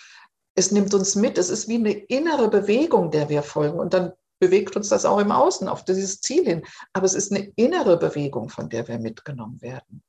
Es 0.55 0.71
nimmt 0.71 0.93
uns 0.93 1.15
mit. 1.15 1.38
Es 1.38 1.49
ist 1.49 1.67
wie 1.67 1.76
eine 1.76 1.91
innere 1.91 2.49
Bewegung, 2.49 3.11
der 3.11 3.30
wir 3.30 3.43
folgen. 3.43 3.80
Und 3.80 3.93
dann 3.93 4.13
bewegt 4.39 4.76
uns 4.76 4.89
das 4.89 5.05
auch 5.05 5.19
im 5.19 5.32
Außen 5.32 5.67
auf 5.67 5.86
dieses 5.86 6.21
Ziel 6.21 6.45
hin. 6.45 6.65
Aber 6.93 7.05
es 7.05 7.13
ist 7.13 7.32
eine 7.32 7.51
innere 7.55 7.97
Bewegung, 7.97 8.49
von 8.49 8.69
der 8.69 8.88
wir 8.88 8.99
mitgenommen 8.99 9.61
werden. 9.61 10.03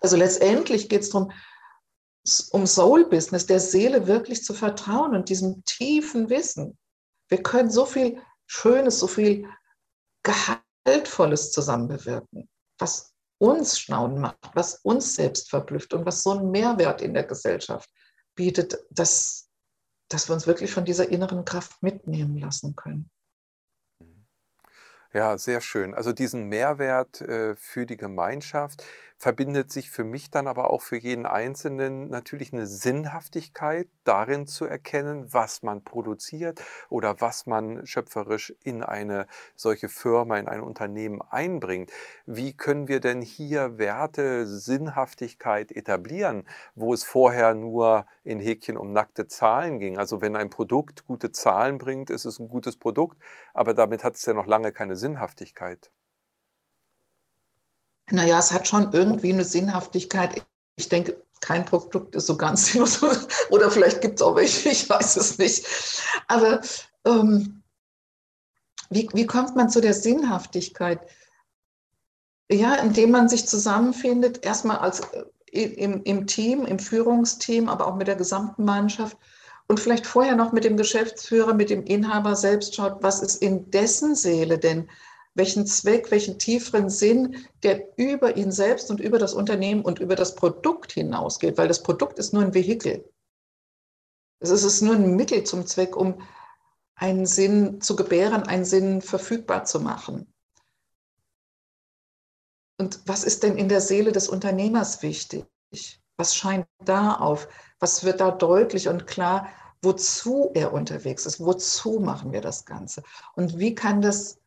Also 0.00 0.16
letztendlich 0.16 0.88
geht 0.88 1.02
es 1.02 1.10
darum, 1.10 1.32
um 2.52 2.66
Soul-Business, 2.66 3.46
der 3.46 3.60
Seele 3.60 4.06
wirklich 4.06 4.44
zu 4.44 4.54
vertrauen 4.54 5.14
und 5.14 5.28
diesem 5.28 5.64
tiefen 5.64 6.30
Wissen. 6.30 6.78
Wir 7.28 7.42
können 7.42 7.70
so 7.70 7.86
viel 7.86 8.20
Schönes, 8.46 8.98
so 8.98 9.06
viel 9.06 9.48
Gehaltvolles 10.22 11.50
zusammen 11.50 11.88
bewirken, 11.88 12.48
was 12.78 13.12
uns 13.38 13.78
Staunen 13.78 14.20
macht, 14.20 14.38
was 14.54 14.76
uns 14.84 15.16
selbst 15.16 15.50
verblüfft 15.50 15.94
und 15.94 16.06
was 16.06 16.22
so 16.22 16.30
einen 16.30 16.50
Mehrwert 16.50 17.02
in 17.02 17.14
der 17.14 17.24
Gesellschaft 17.24 17.90
bietet, 18.36 18.78
dass, 18.90 19.48
dass 20.08 20.28
wir 20.28 20.34
uns 20.34 20.46
wirklich 20.46 20.70
von 20.70 20.84
dieser 20.84 21.08
inneren 21.08 21.44
Kraft 21.44 21.82
mitnehmen 21.82 22.36
lassen 22.38 22.76
können. 22.76 23.10
Ja, 25.12 25.36
sehr 25.36 25.60
schön. 25.60 25.94
Also 25.94 26.12
diesen 26.12 26.44
Mehrwert 26.44 27.20
äh, 27.20 27.54
für 27.56 27.84
die 27.84 27.98
Gemeinschaft, 27.98 28.82
verbindet 29.22 29.70
sich 29.70 29.88
für 29.88 30.02
mich 30.02 30.32
dann 30.32 30.48
aber 30.48 30.70
auch 30.70 30.82
für 30.82 30.96
jeden 30.96 31.26
Einzelnen 31.26 32.08
natürlich 32.08 32.52
eine 32.52 32.66
Sinnhaftigkeit 32.66 33.86
darin 34.02 34.48
zu 34.48 34.64
erkennen, 34.64 35.32
was 35.32 35.62
man 35.62 35.84
produziert 35.84 36.60
oder 36.88 37.20
was 37.20 37.46
man 37.46 37.86
schöpferisch 37.86 38.52
in 38.64 38.82
eine 38.82 39.28
solche 39.54 39.88
Firma, 39.88 40.38
in 40.38 40.48
ein 40.48 40.60
Unternehmen 40.60 41.22
einbringt. 41.22 41.92
Wie 42.26 42.52
können 42.52 42.88
wir 42.88 42.98
denn 42.98 43.22
hier 43.22 43.78
Werte, 43.78 44.44
Sinnhaftigkeit 44.44 45.70
etablieren, 45.70 46.42
wo 46.74 46.92
es 46.92 47.04
vorher 47.04 47.54
nur 47.54 48.06
in 48.24 48.40
Häkchen 48.40 48.76
um 48.76 48.92
nackte 48.92 49.28
Zahlen 49.28 49.78
ging? 49.78 49.98
Also 49.98 50.20
wenn 50.20 50.34
ein 50.34 50.50
Produkt 50.50 51.06
gute 51.06 51.30
Zahlen 51.30 51.78
bringt, 51.78 52.10
ist 52.10 52.24
es 52.24 52.40
ein 52.40 52.48
gutes 52.48 52.76
Produkt, 52.76 53.22
aber 53.54 53.72
damit 53.72 54.02
hat 54.02 54.16
es 54.16 54.26
ja 54.26 54.34
noch 54.34 54.48
lange 54.48 54.72
keine 54.72 54.96
Sinnhaftigkeit. 54.96 55.92
Naja, 58.12 58.38
es 58.38 58.52
hat 58.52 58.68
schon 58.68 58.92
irgendwie 58.92 59.32
eine 59.32 59.44
Sinnhaftigkeit. 59.44 60.44
Ich 60.76 60.88
denke, 60.88 61.22
kein 61.40 61.64
Produkt 61.64 62.14
ist 62.14 62.26
so 62.26 62.36
ganz 62.36 62.66
sinnlos. 62.72 63.00
Oder 63.50 63.70
vielleicht 63.70 64.02
gibt 64.02 64.16
es 64.16 64.22
auch 64.22 64.36
welche, 64.36 64.68
ich 64.68 64.88
weiß 64.88 65.16
es 65.16 65.38
nicht. 65.38 65.66
Aber 66.28 66.60
ähm, 67.06 67.62
wie, 68.90 69.08
wie 69.14 69.26
kommt 69.26 69.56
man 69.56 69.70
zu 69.70 69.80
der 69.80 69.94
Sinnhaftigkeit? 69.94 71.00
Ja, 72.50 72.74
indem 72.74 73.12
man 73.12 73.30
sich 73.30 73.48
zusammenfindet, 73.48 74.44
erstmal 74.44 74.78
als 74.78 75.00
äh, 75.00 75.62
im, 75.62 76.02
im 76.02 76.26
Team, 76.26 76.66
im 76.66 76.78
Führungsteam, 76.78 77.70
aber 77.70 77.86
auch 77.86 77.96
mit 77.96 78.08
der 78.08 78.16
gesamten 78.16 78.64
Mannschaft 78.64 79.16
und 79.68 79.80
vielleicht 79.80 80.06
vorher 80.06 80.36
noch 80.36 80.52
mit 80.52 80.64
dem 80.64 80.76
Geschäftsführer, 80.76 81.54
mit 81.54 81.70
dem 81.70 81.84
Inhaber 81.84 82.36
selbst 82.36 82.74
schaut, 82.74 83.02
was 83.02 83.22
ist 83.22 83.36
in 83.36 83.70
dessen 83.70 84.14
Seele 84.14 84.58
denn 84.58 84.90
welchen 85.34 85.66
Zweck, 85.66 86.10
welchen 86.10 86.38
tieferen 86.38 86.90
Sinn, 86.90 87.46
der 87.62 87.88
über 87.96 88.36
ihn 88.36 88.52
selbst 88.52 88.90
und 88.90 89.00
über 89.00 89.18
das 89.18 89.32
Unternehmen 89.32 89.82
und 89.82 89.98
über 89.98 90.14
das 90.14 90.34
Produkt 90.34 90.92
hinausgeht, 90.92 91.56
weil 91.56 91.68
das 91.68 91.82
Produkt 91.82 92.18
ist 92.18 92.32
nur 92.32 92.42
ein 92.42 92.54
Vehikel. 92.54 93.08
Es 94.40 94.50
ist 94.50 94.82
nur 94.82 94.94
ein 94.94 95.16
Mittel 95.16 95.44
zum 95.44 95.66
Zweck, 95.66 95.96
um 95.96 96.20
einen 96.96 97.26
Sinn 97.26 97.80
zu 97.80 97.96
gebären, 97.96 98.42
einen 98.42 98.64
Sinn 98.64 99.00
verfügbar 99.00 99.64
zu 99.64 99.80
machen. 99.80 100.32
Und 102.78 103.00
was 103.06 103.24
ist 103.24 103.42
denn 103.42 103.56
in 103.56 103.68
der 103.68 103.80
Seele 103.80 104.12
des 104.12 104.28
Unternehmers 104.28 105.02
wichtig? 105.02 105.46
Was 106.16 106.34
scheint 106.34 106.66
da 106.84 107.14
auf? 107.14 107.48
Was 107.78 108.04
wird 108.04 108.20
da 108.20 108.30
deutlich 108.30 108.88
und 108.88 109.06
klar, 109.06 109.48
wozu 109.80 110.50
er 110.54 110.72
unterwegs 110.72 111.24
ist? 111.24 111.40
Wozu 111.40 112.00
machen 112.00 112.32
wir 112.32 112.40
das 112.40 112.64
Ganze? 112.64 113.02
Und 113.34 113.58
wie 113.58 113.74
kann 113.74 114.02
das 114.02 114.41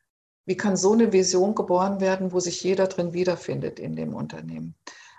wie 0.46 0.58
kann 0.58 0.78
so 0.78 0.93
eine 0.93 1.12
Vision 1.12 1.56
geboren 1.56 2.00
werden, 2.00 2.32
wo 2.32 2.39
sich 2.39 2.64
jeder 2.64 2.88
drin 2.88 3.14
wiederfindet 3.14 3.80
in 3.80 3.96
dem 3.96 4.14
Unternehmen? 4.14 4.76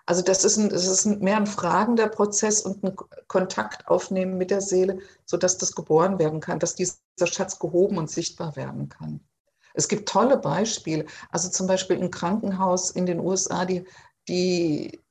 Also 0.06 0.22
das 0.22 0.44
ist, 0.44 0.56
ein, 0.56 0.68
das 0.68 0.86
ist 0.86 1.04
ein, 1.04 1.18
mehr 1.18 1.36
ein 1.36 1.48
fragender 1.48 2.06
Prozess 2.06 2.60
und 2.60 2.84
ein 2.84 2.94
Kontakt 3.26 3.88
aufnehmen 3.88 4.38
mit 4.38 4.52
der 4.52 4.60
Seele, 4.60 5.00
sodass 5.24 5.58
das 5.58 5.74
geboren 5.74 6.20
werden 6.20 6.38
kann, 6.38 6.60
dass 6.60 6.76
dieser 6.76 6.96
Schatz 7.24 7.58
gehoben 7.58 7.98
und 7.98 8.08
sichtbar 8.08 8.54
werden 8.54 8.88
kann. 8.88 9.20
Es 9.74 9.88
gibt 9.88 10.08
tolle 10.08 10.38
Beispiele. 10.38 11.06
Also 11.30 11.50
zum 11.50 11.66
Beispiel 11.66 12.00
ein 12.00 12.12
Krankenhaus 12.12 12.90
in 12.90 13.04
den 13.04 13.18
USA, 13.18 13.64
die, 13.64 13.84
die 14.28 15.02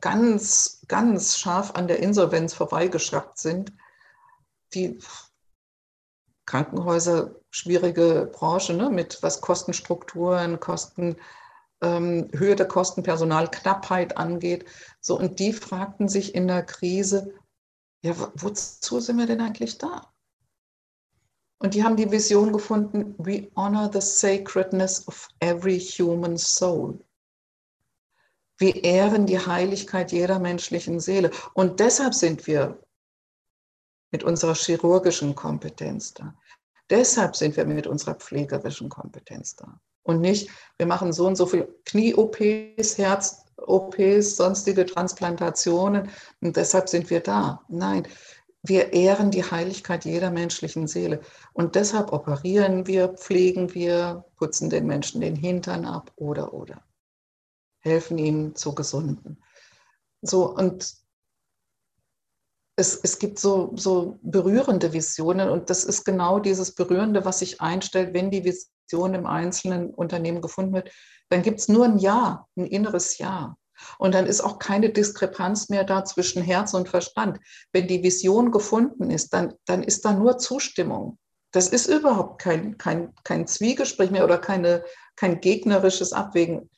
ganz, 0.00 0.82
ganz 0.88 1.38
scharf 1.38 1.72
an 1.74 1.86
der 1.86 2.00
Insolvenz 2.00 2.52
vorbeigeschraubt 2.52 3.38
sind. 3.38 3.72
Die 4.74 4.98
Krankenhäuser 6.44 7.39
schwierige 7.50 8.30
Branche 8.32 8.72
ne, 8.74 8.90
mit 8.90 9.22
was 9.22 9.40
Kostenstrukturen, 9.40 10.60
Kosten, 10.60 11.16
ähm, 11.82 12.28
Höhe 12.32 12.56
der 12.56 12.68
Kosten, 12.68 13.02
Personalknappheit 13.02 14.16
angeht. 14.16 14.64
So, 15.00 15.18
und 15.18 15.38
die 15.38 15.52
fragten 15.52 16.08
sich 16.08 16.34
in 16.34 16.46
der 16.48 16.62
Krise, 16.62 17.34
ja, 18.02 18.14
wozu 18.34 19.00
sind 19.00 19.18
wir 19.18 19.26
denn 19.26 19.40
eigentlich 19.40 19.78
da? 19.78 20.12
Und 21.58 21.74
die 21.74 21.84
haben 21.84 21.96
die 21.96 22.10
Vision 22.10 22.52
gefunden, 22.52 23.14
we 23.18 23.50
honor 23.54 23.90
the 23.92 24.00
sacredness 24.00 25.06
of 25.06 25.28
every 25.40 25.78
human 25.78 26.38
soul. 26.38 26.98
Wir 28.56 28.82
ehren 28.82 29.26
die 29.26 29.38
Heiligkeit 29.38 30.12
jeder 30.12 30.38
menschlichen 30.38 31.00
Seele. 31.00 31.30
Und 31.52 31.80
deshalb 31.80 32.14
sind 32.14 32.46
wir 32.46 32.82
mit 34.10 34.24
unserer 34.24 34.54
chirurgischen 34.54 35.34
Kompetenz 35.34 36.14
da. 36.14 36.34
Deshalb 36.90 37.36
sind 37.36 37.56
wir 37.56 37.64
mit 37.64 37.86
unserer 37.86 38.14
pflegerischen 38.14 38.88
Kompetenz 38.88 39.56
da. 39.56 39.80
Und 40.02 40.20
nicht, 40.20 40.50
wir 40.76 40.86
machen 40.86 41.12
so 41.12 41.26
und 41.26 41.36
so 41.36 41.46
viel 41.46 41.68
Knie-OPs, 41.84 42.98
Herz-OPs, 42.98 44.36
sonstige 44.36 44.84
Transplantationen 44.84 46.08
und 46.40 46.56
deshalb 46.56 46.88
sind 46.88 47.08
wir 47.10 47.20
da. 47.20 47.62
Nein, 47.68 48.08
wir 48.62 48.92
ehren 48.92 49.30
die 49.30 49.44
Heiligkeit 49.44 50.04
jeder 50.04 50.30
menschlichen 50.30 50.86
Seele. 50.86 51.20
Und 51.52 51.74
deshalb 51.76 52.12
operieren 52.12 52.86
wir, 52.86 53.08
pflegen 53.08 53.72
wir, 53.74 54.24
putzen 54.36 54.68
den 54.68 54.86
Menschen 54.86 55.20
den 55.20 55.36
Hintern 55.36 55.84
ab 55.84 56.12
oder, 56.16 56.52
oder. 56.52 56.82
Helfen 57.78 58.18
ihnen 58.18 58.54
zu 58.54 58.74
gesunden. 58.74 59.42
So, 60.20 60.54
und 60.54 60.94
es, 62.80 62.98
es 63.02 63.18
gibt 63.18 63.38
so, 63.38 63.72
so 63.76 64.18
berührende 64.22 64.92
Visionen 64.92 65.50
und 65.50 65.70
das 65.70 65.84
ist 65.84 66.04
genau 66.04 66.40
dieses 66.40 66.74
Berührende, 66.74 67.24
was 67.24 67.40
sich 67.40 67.60
einstellt, 67.60 68.14
wenn 68.14 68.30
die 68.30 68.44
Vision 68.44 69.14
im 69.14 69.26
einzelnen 69.26 69.90
Unternehmen 69.90 70.40
gefunden 70.40 70.72
wird. 70.72 70.90
Dann 71.28 71.42
gibt 71.42 71.60
es 71.60 71.68
nur 71.68 71.84
ein 71.84 71.98
Ja, 71.98 72.46
ein 72.56 72.66
inneres 72.66 73.18
Ja. 73.18 73.56
Und 73.98 74.14
dann 74.14 74.26
ist 74.26 74.40
auch 74.40 74.58
keine 74.58 74.90
Diskrepanz 74.90 75.68
mehr 75.68 75.84
da 75.84 76.04
zwischen 76.04 76.42
Herz 76.42 76.74
und 76.74 76.88
Verstand. 76.88 77.38
Wenn 77.72 77.86
die 77.86 78.02
Vision 78.02 78.50
gefunden 78.50 79.10
ist, 79.10 79.32
dann, 79.32 79.54
dann 79.66 79.82
ist 79.82 80.04
da 80.04 80.12
nur 80.12 80.38
Zustimmung. 80.38 81.18
Das 81.52 81.68
ist 81.68 81.86
überhaupt 81.86 82.40
kein, 82.40 82.78
kein, 82.78 83.12
kein 83.24 83.46
Zwiegespräch 83.46 84.10
mehr 84.10 84.24
oder 84.24 84.38
keine, 84.38 84.84
kein 85.16 85.40
gegnerisches 85.40 86.12
Abwägen. 86.12 86.68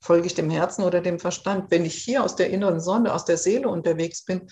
Folge 0.00 0.26
ich 0.26 0.34
dem 0.34 0.50
Herzen 0.50 0.82
oder 0.84 1.00
dem 1.00 1.18
Verstand? 1.18 1.70
Wenn 1.70 1.84
ich 1.84 1.94
hier 1.94 2.24
aus 2.24 2.36
der 2.36 2.50
inneren 2.50 2.80
Sonne, 2.80 3.12
aus 3.12 3.24
der 3.24 3.38
Seele 3.38 3.68
unterwegs 3.68 4.24
bin 4.24 4.48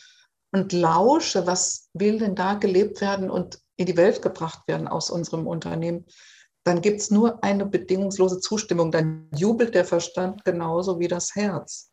und 0.53 0.73
lausche, 0.73 1.47
was 1.47 1.89
will 1.93 2.19
denn 2.19 2.35
da 2.35 2.55
gelebt 2.55 3.01
werden 3.01 3.31
und 3.31 3.61
in 3.77 3.87
die 3.87 3.97
Welt 3.97 4.21
gebracht 4.21 4.67
werden 4.67 4.89
aus 4.89 5.11
unserem 5.11 5.47
Unternehmen, 5.47 6.07
dann 6.65 6.83
gibt 6.83 7.01
es 7.01 7.11
nur 7.11 7.43
eine 7.43 7.65
bedingungslose 7.65 8.41
Zustimmung. 8.41 8.91
Dann 8.91 9.29
jubelt 9.35 9.75
der 9.75 9.85
Verstand 9.85 10.45
genauso 10.45 10.99
wie 10.99 11.09
das 11.09 11.35
Herz. 11.35 11.91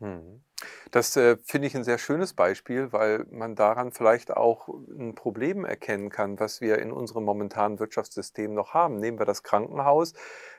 Mhm. 0.00 0.42
Das 0.90 1.16
äh, 1.16 1.36
finde 1.44 1.68
ich 1.68 1.74
ein 1.74 1.84
sehr 1.84 1.98
schönes 1.98 2.34
Beispiel, 2.34 2.92
weil 2.92 3.26
man 3.30 3.54
daran 3.54 3.92
vielleicht 3.92 4.32
auch 4.32 4.68
ein 4.68 5.14
Problem 5.14 5.64
erkennen 5.64 6.10
kann, 6.10 6.40
was 6.40 6.60
wir 6.60 6.78
in 6.78 6.92
unserem 6.92 7.24
momentanen 7.24 7.78
Wirtschaftssystem 7.78 8.54
noch 8.54 8.74
haben. 8.74 8.98
Nehmen 8.98 9.18
wir 9.18 9.26
das 9.26 9.42
Krankenhaus. 9.42 10.14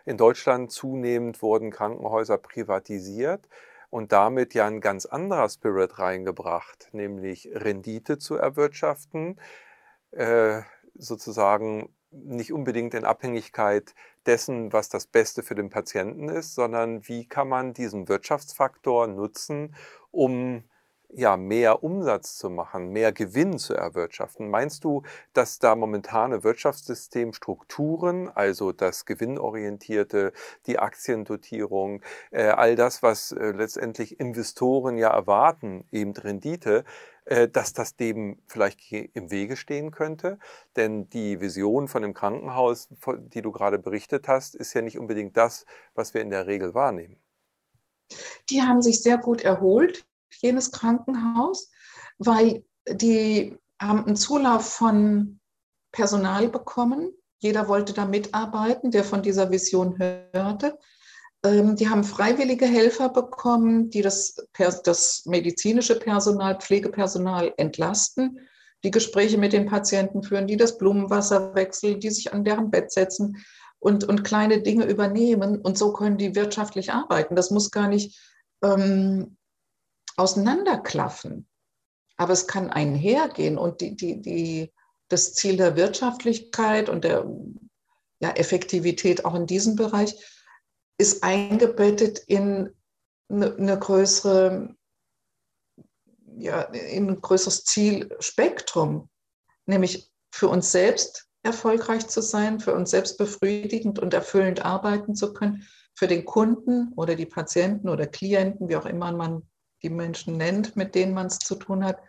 In 0.05 0.17
Deutschland 0.17 0.71
zunehmend 0.71 1.41
wurden 1.41 1.71
Krankenhäuser 1.71 2.38
privatisiert 2.38 3.47
und 3.95 4.11
damit 4.11 4.53
ja 4.53 4.67
ein 4.67 4.81
ganz 4.81 5.05
anderer 5.05 5.47
Spirit 5.47 5.99
reingebracht, 5.99 6.89
nämlich 6.91 7.49
Rendite 7.53 8.17
zu 8.17 8.35
erwirtschaften, 8.35 9.39
äh, 10.11 10.63
sozusagen 10.95 11.95
nicht 12.11 12.51
unbedingt 12.51 12.93
in 12.93 13.05
Abhängigkeit 13.05 13.95
dessen, 14.25 14.73
was 14.73 14.89
das 14.89 15.07
Beste 15.07 15.43
für 15.43 15.55
den 15.55 15.69
Patienten 15.69 16.27
ist, 16.27 16.55
sondern 16.55 17.07
wie 17.07 17.25
kann 17.25 17.47
man 17.47 17.73
diesen 17.73 18.09
Wirtschaftsfaktor 18.09 19.07
nutzen, 19.07 19.73
um 20.11 20.65
ja, 21.09 21.37
mehr 21.37 21.83
Umsatz 21.83 22.37
zu 22.37 22.49
machen, 22.49 22.89
mehr 22.89 23.11
Gewinn 23.11 23.57
zu 23.57 23.73
erwirtschaften. 23.73 24.49
Meinst 24.49 24.83
du, 24.83 25.03
dass 25.33 25.59
da 25.59 25.75
momentane 25.75 26.43
Wirtschaftssystemstrukturen, 26.43 28.29
also 28.29 28.71
das 28.71 29.05
Gewinnorientierte, 29.05 30.33
die 30.65 30.79
Aktiendotierung, 30.79 32.01
äh, 32.31 32.47
all 32.47 32.75
das, 32.75 33.03
was 33.03 33.31
äh, 33.31 33.51
letztendlich 33.51 34.19
Investoren 34.19 34.97
ja 34.97 35.09
erwarten, 35.09 35.85
eben 35.91 36.13
Rendite, 36.13 36.83
äh, 37.25 37.47
dass 37.47 37.73
das 37.73 37.95
dem 37.95 38.37
vielleicht 38.47 38.91
im 38.91 39.31
Wege 39.31 39.57
stehen 39.57 39.91
könnte. 39.91 40.37
Denn 40.75 41.09
die 41.09 41.41
Vision 41.41 41.87
von 41.87 42.01
dem 42.01 42.13
Krankenhaus, 42.13 42.89
die 43.17 43.41
du 43.41 43.51
gerade 43.51 43.79
berichtet 43.79 44.27
hast, 44.27 44.55
ist 44.55 44.73
ja 44.73 44.81
nicht 44.81 44.99
unbedingt 44.99 45.35
das, 45.37 45.65
was 45.93 46.13
wir 46.13 46.21
in 46.21 46.29
der 46.29 46.47
Regel 46.47 46.73
wahrnehmen. 46.73 47.17
Die 48.49 48.61
haben 48.61 48.81
sich 48.81 49.01
sehr 49.01 49.17
gut 49.17 49.43
erholt, 49.43 50.05
jenes 50.32 50.71
Krankenhaus, 50.71 51.71
weil 52.17 52.63
die 52.88 53.57
haben 53.80 54.05
einen 54.05 54.15
Zulauf 54.15 54.67
von 54.69 55.39
Personal 55.91 56.49
bekommen. 56.49 57.11
Jeder 57.39 57.67
wollte 57.67 57.93
da 57.93 58.05
mitarbeiten, 58.05 58.91
der 58.91 59.03
von 59.03 59.21
dieser 59.21 59.51
Vision 59.51 59.97
hörte. 59.99 60.78
Ähm, 61.43 61.76
die 61.76 61.89
haben 61.89 62.03
freiwillige 62.03 62.65
Helfer 62.65 63.09
bekommen, 63.09 63.89
die 63.89 64.01
das, 64.01 64.36
das 64.84 65.26
medizinische 65.26 65.97
Personal, 65.99 66.59
Pflegepersonal 66.59 67.53
entlasten, 67.57 68.39
die 68.84 68.91
Gespräche 68.91 69.38
mit 69.38 69.53
den 69.53 69.65
Patienten 69.65 70.23
führen, 70.23 70.47
die 70.47 70.57
das 70.57 70.78
Blumenwasser 70.78 71.55
wechseln, 71.55 71.99
die 71.99 72.09
sich 72.09 72.34
an 72.34 72.43
deren 72.43 72.71
Bett 72.71 72.91
setzen 72.91 73.43
und, 73.80 74.03
und 74.03 74.23
kleine 74.23 74.61
Dinge 74.61 74.86
übernehmen. 74.86 75.61
Und 75.61 75.78
so 75.78 75.93
können 75.93 76.17
die 76.17 76.36
wirtschaftlich 76.36 76.91
arbeiten. 76.91 77.36
Das 77.36 77.51
muss 77.51 77.71
gar 77.71 77.88
nicht 77.88 78.19
ähm, 78.63 79.38
auseinanderklaffen. 80.18 81.47
Aber 82.18 82.34
es 82.34 82.47
kann 82.47 82.70
einhergehen 82.70 83.57
und 83.57 83.82
die, 83.82 83.95
die, 83.95 84.22
die, 84.22 84.74
das 85.09 85.34
Ziel 85.34 85.57
der 85.57 85.76
Wirtschaftlichkeit 85.76 86.89
und 86.89 87.03
der 87.03 87.26
ja, 88.20 88.32
Effektivität 88.32 89.26
auch 89.26 89.36
in 89.36 89.45
diesem 89.45 89.76
Bereich 89.76 90.16
ist 90.97 91.24
eingebettet 91.24 92.20
in 92.20 92.74
eine, 93.30 93.55
eine 93.55 93.78
größere, 93.78 94.76
ja, 96.38 96.61
in 96.61 97.09
ein 97.09 97.22
größeres 97.22 97.66
Zielspektrum, 97.66 99.09
nämlich 99.66 100.11
für 100.32 100.47
uns 100.47 100.72
selbst 100.72 101.28
erfolgreich 101.43 102.07
zu 102.07 102.22
sein, 102.22 102.59
für 102.59 102.74
uns 102.74 102.91
selbst 102.91 103.18
befriedigend 103.18 103.99
und 103.99 104.13
erfüllend 104.13 104.63
arbeiten 104.63 105.16
zu 105.16 105.34
können, 105.34 105.68
für 105.93 106.07
den 106.07 106.26
Kunden 106.26 106.91
oder 106.95 107.16
die 107.16 107.26
Patienten 107.26 107.89
oder 107.89 108.07
Klienten, 108.07 108.68
wie 108.68 108.76
auch 108.76 108.86
immer 108.86 109.11
man 109.11 109.47
die 109.86 109.89
Menschen 109.91 110.38
nennt, 110.38 110.75
mit 110.75 110.95
denen 110.95 111.13
man 111.13 111.27
es 111.27 111.38
zu 111.38 111.55
tun 111.55 111.86
hat, 111.86 111.99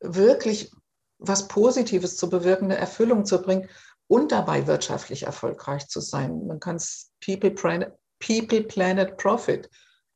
wirklich 0.00 0.70
was 1.18 1.48
Positives 1.48 2.16
zu 2.16 2.30
bewirken, 2.30 2.66
eine 2.66 2.76
Erfüllung 2.76 3.24
zu 3.24 3.42
bringen 3.42 3.68
und 4.06 4.30
dabei 4.30 4.66
wirtschaftlich 4.66 5.24
erfolgreich 5.24 5.88
zu 5.88 6.00
sein. 6.00 6.46
Man 6.46 6.60
kann 6.60 6.76
es 6.76 7.10
People, 7.24 7.50
People, 7.50 8.62
Planet, 8.62 9.16
Profit, 9.16 9.68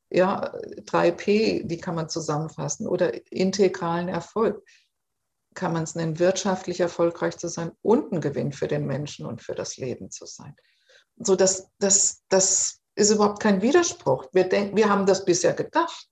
ja, 0.09 0.53
3P, 0.85 1.65
die 1.65 1.77
kann 1.77 1.95
man 1.95 2.07
zusammenfassen, 2.07 2.87
oder 2.87 3.13
integralen 3.31 4.07
Erfolg 4.07 4.63
kann 5.53 5.73
man 5.73 5.83
es 5.83 5.95
nennen, 5.95 6.19
wirtschaftlich 6.19 6.79
erfolgreich 6.79 7.37
zu 7.37 7.49
sein 7.49 7.71
und 7.81 8.13
ein 8.13 8.21
Gewinn 8.21 8.53
für 8.53 8.67
den 8.67 8.85
Menschen 8.85 9.25
und 9.25 9.41
für 9.41 9.55
das 9.55 9.75
Leben 9.75 10.09
zu 10.09 10.25
sein. 10.25 10.55
So, 11.17 11.35
das, 11.35 11.67
das, 11.79 12.23
das 12.29 12.80
ist 13.01 13.11
überhaupt 13.11 13.41
kein 13.41 13.61
Widerspruch. 13.61 14.27
Wir, 14.33 14.47
denken, 14.47 14.75
wir 14.75 14.89
haben 14.89 15.05
das 15.05 15.25
bisher 15.25 15.53
gedacht. 15.53 16.07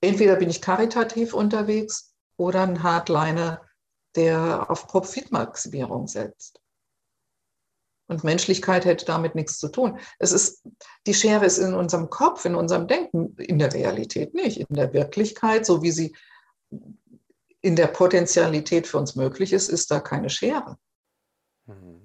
Entweder 0.00 0.36
bin 0.36 0.50
ich 0.50 0.60
karitativ 0.60 1.32
unterwegs 1.32 2.14
oder 2.36 2.62
ein 2.62 2.82
Hardliner, 2.82 3.62
der 4.16 4.70
auf 4.70 4.86
Profitmaximierung 4.86 6.08
setzt. 6.08 6.60
Und 8.06 8.22
Menschlichkeit 8.22 8.84
hätte 8.84 9.06
damit 9.06 9.34
nichts 9.34 9.58
zu 9.58 9.68
tun. 9.68 9.98
Es 10.18 10.32
ist, 10.32 10.62
die 11.06 11.14
Schere 11.14 11.46
ist 11.46 11.58
in 11.58 11.74
unserem 11.74 12.10
Kopf, 12.10 12.44
in 12.44 12.54
unserem 12.54 12.86
Denken, 12.86 13.34
in 13.38 13.58
der 13.58 13.72
Realität 13.72 14.34
nicht. 14.34 14.58
In 14.58 14.76
der 14.76 14.92
Wirklichkeit, 14.92 15.64
so 15.64 15.82
wie 15.82 15.90
sie 15.90 16.14
in 17.62 17.76
der 17.76 17.86
Potentialität 17.86 18.86
für 18.86 18.98
uns 18.98 19.16
möglich 19.16 19.54
ist, 19.54 19.70
ist 19.70 19.90
da 19.90 20.00
keine 20.00 20.28
Schere. 20.28 20.76
Mhm. 21.64 22.03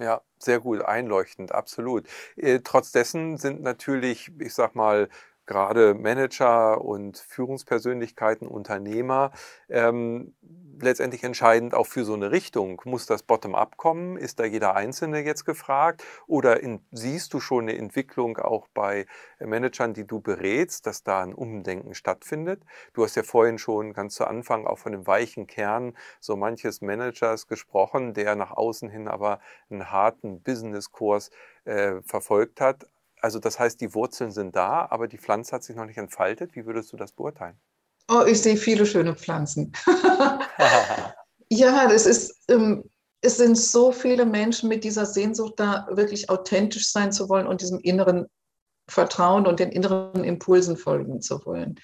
Ja, 0.00 0.22
sehr 0.38 0.58
gut, 0.58 0.82
einleuchtend, 0.82 1.52
absolut. 1.52 2.08
Äh, 2.36 2.60
trotz 2.64 2.90
dessen 2.90 3.36
sind 3.36 3.62
natürlich, 3.62 4.32
ich 4.40 4.52
sag 4.52 4.74
mal, 4.74 5.08
gerade 5.46 5.94
Manager 5.94 6.80
und 6.80 7.18
Führungspersönlichkeiten, 7.18 8.46
Unternehmer, 8.46 9.32
ähm, 9.68 10.34
letztendlich 10.80 11.22
entscheidend 11.24 11.74
auch 11.74 11.86
für 11.86 12.04
so 12.04 12.14
eine 12.14 12.30
Richtung. 12.30 12.80
Muss 12.84 13.06
das 13.06 13.22
Bottom-up 13.22 13.76
kommen? 13.76 14.16
Ist 14.16 14.40
da 14.40 14.44
jeder 14.44 14.74
Einzelne 14.74 15.20
jetzt 15.20 15.44
gefragt? 15.44 16.04
Oder 16.26 16.62
in, 16.62 16.80
siehst 16.90 17.32
du 17.34 17.40
schon 17.40 17.64
eine 17.64 17.78
Entwicklung 17.78 18.38
auch 18.38 18.68
bei 18.68 19.06
Managern, 19.38 19.94
die 19.94 20.06
du 20.06 20.20
berätst, 20.20 20.86
dass 20.86 21.02
da 21.02 21.22
ein 21.22 21.34
Umdenken 21.34 21.94
stattfindet? 21.94 22.62
Du 22.92 23.04
hast 23.04 23.14
ja 23.14 23.22
vorhin 23.22 23.58
schon 23.58 23.92
ganz 23.92 24.14
zu 24.14 24.26
Anfang 24.26 24.66
auch 24.66 24.78
von 24.78 24.92
dem 24.92 25.06
weichen 25.06 25.46
Kern 25.46 25.96
so 26.20 26.36
manches 26.36 26.80
Managers 26.80 27.46
gesprochen, 27.46 28.14
der 28.14 28.34
nach 28.36 28.52
außen 28.52 28.88
hin 28.88 29.08
aber 29.08 29.40
einen 29.70 29.90
harten 29.90 30.42
Business-Kurs 30.42 31.30
äh, 31.64 32.02
verfolgt 32.02 32.60
hat. 32.60 32.86
Also 33.24 33.38
das 33.38 33.58
heißt, 33.58 33.80
die 33.80 33.94
Wurzeln 33.94 34.32
sind 34.32 34.54
da, 34.54 34.86
aber 34.90 35.08
die 35.08 35.16
Pflanze 35.16 35.52
hat 35.52 35.64
sich 35.64 35.74
noch 35.74 35.86
nicht 35.86 35.96
entfaltet. 35.96 36.54
Wie 36.54 36.66
würdest 36.66 36.92
du 36.92 36.98
das 36.98 37.10
beurteilen? 37.10 37.58
Oh, 38.06 38.22
ich 38.26 38.42
sehe 38.42 38.58
viele 38.58 38.84
schöne 38.84 39.16
Pflanzen. 39.16 39.72
ja, 41.48 41.88
das 41.88 42.04
ist, 42.04 42.34
ähm, 42.50 42.84
es 43.22 43.38
sind 43.38 43.56
so 43.56 43.92
viele 43.92 44.26
Menschen 44.26 44.68
mit 44.68 44.84
dieser 44.84 45.06
Sehnsucht 45.06 45.54
da, 45.56 45.86
wirklich 45.90 46.28
authentisch 46.28 46.92
sein 46.92 47.12
zu 47.12 47.30
wollen 47.30 47.46
und 47.46 47.62
diesem 47.62 47.80
inneren 47.80 48.26
Vertrauen 48.88 49.46
und 49.46 49.58
den 49.58 49.72
inneren 49.72 50.22
Impulsen 50.22 50.76
folgen 50.76 51.22
zu 51.22 51.46
wollen. 51.46 51.80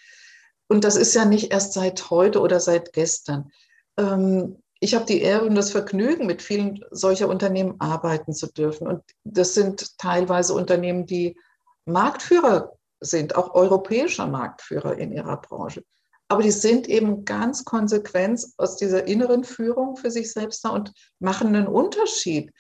Und 0.68 0.84
das 0.84 0.97
ist 0.97 1.14
ja 1.14 1.24
nicht 1.24 1.53
erst 1.53 1.72
seit 1.72 2.11
heute 2.11 2.41
oder 2.41 2.61
seit 2.61 2.93
gestern. 2.93 3.51
Ähm, 3.97 4.60
ich 4.81 4.95
habe 4.95 5.05
die 5.05 5.20
Ehre 5.20 5.45
und 5.45 5.55
das 5.55 5.70
Vergnügen, 5.70 6.26
mit 6.26 6.41
vielen 6.41 6.83
solcher 6.91 7.28
Unternehmen 7.28 7.76
arbeiten 7.81 8.33
zu 8.33 8.47
dürfen. 8.47 8.87
Und 8.87 9.03
das 9.24 9.55
sind 9.55 9.99
teilweise 9.99 10.55
Unternehmen, 10.55 11.05
die 11.05 11.37
Marktführer 11.85 12.72
sind, 13.01 13.37
auch 13.37 13.55
europäischer 13.55 14.26
Marktführer 14.26 14.97
in 14.97 15.12
ihrer 15.12 15.37
Branche. 15.37 15.85
Aber 16.28 16.43
die 16.43 16.51
sind 16.51 16.89
eben 16.89 17.24
ganz 17.24 17.64
konsequent 17.64 18.47
aus 18.57 18.76
dieser 18.76 19.07
inneren 19.07 19.45
Führung 19.45 19.97
für 19.97 20.11
sich 20.11 20.33
selbst 20.33 20.64
da 20.64 20.70
und 20.70 20.93
machen 21.18 21.49
einen 21.49 21.66
Unterschied 21.66 22.53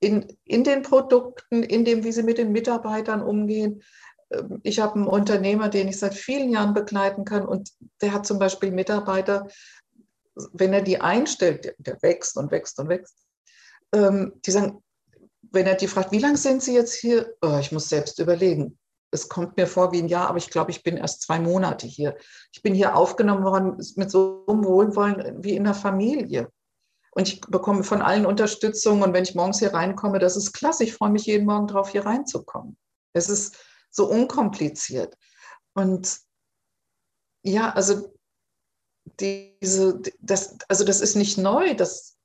in, 0.00 0.26
in 0.44 0.64
den 0.64 0.82
Produkten, 0.82 1.62
in 1.62 1.84
dem, 1.84 2.04
wie 2.04 2.12
sie 2.12 2.22
mit 2.22 2.38
den 2.38 2.52
Mitarbeitern 2.52 3.22
umgehen. 3.22 3.82
Ähm, 4.30 4.60
ich 4.62 4.80
habe 4.80 4.94
einen 4.94 5.06
Unternehmer, 5.06 5.68
den 5.68 5.88
ich 5.88 5.98
seit 5.98 6.14
vielen 6.14 6.50
Jahren 6.50 6.74
begleiten 6.74 7.24
kann 7.24 7.46
und 7.46 7.70
der 8.00 8.12
hat 8.12 8.26
zum 8.26 8.38
Beispiel 8.38 8.70
Mitarbeiter, 8.70 9.48
wenn 10.52 10.72
er 10.72 10.82
die 10.82 11.00
einstellt, 11.00 11.74
der 11.78 12.00
wächst 12.02 12.36
und 12.36 12.50
wächst 12.50 12.78
und 12.78 12.88
wächst, 12.88 13.16
ähm, 13.92 14.32
die 14.44 14.50
sagen, 14.50 14.82
wenn 15.50 15.66
er 15.66 15.74
die 15.74 15.88
fragt, 15.88 16.12
wie 16.12 16.18
lange 16.18 16.36
sind 16.36 16.62
Sie 16.62 16.74
jetzt 16.74 16.94
hier? 16.94 17.34
Oh, 17.42 17.58
ich 17.58 17.72
muss 17.72 17.88
selbst 17.88 18.18
überlegen. 18.18 18.78
Es 19.10 19.28
kommt 19.28 19.56
mir 19.56 19.66
vor 19.66 19.92
wie 19.92 20.02
ein 20.02 20.08
Jahr, 20.08 20.28
aber 20.28 20.38
ich 20.38 20.50
glaube, 20.50 20.70
ich 20.70 20.82
bin 20.82 20.98
erst 20.98 21.22
zwei 21.22 21.40
Monate 21.40 21.86
hier. 21.86 22.16
Ich 22.52 22.60
bin 22.62 22.74
hier 22.74 22.94
aufgenommen 22.94 23.44
worden 23.44 23.76
mit 23.96 24.10
so 24.10 24.44
einem 24.46 24.64
Wohlwollen 24.64 25.42
wie 25.42 25.56
in 25.56 25.64
der 25.64 25.74
Familie. 25.74 26.52
Und 27.12 27.26
ich 27.26 27.40
bekomme 27.40 27.84
von 27.84 28.02
allen 28.02 28.26
Unterstützung. 28.26 29.00
Und 29.00 29.14
wenn 29.14 29.24
ich 29.24 29.34
morgens 29.34 29.60
hier 29.60 29.72
reinkomme, 29.72 30.18
das 30.18 30.36
ist 30.36 30.52
klasse. 30.52 30.84
Ich 30.84 30.94
freue 30.94 31.10
mich 31.10 31.24
jeden 31.24 31.46
Morgen 31.46 31.66
darauf, 31.66 31.88
hier 31.88 32.04
reinzukommen. 32.04 32.76
Es 33.14 33.30
ist 33.30 33.56
so 33.90 34.06
unkompliziert. 34.06 35.16
Und 35.74 36.20
ja, 37.42 37.70
also 37.70 38.12
diese, 39.20 40.00
das, 40.20 40.56
also 40.68 40.84
das 40.84 41.00
ist 41.00 41.16
nicht 41.16 41.38
neu, 41.38 41.74
dass 41.74 42.16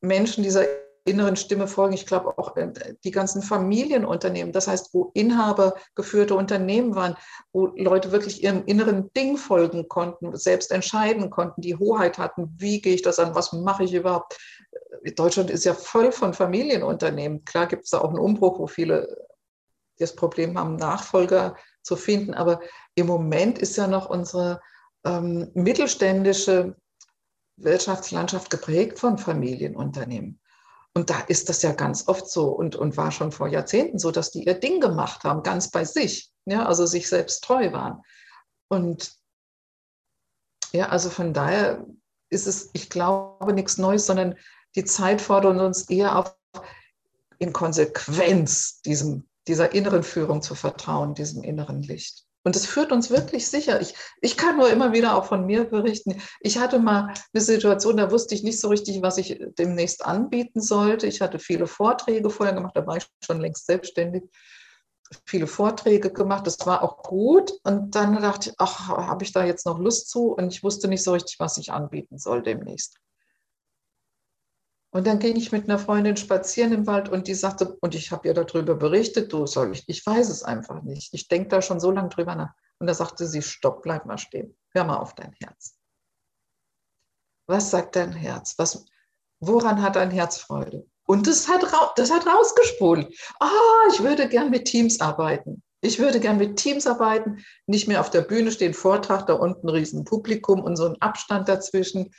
Menschen 0.00 0.42
dieser 0.42 0.64
inneren 1.04 1.36
Stimme 1.36 1.66
folgen. 1.66 1.94
Ich 1.94 2.06
glaube 2.06 2.38
auch 2.38 2.56
äh, 2.56 2.94
die 3.04 3.10
ganzen 3.10 3.42
Familienunternehmen, 3.42 4.52
das 4.52 4.68
heißt, 4.68 4.92
wo 4.92 5.10
Inhaber 5.14 5.74
geführte 5.94 6.34
Unternehmen 6.34 6.94
waren, 6.94 7.16
wo 7.52 7.66
Leute 7.76 8.12
wirklich 8.12 8.42
ihrem 8.42 8.64
inneren 8.66 9.12
Ding 9.14 9.36
folgen 9.36 9.88
konnten, 9.88 10.36
selbst 10.36 10.70
entscheiden 10.70 11.30
konnten, 11.30 11.62
die 11.62 11.76
Hoheit 11.76 12.18
hatten, 12.18 12.54
wie 12.58 12.80
gehe 12.80 12.94
ich 12.94 13.02
das 13.02 13.18
an, 13.18 13.34
was 13.34 13.52
mache 13.52 13.84
ich 13.84 13.94
überhaupt. 13.94 14.38
Deutschland 15.16 15.50
ist 15.50 15.64
ja 15.64 15.74
voll 15.74 16.12
von 16.12 16.34
Familienunternehmen. 16.34 17.44
Klar 17.44 17.66
gibt 17.66 17.84
es 17.84 17.90
da 17.90 18.00
auch 18.00 18.10
einen 18.10 18.18
Umbruch, 18.18 18.58
wo 18.58 18.66
viele 18.66 19.26
das 19.98 20.14
Problem 20.14 20.58
haben, 20.58 20.76
Nachfolger 20.76 21.56
zu 21.82 21.96
finden, 21.96 22.34
aber 22.34 22.60
im 22.94 23.06
Moment 23.06 23.58
ist 23.58 23.76
ja 23.76 23.86
noch 23.86 24.08
unsere 24.08 24.60
ähm, 25.04 25.50
mittelständische 25.54 26.76
Wirtschaftslandschaft 27.56 28.50
geprägt 28.50 28.98
von 28.98 29.18
Familienunternehmen. 29.18 30.40
Und 30.94 31.10
da 31.10 31.20
ist 31.20 31.48
das 31.48 31.62
ja 31.62 31.72
ganz 31.72 32.08
oft 32.08 32.28
so 32.28 32.48
und, 32.48 32.74
und 32.74 32.96
war 32.96 33.12
schon 33.12 33.30
vor 33.30 33.48
Jahrzehnten 33.48 33.98
so, 33.98 34.10
dass 34.10 34.32
die 34.32 34.44
ihr 34.44 34.54
Ding 34.54 34.80
gemacht 34.80 35.22
haben, 35.24 35.42
ganz 35.42 35.70
bei 35.70 35.84
sich, 35.84 36.32
ja, 36.46 36.66
also 36.66 36.84
sich 36.86 37.08
selbst 37.08 37.44
treu 37.44 37.72
waren. 37.72 38.02
Und 38.68 39.14
ja, 40.72 40.88
also 40.88 41.10
von 41.10 41.32
daher 41.32 41.86
ist 42.28 42.46
es, 42.46 42.70
ich 42.72 42.90
glaube, 42.90 43.52
nichts 43.52 43.78
Neues, 43.78 44.06
sondern 44.06 44.36
die 44.74 44.84
Zeit 44.84 45.20
fordert 45.20 45.60
uns 45.60 45.88
eher 45.88 46.16
auf, 46.16 46.36
in 47.38 47.52
Konsequenz 47.52 48.80
diesem, 48.82 49.28
dieser 49.46 49.72
inneren 49.72 50.02
Führung 50.02 50.42
zu 50.42 50.54
vertrauen, 50.54 51.14
diesem 51.14 51.42
inneren 51.42 51.82
Licht. 51.82 52.26
Und 52.42 52.56
es 52.56 52.66
führt 52.66 52.90
uns 52.90 53.10
wirklich 53.10 53.48
sicher. 53.48 53.80
Ich, 53.80 53.94
ich 54.20 54.36
kann 54.36 54.56
nur 54.56 54.70
immer 54.70 54.92
wieder 54.92 55.14
auch 55.14 55.26
von 55.26 55.44
mir 55.44 55.64
berichten. 55.64 56.22
Ich 56.40 56.58
hatte 56.58 56.78
mal 56.78 57.12
eine 57.32 57.42
Situation, 57.42 57.98
da 57.98 58.10
wusste 58.10 58.34
ich 58.34 58.42
nicht 58.42 58.60
so 58.60 58.68
richtig, 58.68 59.02
was 59.02 59.18
ich 59.18 59.38
demnächst 59.58 60.04
anbieten 60.04 60.60
sollte. 60.60 61.06
Ich 61.06 61.20
hatte 61.20 61.38
viele 61.38 61.66
Vorträge 61.66 62.30
vorher 62.30 62.54
gemacht, 62.54 62.76
da 62.76 62.86
war 62.86 62.96
ich 62.96 63.06
schon 63.24 63.40
längst 63.40 63.66
selbstständig. 63.66 64.24
Viele 65.26 65.48
Vorträge 65.48 66.12
gemacht, 66.12 66.46
das 66.46 66.64
war 66.66 66.82
auch 66.82 67.02
gut. 67.02 67.52
Und 67.64 67.94
dann 67.94 68.14
dachte 68.22 68.50
ich, 68.50 68.56
ach, 68.58 68.88
habe 68.88 69.24
ich 69.24 69.32
da 69.32 69.44
jetzt 69.44 69.66
noch 69.66 69.78
Lust 69.78 70.08
zu? 70.08 70.32
Und 70.32 70.52
ich 70.52 70.62
wusste 70.62 70.88
nicht 70.88 71.02
so 71.02 71.12
richtig, 71.12 71.40
was 71.40 71.58
ich 71.58 71.72
anbieten 71.72 72.16
soll 72.16 72.42
demnächst. 72.42 72.96
Und 74.92 75.06
dann 75.06 75.20
ging 75.20 75.36
ich 75.36 75.52
mit 75.52 75.64
einer 75.64 75.78
Freundin 75.78 76.16
spazieren 76.16 76.72
im 76.72 76.86
Wald 76.86 77.08
und 77.08 77.28
die 77.28 77.34
sagte, 77.34 77.76
und 77.80 77.94
ich 77.94 78.10
habe 78.10 78.26
ihr 78.26 78.34
darüber 78.34 78.74
berichtet, 78.74 79.32
du 79.32 79.46
soll 79.46 79.72
ich, 79.72 79.84
ich 79.86 80.04
weiß 80.04 80.28
es 80.28 80.42
einfach 80.42 80.82
nicht. 80.82 81.14
Ich 81.14 81.28
denke 81.28 81.48
da 81.48 81.62
schon 81.62 81.78
so 81.78 81.92
lange 81.92 82.08
drüber 82.08 82.34
nach. 82.34 82.52
Und 82.80 82.88
da 82.88 82.94
sagte 82.94 83.26
sie, 83.26 83.42
stopp, 83.42 83.82
bleib 83.82 84.06
mal 84.06 84.18
stehen. 84.18 84.56
Hör 84.70 84.84
mal 84.84 84.96
auf 84.96 85.14
dein 85.14 85.32
Herz. 85.40 85.76
Was 87.46 87.70
sagt 87.70 87.94
dein 87.94 88.12
Herz? 88.12 88.54
Was, 88.58 88.84
woran 89.38 89.80
hat 89.80 89.96
dein 89.96 90.10
Herz 90.10 90.38
Freude? 90.38 90.86
Und 91.06 91.26
das 91.26 91.48
hat, 91.48 91.64
das 91.96 92.10
hat 92.10 92.26
rausgespult. 92.26 93.12
Ah, 93.40 93.48
ich 93.92 94.02
würde 94.02 94.28
gern 94.28 94.50
mit 94.50 94.64
Teams 94.64 95.00
arbeiten. 95.00 95.62
Ich 95.82 95.98
würde 95.98 96.20
gern 96.20 96.36
mit 96.36 96.56
Teams 96.56 96.86
arbeiten, 96.86 97.44
nicht 97.66 97.88
mehr 97.88 98.00
auf 98.00 98.10
der 98.10 98.20
Bühne 98.20 98.52
stehen, 98.52 98.74
Vortrag, 98.74 99.26
da 99.26 99.34
unten 99.34 99.66
ein 99.66 99.74
riesen 99.74 100.04
Publikum 100.04 100.62
und 100.62 100.76
so 100.76 100.86
ein 100.86 101.00
Abstand 101.00 101.48
dazwischen 101.48 102.12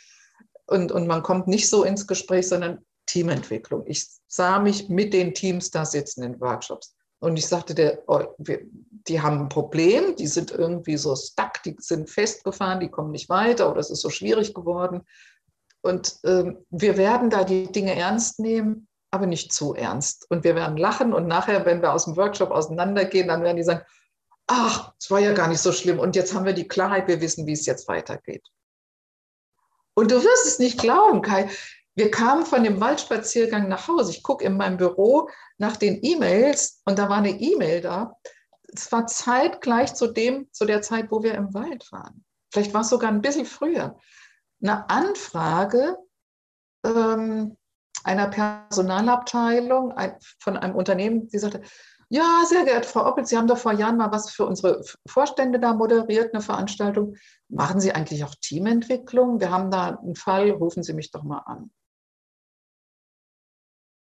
und, 0.71 0.91
und 0.91 1.05
man 1.05 1.21
kommt 1.21 1.47
nicht 1.47 1.69
so 1.69 1.83
ins 1.83 2.07
Gespräch, 2.07 2.47
sondern 2.47 2.85
Teamentwicklung. 3.05 3.83
Ich 3.87 4.07
sah 4.27 4.59
mich 4.59 4.87
mit 4.87 5.13
den 5.13 5.33
Teams 5.33 5.69
da 5.69 5.85
sitzen 5.85 6.23
in 6.23 6.39
Workshops. 6.39 6.95
Und 7.19 7.37
ich 7.37 7.45
sagte, 7.45 7.75
der, 7.75 8.03
oh, 8.07 8.23
die 8.39 9.21
haben 9.21 9.41
ein 9.41 9.49
Problem, 9.49 10.15
die 10.15 10.27
sind 10.27 10.51
irgendwie 10.51 10.97
so 10.97 11.15
stuck, 11.15 11.61
die 11.65 11.75
sind 11.79 12.09
festgefahren, 12.09 12.79
die 12.79 12.89
kommen 12.89 13.11
nicht 13.11 13.29
weiter 13.29 13.69
oder 13.69 13.79
es 13.79 13.91
ist 13.91 14.01
so 14.01 14.09
schwierig 14.09 14.53
geworden. 14.53 15.01
Und 15.81 16.17
ähm, 16.23 16.65
wir 16.69 16.97
werden 16.97 17.29
da 17.29 17.43
die 17.43 17.71
Dinge 17.71 17.95
ernst 17.95 18.39
nehmen, 18.39 18.87
aber 19.11 19.27
nicht 19.27 19.53
zu 19.53 19.75
ernst. 19.75 20.25
Und 20.29 20.43
wir 20.43 20.55
werden 20.55 20.77
lachen 20.77 21.13
und 21.13 21.27
nachher, 21.27 21.65
wenn 21.65 21.81
wir 21.81 21.93
aus 21.93 22.05
dem 22.05 22.15
Workshop 22.15 22.49
auseinandergehen, 22.49 23.27
dann 23.27 23.43
werden 23.43 23.57
die 23.57 23.63
sagen, 23.63 23.81
ach, 24.47 24.93
es 24.99 25.11
war 25.11 25.19
ja 25.19 25.33
gar 25.33 25.47
nicht 25.47 25.61
so 25.61 25.71
schlimm 25.71 25.99
und 25.99 26.15
jetzt 26.15 26.33
haben 26.33 26.45
wir 26.45 26.53
die 26.53 26.67
Klarheit, 26.67 27.07
wir 27.07 27.21
wissen, 27.21 27.45
wie 27.45 27.53
es 27.53 27.65
jetzt 27.65 27.87
weitergeht. 27.87 28.47
Und 29.93 30.11
du 30.11 30.23
wirst 30.23 30.45
es 30.45 30.59
nicht 30.59 30.79
glauben, 30.79 31.21
Kai. 31.21 31.49
Wir 31.95 32.09
kamen 32.09 32.45
von 32.45 32.63
dem 32.63 32.79
Waldspaziergang 32.79 33.67
nach 33.67 33.87
Hause. 33.87 34.11
Ich 34.11 34.23
gucke 34.23 34.45
in 34.45 34.55
meinem 34.55 34.77
Büro 34.77 35.29
nach 35.57 35.75
den 35.75 35.99
E-Mails 36.01 36.81
und 36.85 36.97
da 36.97 37.09
war 37.09 37.17
eine 37.17 37.31
E-Mail 37.31 37.81
da. 37.81 38.17
Es 38.73 38.91
war 38.91 39.07
zeitgleich 39.07 39.93
zu 39.93 40.07
dem, 40.07 40.47
zu 40.53 40.65
der 40.65 40.81
Zeit, 40.81 41.11
wo 41.11 41.21
wir 41.21 41.35
im 41.35 41.53
Wald 41.53 41.91
waren. 41.91 42.23
Vielleicht 42.51 42.73
war 42.73 42.81
es 42.81 42.89
sogar 42.89 43.11
ein 43.11 43.21
bisschen 43.21 43.45
früher. 43.45 43.97
Eine 44.61 44.89
Anfrage 44.89 45.97
ähm, 46.85 47.57
einer 48.03 48.27
Personalabteilung 48.27 49.91
ein, 49.91 50.15
von 50.39 50.57
einem 50.57 50.75
Unternehmen, 50.75 51.27
die 51.27 51.37
sagte, 51.37 51.61
ja, 52.13 52.43
sehr 52.45 52.65
geehrte 52.65 52.89
Frau 52.89 53.05
Oppel, 53.05 53.25
Sie 53.25 53.37
haben 53.37 53.47
doch 53.47 53.57
vor 53.57 53.71
Jahren 53.71 53.95
mal 53.95 54.11
was 54.11 54.31
für 54.31 54.45
unsere 54.45 54.83
Vorstände 55.07 55.61
da 55.61 55.73
moderiert, 55.73 56.33
eine 56.33 56.43
Veranstaltung. 56.43 57.15
Machen 57.47 57.79
Sie 57.79 57.93
eigentlich 57.93 58.25
auch 58.25 58.35
Teamentwicklung? 58.35 59.39
Wir 59.39 59.49
haben 59.49 59.71
da 59.71 59.95
einen 59.95 60.15
Fall, 60.15 60.51
rufen 60.51 60.83
Sie 60.83 60.91
mich 60.91 61.11
doch 61.11 61.23
mal 61.23 61.39
an. 61.39 61.71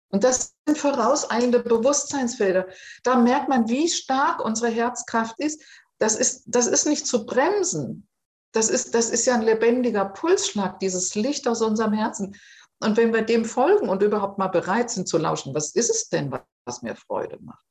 Und 0.09 0.23
das 0.23 0.55
sind 0.65 0.79
vorauseilende 0.79 1.59
Bewusstseinsfelder. 1.59 2.69
Da 3.03 3.17
merkt 3.17 3.49
man, 3.49 3.69
wie 3.69 3.87
stark 3.87 4.43
unsere 4.43 4.71
Herzkraft 4.71 5.39
ist. 5.39 5.63
Das 5.99 6.15
ist, 6.15 6.45
das 6.47 6.65
ist 6.65 6.87
nicht 6.87 7.05
zu 7.05 7.27
bremsen. 7.27 8.07
Das 8.51 8.71
ist, 8.71 8.95
das 8.95 9.11
ist 9.11 9.27
ja 9.27 9.35
ein 9.35 9.43
lebendiger 9.43 10.05
Pulsschlag, 10.05 10.79
dieses 10.79 11.13
Licht 11.13 11.47
aus 11.47 11.61
unserem 11.61 11.93
Herzen. 11.93 12.35
Und 12.79 12.97
wenn 12.97 13.13
wir 13.13 13.21
dem 13.21 13.45
folgen 13.45 13.89
und 13.89 14.01
überhaupt 14.01 14.39
mal 14.39 14.47
bereit 14.47 14.89
sind 14.89 15.07
zu 15.07 15.19
lauschen, 15.19 15.53
was 15.53 15.75
ist 15.75 15.91
es 15.91 16.09
denn, 16.09 16.35
was 16.65 16.81
mir 16.81 16.95
Freude 16.95 17.37
macht? 17.41 17.63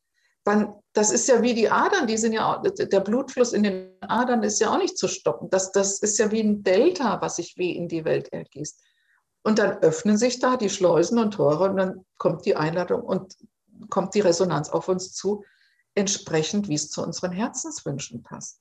Dann, 0.44 0.74
das 0.92 1.10
ist 1.10 1.28
ja 1.28 1.42
wie 1.42 1.54
die 1.54 1.70
Adern, 1.70 2.06
die 2.06 2.16
sind 2.16 2.32
ja, 2.32 2.58
der 2.58 3.00
Blutfluss 3.00 3.52
in 3.52 3.62
den 3.62 3.92
Adern 4.00 4.42
ist 4.42 4.60
ja 4.60 4.72
auch 4.72 4.78
nicht 4.78 4.96
zu 4.96 5.08
stoppen. 5.08 5.50
Das, 5.50 5.72
das 5.72 5.98
ist 6.00 6.18
ja 6.18 6.30
wie 6.30 6.40
ein 6.40 6.62
Delta, 6.62 7.20
was 7.20 7.36
sich 7.36 7.56
wie 7.56 7.76
in 7.76 7.88
die 7.88 8.04
Welt 8.04 8.32
ergießt. 8.32 8.80
Und 9.42 9.58
dann 9.58 9.78
öffnen 9.78 10.18
sich 10.18 10.38
da 10.38 10.56
die 10.56 10.70
Schleusen 10.70 11.18
und 11.18 11.32
Tore 11.32 11.70
und 11.70 11.76
dann 11.76 12.04
kommt 12.18 12.44
die 12.44 12.56
Einladung 12.56 13.02
und 13.02 13.36
kommt 13.88 14.14
die 14.14 14.20
Resonanz 14.20 14.68
auf 14.70 14.88
uns 14.88 15.12
zu, 15.12 15.44
entsprechend, 15.94 16.68
wie 16.68 16.74
es 16.74 16.90
zu 16.90 17.02
unseren 17.02 17.32
Herzenswünschen 17.32 18.22
passt. 18.22 18.60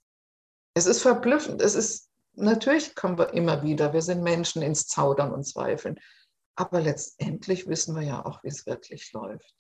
Es 0.74 0.86
ist 0.86 1.02
verblüffend. 1.02 1.62
Es 1.62 1.76
ist, 1.76 2.10
natürlich 2.34 2.96
kommen 2.96 3.18
wir 3.18 3.34
immer 3.34 3.64
wieder, 3.64 3.94
wir 3.94 4.02
sind 4.02 4.24
Menschen 4.24 4.62
ins 4.62 4.88
Zaudern 4.88 5.34
und 5.34 5.44
Zweifeln. 5.44 6.00
Aber 6.56 6.82
letztendlich 6.82 7.68
wissen 7.68 7.96
wir 7.96 8.04
ja 8.04 8.26
auch, 8.26 8.44
wie 8.44 8.50
es 8.50 8.66
wirklich 8.66 9.12
läuft. 9.14 9.54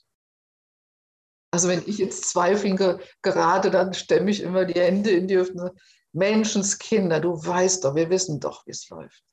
Also 1.52 1.68
wenn 1.68 1.84
ich 1.88 1.98
jetzt 1.98 2.30
zweifeln 2.30 2.78
gerate, 3.22 3.72
dann 3.72 3.94
stemme 3.94 4.30
ich 4.30 4.42
immer 4.42 4.66
die 4.66 4.80
Hände 4.80 5.10
in 5.10 5.28
die 5.28 5.38
Hüfte. 5.38 5.74
Menschenskinder, 6.12 7.20
du 7.20 7.34
weißt 7.34 7.84
doch, 7.84 7.96
wir 7.96 8.10
wissen 8.10 8.40
doch, 8.40 8.66
wie 8.66 8.72
es 8.72 8.90
läuft. 8.90 9.24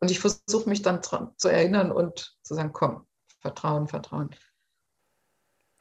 Und 0.00 0.10
ich 0.10 0.20
versuche 0.20 0.68
mich 0.68 0.82
dann 0.82 1.02
zu 1.02 1.48
erinnern 1.48 1.90
und 1.90 2.36
zu 2.42 2.54
sagen, 2.54 2.72
komm, 2.72 3.06
Vertrauen, 3.40 3.88
Vertrauen. 3.88 4.34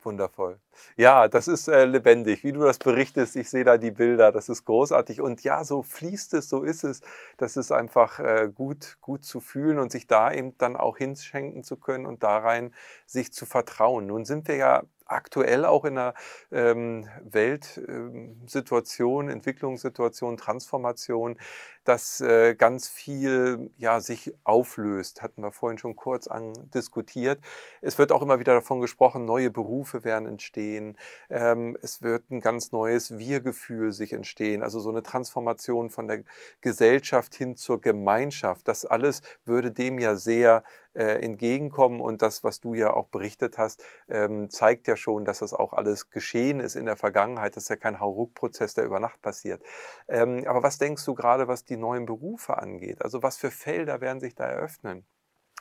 Wundervoll. 0.06 0.62
Ja, 0.98 1.28
das 1.28 1.48
ist 1.48 1.68
äh, 1.68 1.86
lebendig, 1.86 2.44
wie 2.44 2.52
du 2.52 2.60
das 2.60 2.78
berichtest. 2.78 3.36
Ich 3.36 3.50
sehe 3.50 3.64
da 3.64 3.78
die 3.78 3.90
Bilder, 3.90 4.32
das 4.32 4.50
ist 4.50 4.64
großartig. 4.66 5.20
Und 5.20 5.44
ja, 5.44 5.64
so 5.64 5.82
fließt 5.82 6.36
es, 6.36 6.48
so 6.48 6.62
ist 6.62 6.84
es. 6.84 7.02
Das 7.38 7.58
ist 7.58 7.72
einfach 7.72 8.20
äh, 8.20 8.52
gut, 8.54 8.98
gut 9.02 9.24
zu 9.24 9.40
fühlen 9.40 9.80
und 9.80 9.92
sich 9.92 10.06
da 10.06 10.32
eben 10.32 10.56
dann 10.60 10.76
auch 10.76 10.98
hinschenken 10.98 11.64
zu 11.64 11.76
können 11.78 12.06
und 12.06 12.22
da 12.22 12.38
rein 12.38 12.74
sich 13.08 13.34
zu 13.34 13.48
vertrauen. 13.48 14.06
Nun 14.06 14.26
sind 14.26 14.48
wir 14.48 14.58
ja 14.58 14.84
aktuell 15.06 15.66
auch 15.66 15.86
in 15.86 15.98
einer 15.98 16.14
ähm, 16.52 17.08
Weltsituation, 17.24 19.30
Entwicklungssituation, 19.30 20.38
Transformation, 20.38 21.38
dass 21.86 22.20
äh, 22.20 22.56
ganz 22.56 22.88
viel 22.88 23.70
ja, 23.78 24.00
sich 24.00 24.34
auflöst, 24.44 25.22
hatten 25.22 25.44
wir 25.44 25.52
vorhin 25.52 25.78
schon 25.78 25.96
kurz 25.96 26.28
diskutiert. 26.74 27.40
Es 27.82 27.98
wird 27.98 28.12
auch 28.12 28.24
immer 28.24 28.40
wieder 28.40 28.56
davon 28.56 28.82
gesprochen, 28.82 29.26
neue 29.26 29.52
Berufe 29.52 30.04
werden 30.04 30.28
entstehen. 30.28 30.98
Ähm, 31.30 31.78
es 31.82 32.02
wird 32.02 32.30
ein 32.32 32.42
ganz 32.42 32.72
neues 32.72 33.18
Wir-Gefühl 33.18 33.92
sich 33.92 34.14
entstehen, 34.14 34.64
also 34.64 34.80
so 34.80 34.90
eine 34.90 35.04
Transformation 35.04 35.92
von 35.92 36.08
der 36.08 36.24
Gesellschaft 36.62 37.36
hin 37.36 37.56
zur 37.56 37.80
Gemeinschaft. 37.80 38.68
Das 38.68 38.86
alles 38.86 39.22
würde 39.46 39.72
dem 39.72 40.00
ja 40.00 40.16
sehr 40.16 40.58
äh, 40.58 40.62
entgegenkommen. 40.96 42.02
Und 42.02 42.22
das, 42.22 42.44
was 42.44 42.60
du 42.60 42.74
ja 42.74 42.94
auch 42.94 43.08
berichtet 43.08 43.58
hast, 43.58 43.84
ähm, 44.08 44.50
zeigt 44.50 44.88
ja 44.88 44.96
schon, 44.96 45.26
dass 45.26 45.40
das 45.40 45.54
auch 45.54 45.74
alles 45.74 46.10
geschehen 46.10 46.60
ist 46.60 46.76
in 46.76 46.86
der 46.86 46.98
Vergangenheit. 46.98 47.56
Das 47.56 47.64
ist 47.64 47.70
ja 47.70 47.76
kein 47.76 48.00
Hauruck-Prozess, 48.00 48.74
der 48.74 48.86
über 48.86 49.00
Nacht 49.00 49.22
passiert. 49.22 49.62
Ähm, 50.08 50.46
aber 50.48 50.64
was 50.64 50.78
denkst 50.78 51.04
du 51.06 51.16
gerade, 51.16 51.48
was 51.48 51.66
die 51.66 51.78
neuen 51.78 52.06
Berufe 52.06 52.58
angeht? 52.58 53.02
Also 53.02 53.24
was 53.24 53.38
für 53.38 53.52
Felder 53.52 54.02
werden 54.02 54.20
sich 54.20 54.36
da 54.36 54.46
eröffnen? 54.46 55.06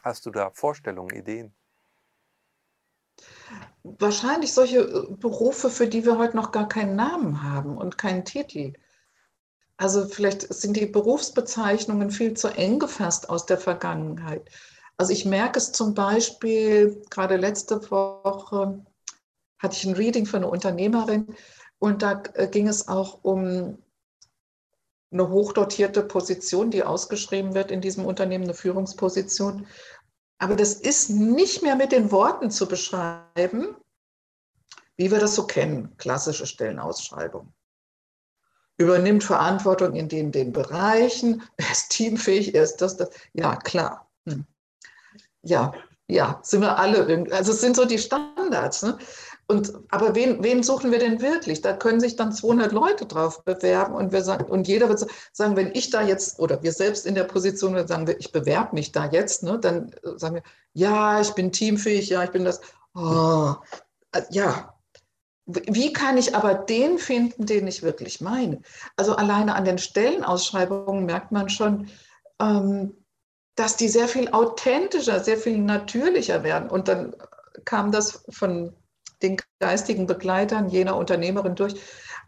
Hast 0.03 0.27
du 0.27 0.31
da 0.31 0.51
Vorstellungen, 0.51 1.17
Ideen? 1.17 1.55
Wahrscheinlich 3.83 4.53
solche 4.53 4.81
äh, 4.81 5.15
Berufe, 5.15 5.71
für 5.71 5.89
die 5.89 6.05
wir 6.05 6.19
heute 6.19 6.37
noch 6.37 6.53
gar 6.53 6.69
keinen 6.69 6.97
Namen 6.97 7.43
haben 7.43 7.77
und 7.77 7.99
keinen 7.99 8.25
Titel. 8.25 8.73
Also 9.77 10.07
vielleicht 10.07 10.53
sind 10.53 10.77
die 10.77 10.87
Berufsbezeichnungen 10.87 12.11
viel 12.11 12.35
zu 12.35 12.49
eng 12.49 12.79
gefasst 12.79 13.29
aus 13.29 13.47
der 13.47 13.59
Vergangenheit. 13.59 14.51
Also 14.97 15.13
ich 15.13 15.25
merke 15.25 15.59
es 15.59 15.73
zum 15.73 15.95
Beispiel, 15.95 17.03
gerade 17.11 17.37
letzte 17.37 17.91
Woche 17.91 18.85
hatte 19.59 19.77
ich 19.77 19.85
ein 19.85 19.95
Reading 19.95 20.27
für 20.27 20.37
eine 20.37 20.49
Unternehmerin 20.49 21.35
und 21.79 22.03
da 22.03 22.23
äh, 22.35 22.47
ging 22.49 22.69
es 22.69 22.87
auch 22.87 23.25
um 23.25 23.79
eine 25.11 25.29
hochdotierte 25.29 26.03
Position, 26.03 26.71
die 26.71 26.83
ausgeschrieben 26.83 27.55
wird 27.55 27.71
in 27.71 27.81
diesem 27.81 28.05
Unternehmen, 28.05 28.45
eine 28.45 28.55
Führungsposition. 28.55 29.67
Aber 30.39 30.57
das 30.57 30.75
ist 30.75 31.11
nicht 31.11 31.63
mehr 31.63 31.77
mit 31.77 31.93
den 31.93 32.11
Worten 32.11 32.51
zu 32.51 32.67
beschreiben, 32.67 33.77
wie 34.97 35.11
wir 35.11 35.19
das 35.19 35.35
so 35.35 35.47
kennen, 35.47 35.97
klassische 35.97 36.47
Stellenausschreibung. 36.47 37.53
Übernimmt 38.77 39.23
Verantwortung 39.23 39.95
in 39.95 40.09
den, 40.09 40.33
den 40.33 40.53
Bereichen, 40.53 41.43
er 41.57 41.71
ist 41.71 41.91
teamfähig, 41.91 42.55
er 42.55 42.65
ist 42.65 42.77
das, 42.77 42.97
das. 42.97 43.11
Ja, 43.33 43.57
klar. 43.57 44.11
Hm 44.29 44.47
ja, 45.45 45.73
ja, 46.07 46.41
sind 46.43 46.61
wir 46.61 46.79
alle, 46.79 47.27
also 47.31 47.53
es 47.53 47.61
sind 47.61 47.77
so 47.77 47.85
die 47.85 47.99
Standards. 47.99 48.83
Ne? 48.83 48.99
Und, 49.47 49.75
aber 49.91 50.15
wen, 50.15 50.43
wen 50.43 50.63
suchen 50.63 50.91
wir 50.91 50.99
denn 50.99 51.21
wirklich? 51.21 51.61
Da 51.61 51.75
können 51.75 52.01
sich 52.01 52.17
dann 52.17 52.33
200 52.33 52.73
Leute 52.73 53.05
drauf 53.05 53.45
bewerben 53.45 53.95
und, 53.95 54.13
wir 54.13 54.23
sagen, 54.23 54.47
und 54.47 54.69
jeder 54.69 54.89
wird 54.89 55.07
sagen, 55.33 55.57
wenn 55.57 55.75
ich 55.75 55.91
da 55.91 56.03
jetzt, 56.03 56.39
oder 56.39 56.63
wir 56.63 56.73
selbst 56.73 57.05
in 57.05 57.15
der 57.15 57.25
Position, 57.25 57.75
wenn 57.75 57.87
sagen, 57.87 58.15
ich 58.19 58.33
bewerbe 58.33 58.75
mich 58.75 58.93
da 58.93 59.07
jetzt, 59.07 59.43
ne, 59.43 59.59
dann 59.59 59.93
äh, 60.03 60.19
sagen 60.19 60.37
wir, 60.37 60.43
ja, 60.73 61.21
ich 61.21 61.33
bin 61.33 61.53
teamfähig, 61.53 62.09
ja, 62.09 62.25
ich 62.25 62.31
bin 62.31 62.45
das. 62.45 62.61
Oh, 62.95 63.55
äh, 64.13 64.23
ja, 64.31 64.75
wie 65.47 65.93
kann 65.93 66.17
ich 66.17 66.35
aber 66.35 66.55
den 66.55 66.99
finden, 66.99 67.45
den 67.45 67.67
ich 67.67 67.83
wirklich 67.83 68.23
meine? 68.23 68.63
Also 68.97 69.15
alleine 69.15 69.55
an 69.55 69.67
den 69.67 69.77
Stellenausschreibungen 69.77 71.05
merkt 71.05 71.33
man 71.33 71.51
schon, 71.51 71.89
ähm, 72.41 72.95
dass 73.57 73.77
die 73.77 73.89
sehr 73.89 74.09
viel 74.09 74.31
authentischer, 74.31 75.21
sehr 75.21 75.37
viel 75.37 75.59
natürlicher 75.59 76.43
werden. 76.43 76.69
Und 76.69 76.89
dann 76.89 77.15
kam 77.65 77.93
das 77.93 78.25
von 78.31 78.75
den 79.23 79.37
geistigen 79.61 80.07
Begleitern 80.07 80.69
jener 80.69 80.97
Unternehmerin 80.97 81.55
durch. 81.55 81.75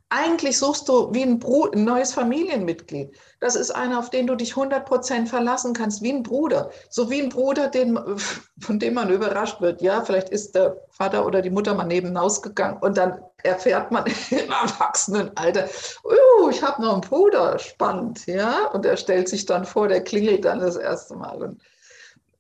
Eigentlich 0.09 0.57
suchst 0.57 0.89
du 0.89 1.13
wie 1.13 1.23
ein, 1.23 1.41
Bru 1.41 1.69
ein 1.69 1.83
neues 1.83 2.13
Familienmitglied. 2.13 3.11
Das 3.41 3.57
ist 3.57 3.73
einer, 3.73 3.99
auf 3.99 4.09
den 4.09 4.29
du 4.29 4.37
dich 4.37 4.53
100% 4.53 5.27
verlassen 5.27 5.75
kannst, 5.75 6.01
wie 6.01 6.13
ein 6.13 6.23
Bruder. 6.23 6.71
So 6.91 7.11
wie 7.11 7.21
ein 7.21 7.29
Bruder, 7.29 7.69
den, 7.69 7.99
von 8.61 8.79
dem 8.79 8.95
man 8.95 9.11
überrascht 9.11 9.61
wird. 9.61 9.83
Ja, 9.83 10.05
vielleicht 10.05 10.29
ist 10.29 10.55
der 10.55 10.77
Vater 10.91 11.27
oder 11.27 11.43
die 11.43 11.51
Mutter 11.51 11.75
mal 11.75 11.85
nebenan 11.85 12.19
ausgegangen 12.19 12.79
und 12.81 12.97
dann 12.97 13.21
erfährt 13.47 13.91
man 13.91 14.05
im 14.31 14.51
Erwachsenenalter, 14.51 15.69
oh, 16.05 16.49
ich 16.51 16.63
habe 16.63 16.83
noch 16.83 16.93
einen 16.93 17.01
Bruder, 17.01 17.59
spannend. 17.59 18.27
Ja, 18.27 18.67
und 18.69 18.85
er 18.85 18.97
stellt 18.97 19.29
sich 19.29 19.47
dann 19.47 19.65
vor, 19.65 19.89
der 19.89 20.05
klingelt 20.05 20.45
dann 20.45 20.61
das 20.61 20.77
erste 20.77 21.17
Mal. 21.17 21.43
Und 21.43 21.63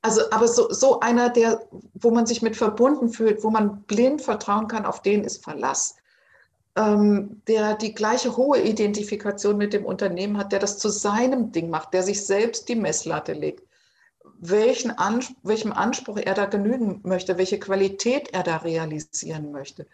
also, 0.03 0.23
aber 0.31 0.47
so, 0.47 0.73
so 0.73 1.01
einer, 1.01 1.31
der, 1.31 1.61
wo 1.95 2.11
man 2.11 2.27
sich 2.27 2.43
mit 2.43 2.57
verbunden 2.57 3.09
fühlt, 3.09 3.43
wo 3.43 3.51
man 3.51 3.83
blind 3.83 4.23
vertrauen 4.23 4.69
kann, 4.69 4.87
auf 4.87 5.03
den 5.03 5.25
ist 5.25 5.43
Verlass 5.43 5.97
ähm, 6.77 7.43
der 7.49 7.75
die 7.75 7.95
gleiche 7.95 8.37
hohe 8.37 8.61
Identifikation 8.61 9.57
mit 9.57 9.73
dem 9.73 9.85
Unternehmen 9.85 10.37
hat, 10.37 10.53
der 10.53 10.59
das 10.59 10.79
zu 10.79 10.91
seinem 10.91 11.51
Ding 11.51 11.71
macht, 11.71 11.95
der 11.95 12.03
sich 12.03 12.25
selbst 12.25 12.69
die 12.69 12.77
Messlatte 12.77 13.33
legt, 13.33 13.65
welchen 14.39 14.97
Ans 14.99 15.33
welchem 15.43 15.73
Anspruch 15.73 16.19
er 16.19 16.35
da 16.35 16.45
genügen 16.45 17.01
möchte, 17.03 17.39
welche 17.39 17.59
Qualität 17.59 18.35
er 18.35 18.43
da 18.43 18.59
realisieren 18.59 19.51
möchte, 19.51 19.87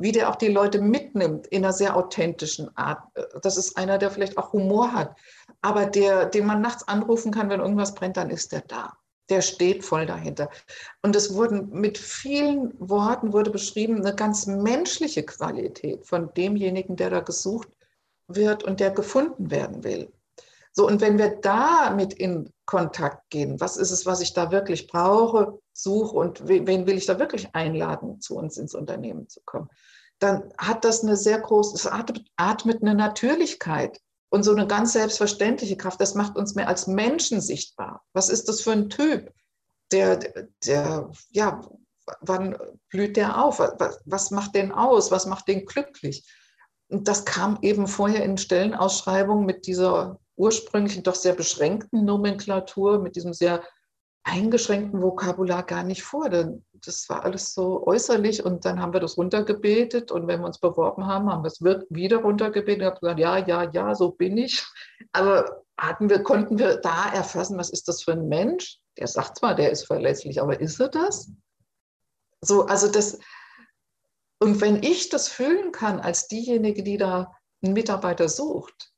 wie 0.00 0.12
der 0.12 0.30
auch 0.30 0.36
die 0.36 0.48
Leute 0.48 0.80
mitnimmt 0.80 1.46
in 1.48 1.64
einer 1.64 1.72
sehr 1.72 1.96
authentischen 1.96 2.76
Art. 2.76 3.02
Das 3.42 3.56
ist 3.56 3.76
einer, 3.76 3.98
der 3.98 4.10
vielleicht 4.10 4.38
auch 4.38 4.52
Humor 4.52 4.92
hat, 4.92 5.16
aber 5.60 5.86
der, 5.86 6.26
den 6.26 6.46
man 6.46 6.60
nachts 6.60 6.88
anrufen 6.88 7.30
kann, 7.30 7.50
wenn 7.50 7.60
irgendwas 7.60 7.94
brennt, 7.94 8.16
dann 8.16 8.30
ist 8.30 8.52
er 8.52 8.62
da 8.62 8.96
der 9.30 9.42
steht 9.42 9.84
voll 9.84 10.06
dahinter. 10.06 10.50
Und 11.02 11.16
es 11.16 11.34
wurden 11.34 11.70
mit 11.70 11.96
vielen 11.96 12.74
Worten 12.78 13.32
wurde 13.32 13.50
beschrieben 13.50 13.98
eine 13.98 14.14
ganz 14.14 14.46
menschliche 14.46 15.22
Qualität 15.22 16.04
von 16.04 16.34
demjenigen, 16.34 16.96
der 16.96 17.10
da 17.10 17.20
gesucht 17.20 17.68
wird 18.26 18.64
und 18.64 18.80
der 18.80 18.90
gefunden 18.90 19.50
werden 19.50 19.82
will. 19.84 20.12
So, 20.72 20.86
und 20.86 21.00
wenn 21.00 21.18
wir 21.18 21.30
da 21.40 21.90
mit 21.90 22.12
in 22.12 22.52
Kontakt 22.64 23.30
gehen, 23.30 23.60
was 23.60 23.76
ist 23.76 23.90
es, 23.90 24.06
was 24.06 24.20
ich 24.20 24.34
da 24.34 24.52
wirklich 24.52 24.86
brauche, 24.86 25.58
suche 25.72 26.16
und 26.16 26.46
wen 26.46 26.86
will 26.86 26.96
ich 26.96 27.06
da 27.06 27.18
wirklich 27.18 27.54
einladen, 27.54 28.20
zu 28.20 28.36
uns 28.36 28.56
ins 28.56 28.74
Unternehmen 28.74 29.28
zu 29.28 29.40
kommen, 29.44 29.68
dann 30.20 30.52
hat 30.58 30.84
das 30.84 31.02
eine 31.02 31.16
sehr 31.16 31.40
große, 31.40 31.74
es 31.74 31.86
atmet, 31.86 32.24
atmet 32.36 32.82
eine 32.82 32.94
Natürlichkeit 32.94 34.00
und 34.30 34.44
so 34.44 34.52
eine 34.52 34.66
ganz 34.66 34.92
selbstverständliche 34.92 35.76
Kraft, 35.76 36.00
das 36.00 36.14
macht 36.14 36.36
uns 36.36 36.54
mehr 36.54 36.68
als 36.68 36.86
Menschen 36.86 37.40
sichtbar. 37.40 38.02
Was 38.12 38.28
ist 38.28 38.48
das 38.48 38.60
für 38.60 38.72
ein 38.72 38.88
Typ? 38.90 39.32
Der, 39.92 40.18
der, 40.64 41.10
ja, 41.30 41.60
wann 42.20 42.56
blüht 42.90 43.16
der 43.16 43.42
auf? 43.42 43.58
Was, 43.58 44.00
was 44.04 44.30
macht 44.30 44.54
den 44.54 44.72
aus? 44.72 45.10
Was 45.10 45.26
macht 45.26 45.48
den 45.48 45.66
glücklich? 45.66 46.24
Und 46.88 47.08
das 47.08 47.24
kam 47.24 47.58
eben 47.62 47.86
vorher 47.86 48.24
in 48.24 48.36
Stellenausschreibungen 48.36 49.46
mit 49.46 49.66
dieser 49.66 50.20
ursprünglichen, 50.36 51.02
doch 51.02 51.14
sehr 51.14 51.34
beschränkten 51.34 52.04
Nomenklatur, 52.04 53.00
mit 53.00 53.16
diesem 53.16 53.32
sehr 53.32 53.62
eingeschränkten 54.22 55.00
Vokabular 55.00 55.62
gar 55.64 55.82
nicht 55.82 56.02
vor. 56.02 56.28
Das 56.84 57.08
war 57.08 57.24
alles 57.24 57.54
so 57.54 57.86
äußerlich 57.86 58.44
und 58.44 58.64
dann 58.64 58.80
haben 58.80 58.92
wir 58.92 59.00
das 59.00 59.16
runtergebetet 59.16 60.10
und 60.10 60.26
wenn 60.26 60.40
wir 60.40 60.46
uns 60.46 60.58
beworben 60.58 61.06
haben, 61.06 61.30
haben 61.30 61.42
wir 61.42 61.48
es 61.48 61.60
wieder 61.60 62.18
runtergebetet 62.18 62.80
und 62.80 62.86
haben 62.86 63.00
gesagt, 63.00 63.20
ja, 63.20 63.38
ja, 63.38 63.70
ja, 63.70 63.94
so 63.94 64.10
bin 64.10 64.36
ich. 64.36 64.64
Aber 65.12 65.64
hatten 65.76 66.08
wir, 66.08 66.22
konnten 66.22 66.58
wir 66.58 66.76
da 66.76 67.12
erfassen, 67.12 67.58
was 67.58 67.70
ist 67.70 67.88
das 67.88 68.02
für 68.02 68.12
ein 68.12 68.28
Mensch? 68.28 68.78
Der 68.98 69.06
sagt 69.06 69.38
zwar, 69.38 69.54
der 69.54 69.70
ist 69.70 69.86
verlässlich, 69.86 70.40
aber 70.40 70.60
ist 70.60 70.80
er 70.80 70.88
das? 70.88 71.30
So, 72.42 72.66
also 72.66 72.90
das, 72.90 73.18
und 74.38 74.60
wenn 74.60 74.82
ich 74.82 75.10
das 75.10 75.28
fühlen 75.28 75.72
kann 75.72 76.00
als 76.00 76.28
diejenige, 76.28 76.82
die 76.82 76.96
da 76.96 77.34
einen 77.62 77.74
Mitarbeiter 77.74 78.28
sucht, 78.28 78.92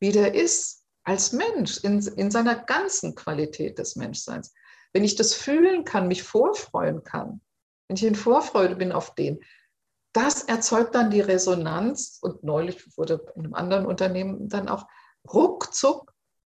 wie 0.00 0.12
der 0.12 0.34
ist, 0.34 0.84
als 1.04 1.32
Mensch, 1.32 1.78
in, 1.84 2.00
in 2.16 2.30
seiner 2.30 2.56
ganzen 2.56 3.14
Qualität 3.14 3.78
des 3.78 3.96
Menschseins, 3.96 4.52
wenn 4.98 5.04
ich 5.04 5.14
das 5.14 5.32
fühlen 5.32 5.84
kann, 5.84 6.08
mich 6.08 6.24
vorfreuen 6.24 7.04
kann, 7.04 7.40
wenn 7.86 7.96
ich 7.96 8.02
in 8.02 8.16
Vorfreude 8.16 8.74
bin 8.74 8.90
auf 8.90 9.14
den, 9.14 9.38
das 10.12 10.42
erzeugt 10.42 10.96
dann 10.96 11.12
die 11.12 11.20
Resonanz. 11.20 12.18
Und 12.20 12.42
neulich 12.42 12.84
wurde 12.98 13.24
in 13.36 13.44
einem 13.44 13.54
anderen 13.54 13.86
Unternehmen 13.86 14.48
dann 14.48 14.68
auch 14.68 14.88
ruckzuck 15.32 16.12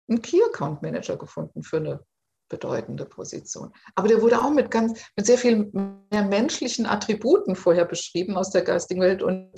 ein 0.08 0.22
Key 0.22 0.42
Account 0.42 0.80
Manager 0.80 1.18
gefunden 1.18 1.62
für 1.62 1.76
eine 1.76 2.00
bedeutende 2.48 3.04
Position. 3.04 3.74
Aber 3.94 4.08
der 4.08 4.22
wurde 4.22 4.40
auch 4.40 4.52
mit 4.52 4.70
ganz, 4.70 4.98
mit 5.14 5.26
sehr 5.26 5.36
viel 5.36 5.70
mehr 6.10 6.24
menschlichen 6.24 6.86
Attributen 6.86 7.56
vorher 7.56 7.84
beschrieben 7.84 8.38
aus 8.38 8.48
der 8.48 8.62
geistigen 8.62 9.02
Welt. 9.02 9.22
Und 9.22 9.52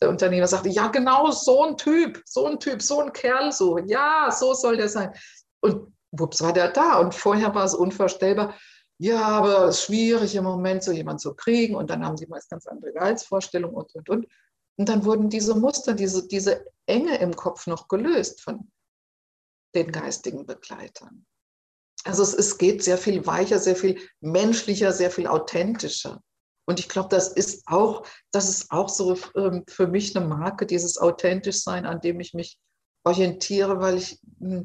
der 0.00 0.08
Unternehmer 0.08 0.46
sagte, 0.46 0.68
ja, 0.68 0.86
genau, 0.86 1.32
so 1.32 1.64
ein 1.64 1.76
Typ, 1.76 2.22
so 2.24 2.46
ein 2.46 2.60
Typ, 2.60 2.82
so 2.82 3.00
ein 3.00 3.12
Kerl, 3.12 3.50
so, 3.50 3.78
ja, 3.78 4.30
so 4.30 4.54
soll 4.54 4.76
der 4.76 4.88
sein. 4.88 5.12
Und 5.58 5.92
wups 6.12 6.40
war 6.42 6.52
der 6.52 6.70
da. 6.70 6.98
Und 6.98 7.14
vorher 7.14 7.54
war 7.54 7.64
es 7.64 7.74
unvorstellbar. 7.74 8.54
ja, 8.98 9.22
aber 9.22 9.66
es 9.66 9.78
ist 9.78 9.84
schwierig 9.84 10.34
im 10.34 10.44
Moment, 10.44 10.82
so 10.82 10.92
jemanden 10.92 11.20
zu 11.20 11.34
kriegen. 11.34 11.74
Und 11.74 11.90
dann 11.90 12.04
haben 12.04 12.16
sie 12.16 12.26
meist 12.26 12.50
ganz 12.50 12.66
andere 12.66 12.92
Gehaltsvorstellungen 12.92 13.76
und, 13.76 13.94
und, 13.94 14.08
und. 14.08 14.26
Und 14.76 14.88
dann 14.88 15.04
wurden 15.04 15.28
diese 15.28 15.54
Muster, 15.54 15.94
diese, 15.94 16.26
diese 16.28 16.64
Enge 16.86 17.18
im 17.18 17.34
Kopf 17.34 17.66
noch 17.66 17.88
gelöst 17.88 18.40
von 18.40 18.70
den 19.74 19.92
geistigen 19.92 20.46
Begleitern. 20.46 21.26
Also 22.04 22.22
es, 22.22 22.32
es 22.32 22.58
geht 22.58 22.82
sehr 22.82 22.98
viel 22.98 23.26
weicher, 23.26 23.58
sehr 23.58 23.76
viel 23.76 24.00
menschlicher, 24.20 24.92
sehr 24.92 25.10
viel 25.10 25.26
authentischer. 25.26 26.22
Und 26.66 26.78
ich 26.80 26.88
glaube, 26.88 27.08
das 27.08 27.28
ist 27.28 27.66
auch, 27.66 28.06
das 28.30 28.48
ist 28.48 28.70
auch 28.70 28.88
so 28.88 29.16
ähm, 29.36 29.64
für 29.68 29.86
mich 29.86 30.14
eine 30.14 30.26
Marke, 30.26 30.66
dieses 30.66 30.98
authentisch 30.98 31.62
sein, 31.62 31.86
an 31.86 32.00
dem 32.00 32.20
ich 32.20 32.34
mich 32.34 32.58
orientiere, 33.04 33.80
weil 33.80 33.98
ich 33.98 34.20
hm, 34.38 34.64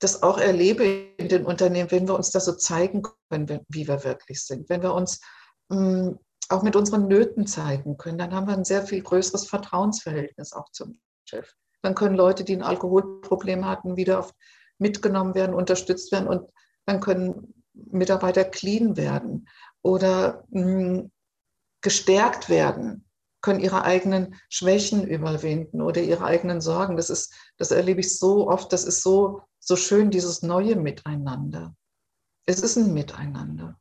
das 0.00 0.22
auch 0.22 0.38
erlebe 0.38 0.84
in 1.16 1.28
den 1.28 1.44
Unternehmen, 1.44 1.90
wenn 1.90 2.08
wir 2.08 2.14
uns 2.14 2.30
das 2.30 2.46
so 2.46 2.52
zeigen 2.52 3.02
können, 3.28 3.64
wie 3.68 3.86
wir 3.86 4.02
wirklich 4.02 4.44
sind. 4.44 4.68
Wenn 4.68 4.82
wir 4.82 4.94
uns 4.94 5.20
hm, 5.70 6.18
auch 6.48 6.62
mit 6.62 6.74
unseren 6.74 7.06
Nöten 7.06 7.46
zeigen 7.46 7.96
können, 7.96 8.18
dann 8.18 8.34
haben 8.34 8.48
wir 8.48 8.54
ein 8.54 8.64
sehr 8.64 8.82
viel 8.82 9.02
größeres 9.02 9.46
Vertrauensverhältnis 9.46 10.52
auch 10.52 10.70
zum 10.72 10.98
Chef. 11.24 11.54
Dann 11.82 11.94
können 11.94 12.16
Leute, 12.16 12.44
die 12.44 12.56
ein 12.56 12.62
Alkoholproblem 12.62 13.66
hatten, 13.66 13.96
wieder 13.96 14.26
mitgenommen 14.78 15.34
werden, 15.34 15.54
unterstützt 15.54 16.10
werden 16.12 16.28
und 16.28 16.50
dann 16.86 17.00
können 17.00 17.54
Mitarbeiter 17.74 18.44
clean 18.44 18.96
werden 18.96 19.48
oder 19.82 20.44
mh, 20.48 20.62
hm, 20.62 21.12
gestärkt 21.82 22.48
werden, 22.48 23.06
können 23.42 23.60
ihre 23.60 23.84
eigenen 23.84 24.34
Schwächen 24.48 25.06
überwinden 25.06 25.80
oder 25.80 26.02
ihre 26.02 26.24
eigenen 26.24 26.60
Sorgen. 26.60 26.96
Das 26.96 27.08
ist, 27.10 27.32
das 27.56 27.70
erlebe 27.70 28.00
ich 28.00 28.18
so 28.18 28.48
oft. 28.48 28.72
Das 28.72 28.84
ist 28.84 29.02
so, 29.02 29.42
so 29.60 29.76
schön, 29.76 30.10
dieses 30.10 30.42
neue 30.42 30.76
Miteinander. 30.76 31.74
Es 32.46 32.60
ist 32.60 32.76
ein 32.76 32.92
Miteinander. 32.92 33.78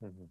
Mhm. 0.00 0.30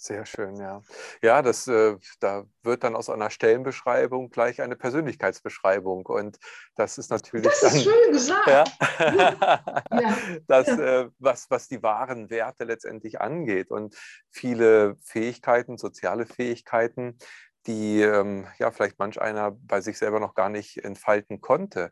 Sehr 0.00 0.24
schön, 0.26 0.54
ja. 0.60 0.80
Ja, 1.22 1.42
das, 1.42 1.66
äh, 1.66 1.96
da 2.20 2.44
wird 2.62 2.84
dann 2.84 2.94
aus 2.94 3.10
einer 3.10 3.30
Stellenbeschreibung 3.30 4.30
gleich 4.30 4.62
eine 4.62 4.76
Persönlichkeitsbeschreibung. 4.76 6.06
Und 6.06 6.38
das 6.76 6.98
ist 6.98 7.10
natürlich. 7.10 7.46
Das 7.46 7.62
ist 7.64 7.74
dann, 7.74 7.80
schön 7.80 8.12
gesagt. 8.12 8.46
Ja, 8.46 8.64
ja. 9.90 10.16
das. 10.46 10.68
Äh, 10.68 11.08
was, 11.18 11.50
was 11.50 11.66
die 11.66 11.82
wahren 11.82 12.30
Werte 12.30 12.62
letztendlich 12.62 13.20
angeht. 13.20 13.72
Und 13.72 13.96
viele 14.30 14.96
Fähigkeiten, 15.02 15.78
soziale 15.78 16.26
Fähigkeiten, 16.26 17.18
die 17.66 18.00
ähm, 18.00 18.46
ja 18.60 18.70
vielleicht 18.70 19.00
manch 19.00 19.20
einer 19.20 19.50
bei 19.50 19.80
sich 19.80 19.98
selber 19.98 20.20
noch 20.20 20.34
gar 20.34 20.48
nicht 20.48 20.78
entfalten 20.84 21.40
konnte. 21.40 21.90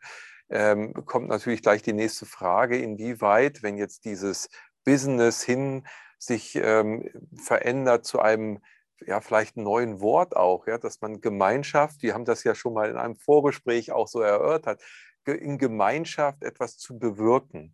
Ähm, 0.49 0.93
kommt 1.05 1.27
natürlich 1.27 1.61
gleich 1.61 1.81
die 1.81 1.93
nächste 1.93 2.25
Frage, 2.25 2.77
inwieweit, 2.77 3.63
wenn 3.63 3.77
jetzt 3.77 4.05
dieses 4.05 4.49
Business 4.85 5.43
hin 5.43 5.85
sich 6.17 6.55
ähm, 6.55 7.09
verändert 7.43 8.05
zu 8.05 8.19
einem 8.19 8.59
ja, 9.05 9.21
vielleicht 9.21 9.57
neuen 9.57 9.99
Wort 9.99 10.35
auch, 10.35 10.65
ja, 10.67 10.77
dass 10.77 11.01
man 11.01 11.21
Gemeinschaft, 11.21 12.01
wir 12.01 12.13
haben 12.13 12.25
das 12.25 12.43
ja 12.43 12.55
schon 12.55 12.73
mal 12.73 12.89
in 12.89 12.97
einem 12.97 13.15
Vorgespräch 13.15 13.91
auch 13.91 14.07
so 14.07 14.21
erörtert, 14.21 14.81
in 15.25 15.57
Gemeinschaft 15.57 16.43
etwas 16.43 16.77
zu 16.77 16.97
bewirken, 16.97 17.73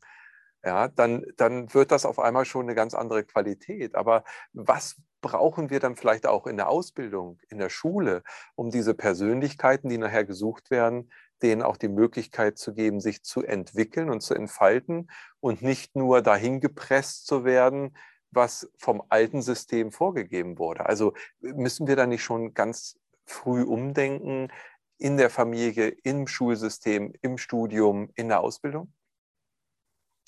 ja, 0.65 0.87
dann, 0.87 1.25
dann 1.37 1.73
wird 1.73 1.91
das 1.91 2.05
auf 2.05 2.19
einmal 2.19 2.45
schon 2.45 2.63
eine 2.63 2.75
ganz 2.75 2.93
andere 2.93 3.25
Qualität. 3.25 3.95
Aber 3.95 4.23
was 4.53 4.95
brauchen 5.21 5.69
wir 5.69 5.79
dann 5.81 5.97
vielleicht 5.97 6.25
auch 6.25 6.47
in 6.47 6.55
der 6.55 6.69
Ausbildung, 6.69 7.39
in 7.49 7.57
der 7.57 7.69
Schule, 7.69 8.23
um 8.55 8.69
diese 8.69 8.93
Persönlichkeiten, 8.93 9.89
die 9.89 9.97
nachher 9.97 10.23
gesucht 10.23 10.71
werden, 10.71 11.11
denen 11.41 11.61
auch 11.61 11.77
die 11.77 11.89
Möglichkeit 11.89 12.57
zu 12.57 12.73
geben, 12.73 12.99
sich 12.99 13.23
zu 13.23 13.43
entwickeln 13.43 14.09
und 14.09 14.21
zu 14.21 14.33
entfalten 14.33 15.09
und 15.39 15.61
nicht 15.61 15.95
nur 15.95 16.21
dahin 16.21 16.61
gepresst 16.61 17.25
zu 17.27 17.43
werden, 17.43 17.95
was 18.31 18.71
vom 18.77 19.03
alten 19.09 19.41
System 19.41 19.91
vorgegeben 19.91 20.57
wurde. 20.57 20.85
Also 20.85 21.13
müssen 21.39 21.87
wir 21.87 21.95
da 21.95 22.07
nicht 22.07 22.23
schon 22.23 22.53
ganz 22.53 22.97
früh 23.25 23.63
umdenken 23.63 24.49
in 24.97 25.17
der 25.17 25.29
Familie, 25.29 25.89
im 26.03 26.27
Schulsystem, 26.27 27.13
im 27.21 27.37
Studium, 27.37 28.09
in 28.15 28.29
der 28.29 28.41
Ausbildung? 28.41 28.93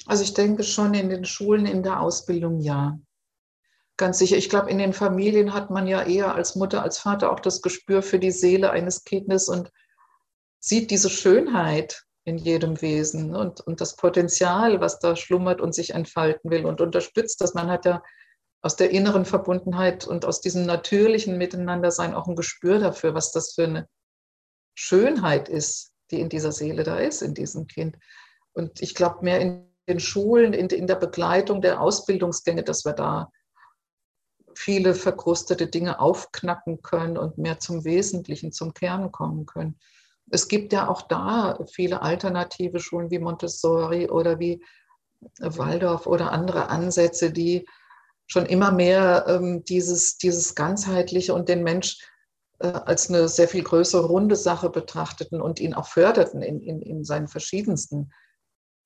Also 0.05 0.23
ich 0.23 0.33
denke 0.33 0.63
schon 0.63 0.93
in 0.93 1.09
den 1.09 1.25
Schulen, 1.25 1.65
in 1.65 1.83
der 1.83 2.01
Ausbildung 2.01 2.59
ja. 2.59 2.99
Ganz 3.97 4.19
sicher. 4.19 4.35
Ich 4.35 4.49
glaube, 4.49 4.69
in 4.69 4.77
den 4.77 4.91
Familien 4.91 5.53
hat 5.53 5.69
man 5.69 5.87
ja 5.87 6.03
eher 6.03 6.35
als 6.35 6.55
Mutter, 6.55 6.83
als 6.83 6.99
Vater 6.99 7.31
auch 7.31 7.39
das 7.39 7.61
Gespür 7.61 8.01
für 8.01 8.19
die 8.19 8.31
Seele 8.31 8.71
eines 8.71 9.05
Kindes 9.05 9.47
und 9.47 9.71
sieht 10.65 10.89
diese 10.89 11.11
Schönheit 11.11 12.05
in 12.23 12.39
jedem 12.39 12.81
Wesen 12.81 13.35
und, 13.35 13.61
und 13.61 13.81
das 13.81 13.95
Potenzial, 13.95 14.81
was 14.81 14.97
da 14.97 15.15
schlummert 15.15 15.61
und 15.61 15.75
sich 15.75 15.91
entfalten 15.91 16.49
will 16.49 16.65
und 16.65 16.81
unterstützt 16.81 17.39
das. 17.39 17.53
Man 17.53 17.69
hat 17.69 17.85
ja 17.85 18.01
aus 18.63 18.75
der 18.75 18.89
inneren 18.89 19.25
Verbundenheit 19.25 20.07
und 20.07 20.25
aus 20.25 20.41
diesem 20.41 20.65
natürlichen 20.65 21.37
Miteinandersein 21.37 22.15
auch 22.15 22.27
ein 22.27 22.35
Gespür 22.35 22.79
dafür, 22.79 23.13
was 23.13 23.31
das 23.31 23.53
für 23.53 23.65
eine 23.65 23.87
Schönheit 24.73 25.49
ist, 25.49 25.91
die 26.09 26.19
in 26.19 26.29
dieser 26.29 26.51
Seele 26.51 26.81
da 26.81 26.97
ist, 26.97 27.21
in 27.21 27.35
diesem 27.35 27.67
Kind. 27.67 27.99
Und 28.53 28.81
ich 28.81 28.95
glaube, 28.95 29.23
mehr 29.23 29.39
in 29.39 29.71
den 29.87 29.99
Schulen, 29.99 30.53
in, 30.53 30.67
in 30.69 30.87
der 30.87 30.95
Begleitung 30.95 31.61
der 31.61 31.79
Ausbildungsgänge, 31.79 32.63
dass 32.63 32.85
wir 32.85 32.93
da 32.93 33.29
viele 34.55 34.95
verkrustete 34.95 35.67
Dinge 35.67 35.99
aufknacken 35.99 36.81
können 36.81 37.19
und 37.19 37.37
mehr 37.37 37.59
zum 37.59 37.83
Wesentlichen, 37.85 38.51
zum 38.51 38.73
Kern 38.73 39.11
kommen 39.11 39.45
können 39.45 39.77
es 40.29 40.47
gibt 40.47 40.73
ja 40.73 40.87
auch 40.87 41.03
da 41.03 41.59
viele 41.71 42.01
alternative 42.01 42.79
Schulen 42.79 43.11
wie 43.11 43.19
Montessori 43.19 44.09
oder 44.09 44.39
wie 44.39 44.63
Waldorf 45.39 46.07
oder 46.07 46.31
andere 46.31 46.69
Ansätze, 46.69 47.31
die 47.31 47.65
schon 48.27 48.45
immer 48.45 48.71
mehr 48.71 49.25
ähm, 49.27 49.63
dieses, 49.65 50.17
dieses 50.17 50.55
ganzheitliche 50.55 51.33
und 51.33 51.47
den 51.47 51.63
Mensch 51.63 51.99
äh, 52.59 52.67
als 52.67 53.09
eine 53.09 53.27
sehr 53.27 53.47
viel 53.47 53.63
größere 53.63 54.05
runde 54.05 54.35
Sache 54.35 54.69
betrachteten 54.69 55.41
und 55.41 55.59
ihn 55.59 55.73
auch 55.73 55.87
förderten 55.87 56.41
in, 56.41 56.59
in, 56.59 56.81
in 56.81 57.03
seinen 57.03 57.27
verschiedensten 57.27 58.11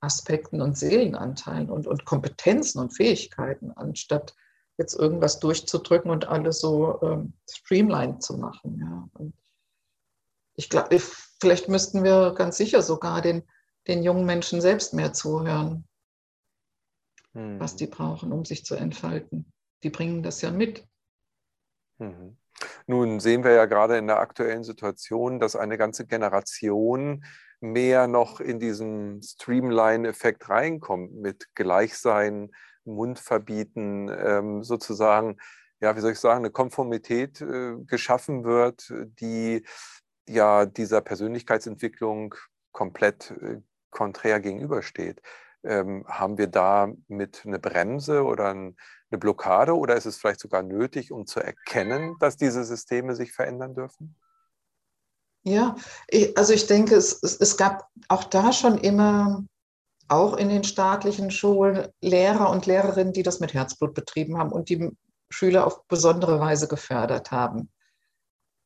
Aspekten 0.01 0.61
und 0.61 0.77
Seelenanteilen 0.77 1.69
und, 1.69 1.87
und 1.87 2.05
Kompetenzen 2.05 2.79
und 2.79 2.91
Fähigkeiten, 2.91 3.71
anstatt 3.71 4.33
jetzt 4.77 4.93
irgendwas 4.93 5.39
durchzudrücken 5.39 6.09
und 6.09 6.27
alles 6.27 6.59
so 6.59 7.01
ähm, 7.01 7.33
streamlined 7.49 8.23
zu 8.23 8.37
machen. 8.37 8.79
Ja. 8.79 9.09
Und 9.13 9.33
ich 10.55 10.69
glaube, 10.69 10.95
vielleicht 11.39 11.69
müssten 11.69 12.03
wir 12.03 12.33
ganz 12.33 12.57
sicher 12.57 12.81
sogar 12.81 13.21
den, 13.21 13.43
den 13.87 14.03
jungen 14.03 14.25
Menschen 14.25 14.61
selbst 14.61 14.93
mehr 14.93 15.13
zuhören, 15.13 15.87
hm. 17.33 17.59
was 17.59 17.75
die 17.75 17.87
brauchen, 17.87 18.31
um 18.31 18.45
sich 18.45 18.65
zu 18.65 18.75
entfalten. 18.75 19.51
Die 19.83 19.89
bringen 19.89 20.23
das 20.23 20.41
ja 20.41 20.51
mit. 20.51 20.85
Mhm. 21.99 22.37
Nun 22.87 23.19
sehen 23.19 23.43
wir 23.43 23.51
ja 23.51 23.65
gerade 23.65 23.97
in 23.97 24.07
der 24.07 24.19
aktuellen 24.19 24.63
Situation, 24.63 25.39
dass 25.39 25.55
eine 25.55 25.77
ganze 25.77 26.05
Generation 26.05 27.23
mehr 27.61 28.07
noch 28.07 28.39
in 28.39 28.59
diesen 28.59 29.21
Streamline-Effekt 29.21 30.49
reinkommt 30.49 31.13
mit 31.13 31.47
Gleichsein, 31.55 32.51
Mund 32.85 33.19
verbieten, 33.19 34.09
ähm, 34.09 34.63
sozusagen, 34.63 35.37
ja, 35.81 35.95
wie 35.95 35.99
soll 35.99 36.13
ich 36.13 36.19
sagen, 36.19 36.39
eine 36.39 36.51
Konformität 36.51 37.41
äh, 37.41 37.75
geschaffen 37.85 38.43
wird, 38.43 38.91
die 39.19 39.65
ja 40.30 40.65
dieser 40.65 41.01
Persönlichkeitsentwicklung 41.01 42.36
komplett 42.71 43.32
äh, 43.41 43.61
konträr 43.89 44.39
gegenübersteht. 44.39 45.21
Ähm, 45.63 46.05
haben 46.07 46.38
wir 46.38 46.47
da 46.47 46.93
mit 47.07 47.43
eine 47.45 47.59
Bremse 47.59 48.23
oder 48.23 48.49
ein, 48.49 48.77
eine 49.11 49.17
Blockade 49.19 49.75
oder 49.75 49.95
ist 49.95 50.05
es 50.05 50.17
vielleicht 50.17 50.39
sogar 50.39 50.63
nötig, 50.63 51.11
um 51.11 51.25
zu 51.25 51.41
erkennen, 51.41 52.15
dass 52.19 52.38
diese 52.38 52.63
Systeme 52.63 53.15
sich 53.15 53.34
verändern 53.34 53.73
dürfen? 53.73 54.15
Ja, 55.43 55.75
also 56.36 56.53
ich 56.53 56.67
denke, 56.67 56.95
es, 56.95 57.19
es, 57.23 57.38
es 57.38 57.57
gab 57.57 57.88
auch 58.07 58.25
da 58.25 58.53
schon 58.53 58.77
immer, 58.77 59.43
auch 60.07 60.38
in 60.38 60.49
den 60.49 60.63
staatlichen 60.63 61.32
Schulen, 61.32 61.88
Lehrer 62.01 62.49
und 62.49 62.65
Lehrerinnen, 62.65 63.13
die 63.13 63.23
das 63.23 63.39
mit 63.39 63.53
Herzblut 63.53 63.93
betrieben 63.93 64.38
haben 64.38 64.51
und 64.51 64.69
die 64.69 64.91
Schüler 65.30 65.65
auf 65.65 65.86
besondere 65.88 66.39
Weise 66.39 66.67
gefördert 66.67 67.32
haben. 67.32 67.69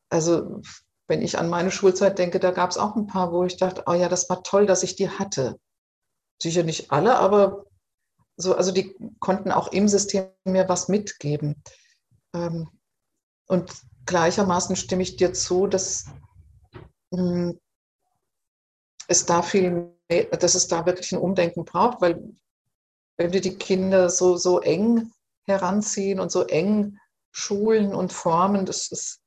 Also 0.10 0.62
wenn 1.08 1.22
ich 1.22 1.38
an 1.38 1.50
meine 1.50 1.72
Schulzeit 1.72 2.18
denke, 2.18 2.40
da 2.40 2.52
gab 2.52 2.72
es 2.72 2.78
auch 2.78 2.96
ein 2.96 3.08
paar, 3.08 3.32
wo 3.32 3.44
ich 3.44 3.58
dachte, 3.58 3.84
oh 3.86 3.94
ja, 3.94 4.10
das 4.10 4.30
war 4.30 4.44
toll, 4.44 4.66
dass 4.66 4.84
ich 4.84 4.96
die 4.96 5.10
hatte. 5.10 5.60
Sicher 6.42 6.64
nicht 6.64 6.92
alle, 6.92 7.18
aber 7.18 7.66
so, 8.38 8.56
also 8.56 8.72
die 8.72 8.96
konnten 9.20 9.52
auch 9.52 9.72
im 9.72 9.88
System 9.88 10.28
mir 10.46 10.68
was 10.70 10.88
mitgeben. 10.88 11.62
Ähm, 12.34 12.70
und 13.48 13.72
gleichermaßen 14.06 14.76
stimme 14.76 15.04
ich 15.04 15.18
dir 15.18 15.34
zu, 15.34 15.68
dass 15.68 16.06
hm, 17.14 17.60
es 19.08 19.26
da 19.26 19.42
viel 19.42 19.94
mehr, 20.10 20.26
dass 20.26 20.56
es 20.56 20.68
da 20.68 20.86
wirklich 20.86 21.12
ein 21.12 21.20
Umdenken 21.20 21.66
braucht, 21.66 22.02
weil 22.02 22.34
wenn 23.18 23.34
wir 23.34 23.42
die 23.42 23.58
Kinder 23.58 24.10
so, 24.10 24.38
so 24.38 24.60
eng 24.60 25.12
heranziehen 25.46 26.20
und 26.20 26.32
so 26.32 26.44
eng 26.44 26.98
schulen 27.32 27.94
und 27.94 28.14
formen, 28.14 28.66
das 28.66 28.88
ist 28.88 29.23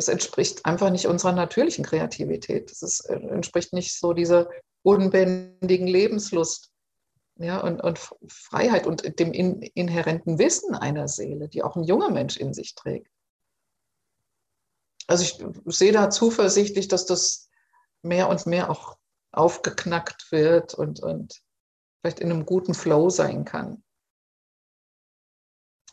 das 0.00 0.08
entspricht 0.08 0.64
einfach 0.64 0.88
nicht 0.88 1.06
unserer 1.06 1.32
natürlichen 1.32 1.84
Kreativität. 1.84 2.70
Das 2.70 2.80
ist, 2.80 3.00
äh, 3.00 3.16
entspricht 3.16 3.74
nicht 3.74 3.98
so 3.98 4.14
dieser 4.14 4.48
unbändigen 4.82 5.86
Lebenslust, 5.86 6.70
ja, 7.36 7.60
und, 7.60 7.82
und 7.82 7.98
Freiheit 8.26 8.86
und 8.86 9.18
dem 9.18 9.34
in, 9.34 9.60
inhärenten 9.60 10.38
Wissen 10.38 10.74
einer 10.74 11.06
Seele, 11.06 11.48
die 11.48 11.62
auch 11.62 11.76
ein 11.76 11.84
junger 11.84 12.10
Mensch 12.10 12.38
in 12.38 12.54
sich 12.54 12.74
trägt. 12.74 13.10
Also 15.06 15.22
ich 15.22 15.38
sehe 15.76 15.92
da 15.92 16.08
zuversichtlich, 16.08 16.88
dass 16.88 17.04
das 17.04 17.50
mehr 18.00 18.30
und 18.30 18.46
mehr 18.46 18.70
auch 18.70 18.96
aufgeknackt 19.32 20.32
wird 20.32 20.72
und, 20.72 21.00
und 21.00 21.42
vielleicht 22.00 22.20
in 22.20 22.30
einem 22.30 22.46
guten 22.46 22.72
Flow 22.72 23.10
sein 23.10 23.44
kann. 23.44 23.82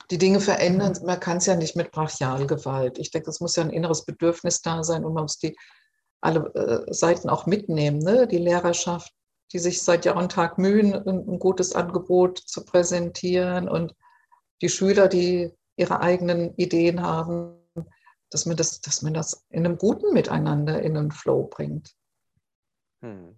Die 0.09 0.17
Dinge 0.17 0.39
verändern, 0.39 0.97
man 1.03 1.19
kann 1.19 1.37
es 1.37 1.45
ja 1.45 1.55
nicht 1.55 1.75
mit 1.75 1.91
Brachialgewalt. 1.91 2.97
Ich 2.97 3.11
denke, 3.11 3.29
es 3.29 3.41
muss 3.41 3.55
ja 3.55 3.63
ein 3.63 3.69
inneres 3.69 4.05
Bedürfnis 4.05 4.61
da 4.61 4.83
sein 4.83 5.03
und 5.03 5.13
man 5.13 5.23
muss 5.23 5.37
die 5.37 5.55
alle 6.21 6.53
äh, 6.55 6.93
Seiten 6.93 7.29
auch 7.29 7.45
mitnehmen, 7.45 7.99
ne? 7.99 8.27
die 8.27 8.37
Lehrerschaft, 8.37 9.13
die 9.53 9.59
sich 9.59 9.81
seit 9.83 10.05
Jahr 10.05 10.17
und 10.17 10.31
Tag 10.31 10.57
mühen, 10.57 10.93
ein, 10.93 11.29
ein 11.29 11.39
gutes 11.39 11.75
Angebot 11.75 12.39
zu 12.39 12.65
präsentieren 12.65 13.69
und 13.69 13.93
die 14.61 14.69
Schüler, 14.69 15.07
die 15.07 15.53
ihre 15.75 16.01
eigenen 16.01 16.55
Ideen 16.55 17.01
haben, 17.01 17.57
dass 18.29 18.45
man 18.45 18.57
das, 18.57 18.81
dass 18.81 19.01
man 19.01 19.13
das 19.13 19.45
in 19.49 19.65
einem 19.65 19.77
guten 19.77 20.13
Miteinander 20.13 20.81
in 20.81 20.97
einen 20.97 21.11
Flow 21.11 21.43
bringt. 21.43 21.95
Hm. 23.01 23.37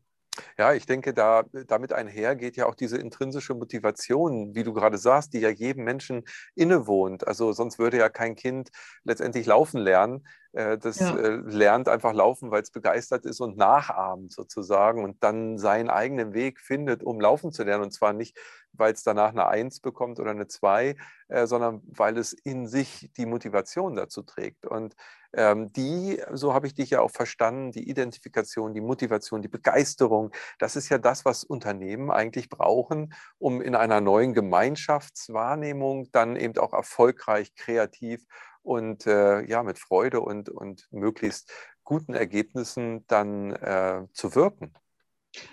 Ja, 0.58 0.74
ich 0.74 0.86
denke, 0.86 1.14
da, 1.14 1.44
damit 1.68 1.94
einher 1.94 2.36
geht 2.36 2.56
ja 2.56 2.66
auch 2.66 2.76
diese 2.76 2.98
intrinsische 2.98 3.54
Motivation, 3.54 4.56
wie 4.56 4.64
du 4.64 4.74
gerade 4.74 4.98
sagst, 4.98 5.34
die 5.34 5.40
ja 5.40 5.50
jedem 5.50 5.84
Menschen 5.84 6.24
innewohnt. 6.56 7.28
Also 7.28 7.52
sonst 7.54 7.80
würde 7.80 7.98
ja 7.98 8.10
kein 8.10 8.36
Kind 8.36 8.70
letztendlich 9.04 9.46
laufen 9.46 9.80
lernen. 9.80 10.26
Äh, 10.54 10.78
das 10.78 11.00
ja. 11.00 11.16
Äh, 11.16 11.42
lernt 11.46 11.88
einfach 11.88 12.14
laufen, 12.14 12.52
weil 12.52 12.62
es 12.62 12.72
begeistert 12.72 13.26
ist 13.26 13.40
und 13.40 13.58
nachahmt 13.58 14.32
sozusagen 14.32 15.04
und 15.04 15.24
dann 15.24 15.58
seinen 15.58 15.90
eigenen 15.90 16.34
Weg 16.34 16.60
findet, 16.60 17.04
um 17.04 17.20
laufen 17.20 17.52
zu 17.52 17.64
lernen. 17.64 17.84
Und 17.84 17.92
zwar 17.92 18.14
nicht, 18.14 18.38
weil 18.80 18.93
es 18.93 19.03
danach 19.03 19.30
eine 19.30 19.47
Eins 19.47 19.80
bekommt 19.80 20.19
oder 20.19 20.32
eine 20.32 20.47
Zwei, 20.47 20.95
äh, 21.27 21.45
sondern 21.45 21.82
weil 21.86 22.17
es 22.17 22.34
in 22.34 22.67
sich 22.67 23.11
die 23.17 23.25
Motivation 23.25 23.95
dazu 23.95 24.23
trägt. 24.23 24.65
Und 24.65 24.95
ähm, 25.34 25.71
die, 25.73 26.21
so 26.32 26.53
habe 26.53 26.65
ich 26.67 26.73
dich 26.73 26.91
ja 26.91 27.01
auch 27.01 27.11
verstanden, 27.11 27.71
die 27.71 27.88
Identifikation, 27.89 28.73
die 28.73 28.82
Motivation, 28.82 29.41
die 29.41 29.47
Begeisterung, 29.47 30.32
das 30.57 30.75
ist 30.75 30.89
ja 30.89 30.97
das, 30.97 31.25
was 31.25 31.43
Unternehmen 31.43 32.09
eigentlich 32.09 32.49
brauchen, 32.49 33.13
um 33.38 33.61
in 33.61 33.75
einer 33.75 34.01
neuen 34.01 34.34
Gemeinschaftswahrnehmung 34.34 36.11
dann 36.11 36.36
eben 36.36 36.57
auch 36.57 36.73
erfolgreich, 36.73 37.53
kreativ 37.55 38.25
und 38.63 39.05
äh, 39.05 39.41
ja, 39.45 39.63
mit 39.63 39.80
Freude 39.80 40.21
und, 40.21 40.49
und 40.49 40.88
möglichst 40.91 41.51
guten 41.84 42.13
Ergebnissen 42.13 43.05
dann 43.07 43.51
äh, 43.53 44.05
zu 44.13 44.36
wirken. 44.36 44.73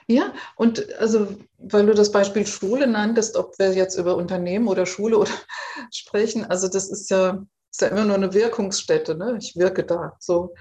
Ja, 0.06 0.32
und 0.56 0.92
also, 0.98 1.28
weil 1.58 1.86
du 1.86 1.94
das 1.94 2.12
Beispiel 2.12 2.46
Schule 2.46 2.86
nanntest, 2.86 3.36
ob 3.36 3.58
wir 3.58 3.74
jetzt 3.74 3.96
über 3.96 4.16
Unternehmen 4.16 4.68
oder 4.68 4.86
Schule 4.86 5.18
oder 5.18 5.30
sprechen, 5.92 6.44
also 6.44 6.68
das 6.68 6.88
ist 6.88 7.10
ja, 7.10 7.44
ist 7.70 7.80
ja 7.80 7.88
immer 7.88 8.04
nur 8.04 8.16
eine 8.16 8.32
Wirkungsstätte, 8.32 9.16
ne? 9.16 9.36
ich 9.38 9.56
wirke 9.56 9.84
da. 9.84 10.16
So. 10.18 10.54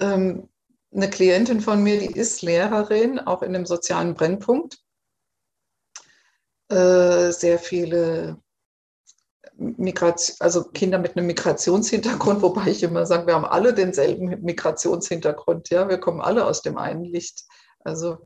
Ähm, 0.00 0.48
eine 0.92 1.10
Klientin 1.10 1.60
von 1.60 1.82
mir, 1.82 1.98
die 1.98 2.18
ist 2.18 2.42
Lehrerin, 2.42 3.18
auch 3.18 3.42
in 3.42 3.54
einem 3.54 3.66
sozialen 3.66 4.14
Brennpunkt. 4.14 4.78
Äh, 6.70 7.32
sehr 7.32 7.58
viele 7.58 8.38
Migration, 9.58 10.36
also 10.40 10.64
Kinder 10.64 10.98
mit 10.98 11.16
einem 11.16 11.26
Migrationshintergrund, 11.26 12.42
wobei 12.42 12.68
ich 12.68 12.82
immer 12.82 13.06
sage, 13.06 13.26
wir 13.26 13.34
haben 13.34 13.44
alle 13.44 13.74
denselben 13.74 14.42
Migrationshintergrund, 14.42 15.70
ja, 15.70 15.88
wir 15.88 15.98
kommen 15.98 16.20
alle 16.20 16.46
aus 16.46 16.62
dem 16.62 16.78
einen 16.78 17.04
Licht. 17.04 17.44
Also 17.84 18.18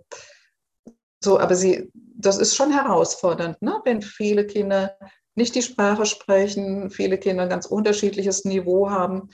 so, 1.22 1.38
aber 1.38 1.54
sie, 1.54 1.90
das 1.94 2.38
ist 2.38 2.56
schon 2.56 2.72
herausfordernd, 2.72 3.62
ne? 3.62 3.80
wenn 3.84 4.02
viele 4.02 4.46
Kinder 4.46 4.96
nicht 5.34 5.54
die 5.54 5.62
Sprache 5.62 6.04
sprechen, 6.04 6.90
viele 6.90 7.16
Kinder 7.16 7.44
ein 7.44 7.48
ganz 7.48 7.66
unterschiedliches 7.66 8.44
Niveau 8.44 8.90
haben, 8.90 9.30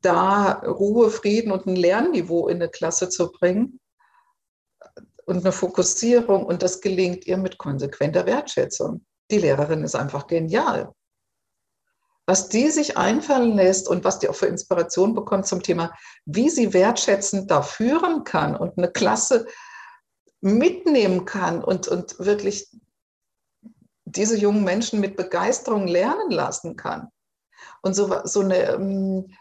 da 0.00 0.52
Ruhe, 0.60 1.10
Frieden 1.10 1.52
und 1.52 1.66
ein 1.66 1.76
Lernniveau 1.76 2.48
in 2.48 2.56
eine 2.56 2.68
Klasse 2.68 3.08
zu 3.08 3.32
bringen 3.32 3.80
und 5.24 5.38
eine 5.38 5.52
Fokussierung 5.52 6.46
und 6.46 6.62
das 6.62 6.80
gelingt 6.80 7.26
ihr 7.26 7.36
mit 7.36 7.58
konsequenter 7.58 8.26
Wertschätzung 8.26 9.04
die 9.32 9.38
Lehrerin 9.38 9.82
ist 9.82 9.96
einfach 9.96 10.26
genial. 10.26 10.92
Was 12.26 12.48
die 12.48 12.70
sich 12.70 12.96
einfallen 12.96 13.56
lässt 13.56 13.88
und 13.88 14.04
was 14.04 14.18
die 14.20 14.28
auch 14.28 14.34
für 14.34 14.46
Inspiration 14.46 15.14
bekommt 15.14 15.46
zum 15.46 15.62
Thema, 15.62 15.92
wie 16.24 16.50
sie 16.50 16.72
wertschätzend 16.72 17.50
da 17.50 17.62
führen 17.62 18.24
kann 18.24 18.56
und 18.56 18.78
eine 18.78 18.90
Klasse 18.90 19.46
mitnehmen 20.40 21.24
kann 21.24 21.62
und, 21.62 21.88
und 21.88 22.18
wirklich 22.18 22.70
diese 24.04 24.36
jungen 24.36 24.64
Menschen 24.64 25.00
mit 25.00 25.16
Begeisterung 25.16 25.86
lernen 25.86 26.30
lassen 26.30 26.76
kann. 26.76 27.08
Und 27.82 27.94
so, 27.94 28.20
so 28.24 28.40
eine 28.40 28.72
ähm, 28.72 29.34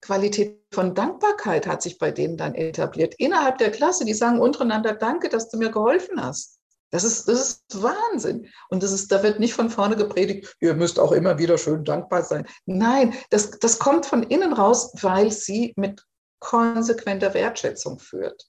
Qualität 0.00 0.62
von 0.72 0.94
Dankbarkeit 0.94 1.66
hat 1.66 1.82
sich 1.82 1.98
bei 1.98 2.10
denen 2.10 2.36
dann 2.36 2.54
etabliert. 2.54 3.14
Innerhalb 3.18 3.58
der 3.58 3.70
Klasse, 3.70 4.04
die 4.04 4.14
sagen 4.14 4.40
untereinander, 4.40 4.94
danke, 4.94 5.28
dass 5.28 5.48
du 5.48 5.58
mir 5.58 5.70
geholfen 5.70 6.22
hast. 6.22 6.55
Das 6.90 7.04
ist, 7.04 7.28
das 7.28 7.40
ist 7.40 7.82
Wahnsinn. 7.82 8.48
Und 8.68 8.82
das 8.82 8.92
ist, 8.92 9.10
da 9.10 9.22
wird 9.22 9.40
nicht 9.40 9.54
von 9.54 9.70
vorne 9.70 9.96
gepredigt, 9.96 10.56
ihr 10.60 10.74
müsst 10.74 10.98
auch 10.98 11.12
immer 11.12 11.38
wieder 11.38 11.58
schön 11.58 11.84
dankbar 11.84 12.22
sein. 12.22 12.46
Nein, 12.64 13.14
das, 13.30 13.50
das 13.58 13.78
kommt 13.78 14.06
von 14.06 14.22
innen 14.22 14.52
raus, 14.52 14.92
weil 15.02 15.32
sie 15.32 15.72
mit 15.76 16.04
konsequenter 16.38 17.34
Wertschätzung 17.34 17.98
führt. 17.98 18.48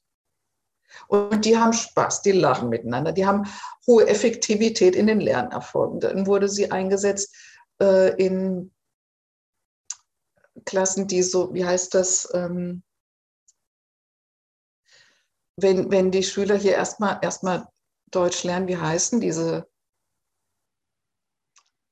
Und 1.07 1.45
die 1.45 1.57
haben 1.57 1.73
Spaß, 1.73 2.21
die 2.21 2.31
lachen 2.31 2.69
miteinander, 2.69 3.11
die 3.11 3.25
haben 3.25 3.43
hohe 3.85 4.07
Effektivität 4.07 4.95
in 4.95 5.07
den 5.07 5.19
Lernerfolgen. 5.19 5.99
Dann 5.99 6.27
wurde 6.27 6.49
sie 6.49 6.71
eingesetzt 6.71 7.35
äh, 7.81 8.15
in 8.23 8.73
Klassen, 10.65 11.07
die 11.07 11.23
so, 11.23 11.53
wie 11.53 11.65
heißt 11.65 11.93
das, 11.93 12.29
ähm, 12.33 12.83
wenn, 15.55 15.91
wenn 15.91 16.11
die 16.11 16.23
Schüler 16.23 16.55
hier 16.55 16.73
erstmal 16.73 17.19
erstmal 17.21 17.67
Deutsch 18.11 18.43
lernen, 18.43 18.67
wie 18.67 18.77
heißen 18.77 19.19
diese, 19.21 19.67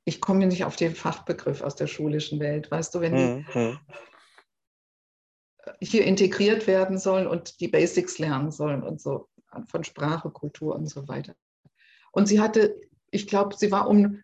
ich 0.06 0.22
komme 0.22 0.46
nicht 0.46 0.66
auf 0.66 0.76
den 0.76 0.96
Fachbegriff 0.96 1.62
aus 1.62 1.76
der 1.76 1.88
schulischen 1.88 2.40
Welt, 2.40 2.70
weißt 2.72 2.96
du, 2.96 3.02
wenn 3.02 3.16
die 3.16 3.60
mhm. 3.60 3.80
hier 5.82 6.06
integriert 6.06 6.68
werden 6.68 6.98
sollen 6.98 7.28
und 7.28 7.60
die 7.60 7.68
Basics 7.68 8.18
lernen 8.18 8.52
sollen 8.52 8.84
und 8.84 9.02
so, 9.02 9.30
von 9.68 9.84
Sprache, 9.84 10.30
Kultur 10.30 10.76
und 10.76 10.88
so 10.88 11.08
weiter. 11.08 11.36
Und 12.12 12.28
sie 12.28 12.40
hatte, 12.40 12.80
ich 13.12 13.28
glaube, 13.28 13.56
sie 13.56 13.72
war 13.72 13.88
um 13.88 14.22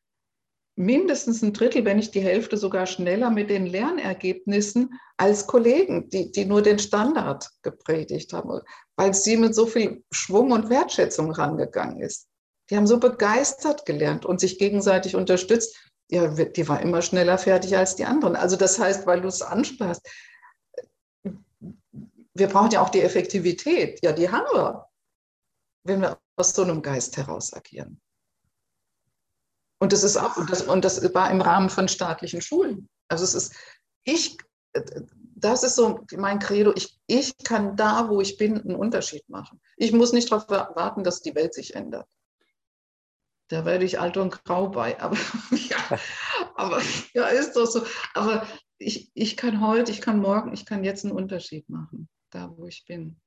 mindestens 0.81 1.43
ein 1.43 1.53
Drittel, 1.53 1.85
wenn 1.85 1.97
nicht 1.97 2.15
die 2.15 2.21
Hälfte 2.21 2.57
sogar 2.57 2.87
schneller 2.87 3.29
mit 3.29 3.49
den 3.49 3.67
Lernergebnissen 3.67 4.99
als 5.15 5.45
Kollegen, 5.45 6.09
die, 6.09 6.31
die 6.31 6.45
nur 6.45 6.61
den 6.61 6.79
Standard 6.79 7.47
gepredigt 7.61 8.33
haben, 8.33 8.61
weil 8.95 9.13
sie 9.13 9.37
mit 9.37 9.53
so 9.53 9.67
viel 9.67 10.03
Schwung 10.11 10.51
und 10.51 10.69
Wertschätzung 10.69 11.31
rangegangen 11.31 12.01
ist. 12.01 12.27
Die 12.69 12.77
haben 12.77 12.87
so 12.87 12.99
begeistert 12.99 13.85
gelernt 13.85 14.25
und 14.25 14.39
sich 14.39 14.57
gegenseitig 14.57 15.15
unterstützt. 15.15 15.77
Ja, 16.09 16.27
die 16.27 16.67
war 16.67 16.81
immer 16.81 17.01
schneller 17.01 17.37
fertig 17.37 17.77
als 17.77 17.95
die 17.95 18.05
anderen. 18.05 18.35
Also 18.35 18.55
das 18.55 18.79
heißt, 18.79 19.05
weil 19.05 19.21
du 19.21 19.27
es 19.27 19.41
ansprachst, 19.41 20.01
wir 22.33 22.47
brauchen 22.47 22.71
ja 22.71 22.81
auch 22.81 22.89
die 22.89 23.01
Effektivität. 23.01 23.99
Ja, 24.03 24.13
die 24.13 24.29
haben 24.29 24.47
wir, 24.53 24.87
wenn 25.83 26.01
wir 26.01 26.17
aus 26.37 26.55
so 26.55 26.63
einem 26.63 26.81
Geist 26.81 27.17
heraus 27.17 27.53
agieren. 27.53 28.01
Und 29.81 29.93
das 29.93 30.03
ist 30.03 30.15
auch, 30.15 30.37
und 30.37 30.51
das, 30.51 30.61
und 30.61 30.85
das 30.85 31.11
war 31.15 31.31
im 31.31 31.41
Rahmen 31.41 31.71
von 31.71 31.87
staatlichen 31.87 32.39
Schulen. 32.39 32.87
Also 33.07 33.23
es 33.23 33.33
ist, 33.33 33.55
ich, 34.03 34.37
das 35.35 35.63
ist 35.63 35.75
so 35.75 36.05
mein 36.15 36.37
Credo, 36.37 36.71
ich, 36.75 36.99
ich 37.07 37.35
kann 37.39 37.75
da, 37.75 38.07
wo 38.07 38.21
ich 38.21 38.37
bin, 38.37 38.61
einen 38.61 38.75
Unterschied 38.75 39.27
machen. 39.27 39.59
Ich 39.77 39.91
muss 39.91 40.13
nicht 40.13 40.31
darauf 40.31 40.47
warten, 40.49 41.03
dass 41.03 41.23
die 41.23 41.33
Welt 41.33 41.55
sich 41.55 41.73
ändert. 41.73 42.07
Da 43.47 43.65
werde 43.65 43.83
ich 43.83 43.99
alt 43.99 44.17
und 44.17 44.45
grau 44.45 44.69
bei. 44.69 44.99
Aber 45.01 45.17
ja, 45.49 45.99
aber, 46.53 46.81
ja 47.15 47.25
ist 47.29 47.53
doch 47.53 47.65
so. 47.65 47.83
Aber 48.13 48.45
ich, 48.77 49.09
ich 49.15 49.35
kann 49.35 49.65
heute, 49.65 49.91
ich 49.91 49.99
kann 49.99 50.19
morgen, 50.19 50.53
ich 50.53 50.67
kann 50.67 50.83
jetzt 50.83 51.05
einen 51.05 51.15
Unterschied 51.15 51.67
machen, 51.69 52.07
da 52.29 52.55
wo 52.55 52.67
ich 52.67 52.85
bin. 52.85 53.19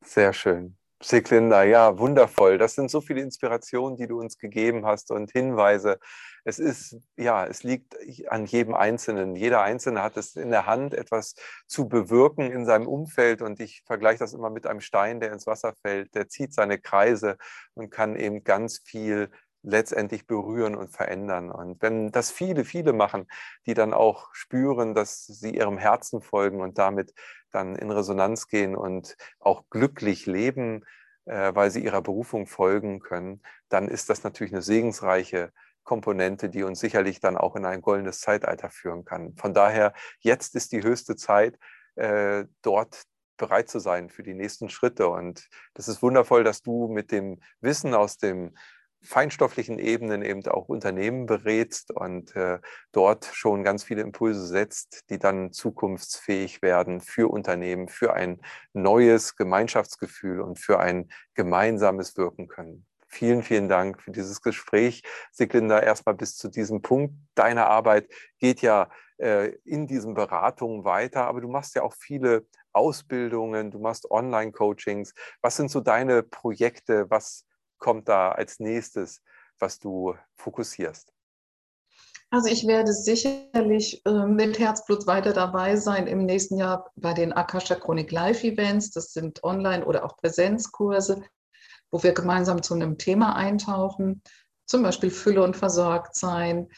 Sehr 0.00 0.32
schön. 0.32 0.78
Siglinda, 1.02 1.64
ja, 1.64 1.98
wundervoll. 1.98 2.56
Das 2.58 2.74
sind 2.74 2.90
so 2.90 3.00
viele 3.00 3.20
Inspirationen, 3.20 3.96
die 3.96 4.06
du 4.06 4.20
uns 4.20 4.38
gegeben 4.38 4.86
hast 4.86 5.10
und 5.10 5.30
Hinweise. 5.32 5.98
Es 6.44 6.58
ist, 6.58 6.96
ja, 7.16 7.46
es 7.46 7.62
liegt 7.62 7.96
an 8.28 8.46
jedem 8.46 8.74
Einzelnen. 8.74 9.34
Jeder 9.34 9.62
Einzelne 9.62 10.02
hat 10.02 10.16
es 10.16 10.36
in 10.36 10.50
der 10.50 10.66
Hand, 10.66 10.94
etwas 10.94 11.34
zu 11.66 11.88
bewirken 11.88 12.50
in 12.50 12.64
seinem 12.64 12.86
Umfeld. 12.86 13.42
Und 13.42 13.60
ich 13.60 13.82
vergleiche 13.86 14.20
das 14.20 14.34
immer 14.34 14.50
mit 14.50 14.66
einem 14.66 14.80
Stein, 14.80 15.20
der 15.20 15.32
ins 15.32 15.46
Wasser 15.46 15.74
fällt. 15.82 16.14
Der 16.14 16.28
zieht 16.28 16.54
seine 16.54 16.78
Kreise 16.78 17.36
und 17.74 17.90
kann 17.90 18.16
eben 18.16 18.44
ganz 18.44 18.78
viel 18.78 19.30
letztendlich 19.64 20.26
berühren 20.26 20.76
und 20.76 20.90
verändern. 20.90 21.50
Und 21.50 21.80
wenn 21.82 22.12
das 22.12 22.30
viele, 22.30 22.64
viele 22.64 22.92
machen, 22.92 23.26
die 23.66 23.74
dann 23.74 23.94
auch 23.94 24.28
spüren, 24.34 24.94
dass 24.94 25.24
sie 25.26 25.56
ihrem 25.56 25.78
Herzen 25.78 26.20
folgen 26.20 26.60
und 26.60 26.78
damit 26.78 27.14
dann 27.54 27.76
in 27.76 27.90
Resonanz 27.90 28.48
gehen 28.48 28.76
und 28.76 29.16
auch 29.40 29.64
glücklich 29.70 30.26
leben, 30.26 30.84
äh, 31.26 31.54
weil 31.54 31.70
sie 31.70 31.84
ihrer 31.84 32.02
Berufung 32.02 32.46
folgen 32.46 33.00
können, 33.00 33.42
dann 33.68 33.88
ist 33.88 34.10
das 34.10 34.24
natürlich 34.24 34.52
eine 34.52 34.62
segensreiche 34.62 35.52
Komponente, 35.84 36.48
die 36.48 36.62
uns 36.62 36.80
sicherlich 36.80 37.20
dann 37.20 37.36
auch 37.36 37.56
in 37.56 37.64
ein 37.64 37.82
goldenes 37.82 38.20
Zeitalter 38.20 38.70
führen 38.70 39.04
kann. 39.04 39.34
Von 39.36 39.54
daher, 39.54 39.92
jetzt 40.20 40.54
ist 40.54 40.72
die 40.72 40.82
höchste 40.82 41.16
Zeit, 41.16 41.58
äh, 41.94 42.44
dort 42.62 43.04
bereit 43.36 43.68
zu 43.68 43.78
sein 43.78 44.10
für 44.10 44.22
die 44.22 44.34
nächsten 44.34 44.68
Schritte. 44.68 45.08
Und 45.08 45.48
das 45.74 45.88
ist 45.88 46.02
wundervoll, 46.02 46.44
dass 46.44 46.62
du 46.62 46.88
mit 46.88 47.10
dem 47.12 47.40
Wissen 47.60 47.94
aus 47.94 48.16
dem 48.16 48.54
feinstofflichen 49.04 49.78
Ebenen 49.78 50.22
eben 50.22 50.46
auch 50.48 50.68
Unternehmen 50.68 51.26
berätst 51.26 51.90
und 51.90 52.34
äh, 52.34 52.58
dort 52.92 53.26
schon 53.32 53.62
ganz 53.62 53.84
viele 53.84 54.02
Impulse 54.02 54.46
setzt, 54.46 55.10
die 55.10 55.18
dann 55.18 55.52
zukunftsfähig 55.52 56.62
werden 56.62 57.00
für 57.00 57.30
Unternehmen, 57.30 57.88
für 57.88 58.14
ein 58.14 58.40
neues 58.72 59.36
Gemeinschaftsgefühl 59.36 60.40
und 60.40 60.58
für 60.58 60.80
ein 60.80 61.08
gemeinsames 61.34 62.16
Wirken 62.16 62.48
können. 62.48 62.86
Vielen, 63.06 63.44
vielen 63.44 63.68
Dank 63.68 64.02
für 64.02 64.10
dieses 64.10 64.42
Gespräch. 64.42 65.04
Siglinda, 65.30 65.78
erstmal 65.78 66.16
bis 66.16 66.36
zu 66.36 66.48
diesem 66.48 66.82
Punkt. 66.82 67.14
Deine 67.36 67.66
Arbeit 67.66 68.08
geht 68.40 68.60
ja 68.60 68.88
äh, 69.18 69.50
in 69.64 69.86
diesen 69.86 70.14
Beratungen 70.14 70.84
weiter, 70.84 71.26
aber 71.26 71.40
du 71.40 71.48
machst 71.48 71.76
ja 71.76 71.82
auch 71.82 71.94
viele 71.94 72.44
Ausbildungen, 72.72 73.70
du 73.70 73.78
machst 73.78 74.10
Online-Coachings. 74.10 75.14
Was 75.42 75.56
sind 75.56 75.70
so 75.70 75.80
deine 75.80 76.24
Projekte? 76.24 77.08
Was 77.08 77.46
kommt 77.78 78.08
da 78.08 78.32
als 78.32 78.60
nächstes, 78.60 79.22
was 79.58 79.78
du 79.78 80.14
fokussierst? 80.36 81.12
Also 82.30 82.48
ich 82.48 82.66
werde 82.66 82.92
sicherlich 82.92 84.04
äh, 84.04 84.26
mit 84.26 84.58
Herzblut 84.58 85.06
weiter 85.06 85.32
dabei 85.32 85.76
sein 85.76 86.08
im 86.08 86.26
nächsten 86.26 86.56
Jahr 86.56 86.90
bei 86.96 87.14
den 87.14 87.32
Akasha 87.32 87.76
Chronik 87.76 88.10
Live 88.10 88.42
Events. 88.42 88.90
Das 88.90 89.12
sind 89.12 89.44
Online- 89.44 89.84
oder 89.84 90.04
auch 90.04 90.16
Präsenzkurse, 90.16 91.22
wo 91.92 92.02
wir 92.02 92.12
gemeinsam 92.12 92.60
zu 92.60 92.74
einem 92.74 92.98
Thema 92.98 93.36
eintauchen, 93.36 94.20
zum 94.66 94.82
Beispiel 94.82 95.12
Fülle 95.12 95.44
und 95.44 95.56
Versorgtsein, 95.56 96.68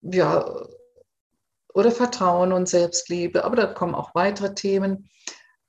ja, 0.00 0.66
oder 1.74 1.90
Vertrauen 1.90 2.52
und 2.52 2.68
Selbstliebe. 2.68 3.44
Aber 3.44 3.56
da 3.56 3.66
kommen 3.66 3.94
auch 3.94 4.14
weitere 4.14 4.54
Themen. 4.54 5.10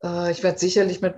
Äh, 0.03 0.31
ich 0.31 0.41
werde 0.41 0.59
sicherlich 0.59 1.01
mit 1.01 1.15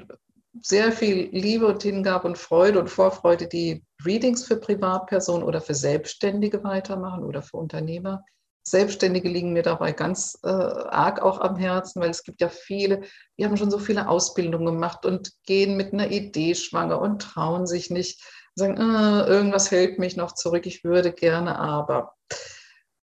sehr 0.61 0.91
viel 0.91 1.29
Liebe 1.31 1.67
und 1.67 1.83
Hingabe 1.83 2.27
und 2.27 2.37
Freude 2.37 2.79
und 2.79 2.89
Vorfreude 2.89 3.47
die 3.47 3.83
Readings 4.05 4.45
für 4.45 4.57
Privatpersonen 4.57 5.43
oder 5.43 5.61
für 5.61 5.75
Selbstständige 5.75 6.63
weitermachen 6.63 7.23
oder 7.23 7.41
für 7.41 7.57
Unternehmer. 7.57 8.23
Selbstständige 8.67 9.29
liegen 9.29 9.53
mir 9.53 9.63
dabei 9.63 9.93
ganz 9.93 10.37
äh, 10.43 10.49
arg 10.49 11.21
auch 11.21 11.39
am 11.39 11.55
Herzen, 11.55 12.01
weil 12.01 12.09
es 12.09 12.23
gibt 12.23 12.41
ja 12.41 12.49
viele, 12.49 13.01
die 13.37 13.45
haben 13.45 13.55
schon 13.55 13.71
so 13.71 13.79
viele 13.79 14.09
Ausbildungen 14.09 14.65
gemacht 14.65 15.05
und 15.05 15.31
gehen 15.45 15.77
mit 15.77 15.93
einer 15.93 16.11
Idee 16.11 16.53
schwanger 16.53 16.99
und 16.99 17.21
trauen 17.21 17.65
sich 17.65 17.89
nicht, 17.89 18.21
sagen, 18.55 18.75
äh, 18.75 19.25
irgendwas 19.25 19.71
hält 19.71 19.99
mich 19.99 20.17
noch 20.17 20.33
zurück, 20.33 20.65
ich 20.65 20.83
würde 20.83 21.13
gerne 21.13 21.57
aber. 21.57 22.15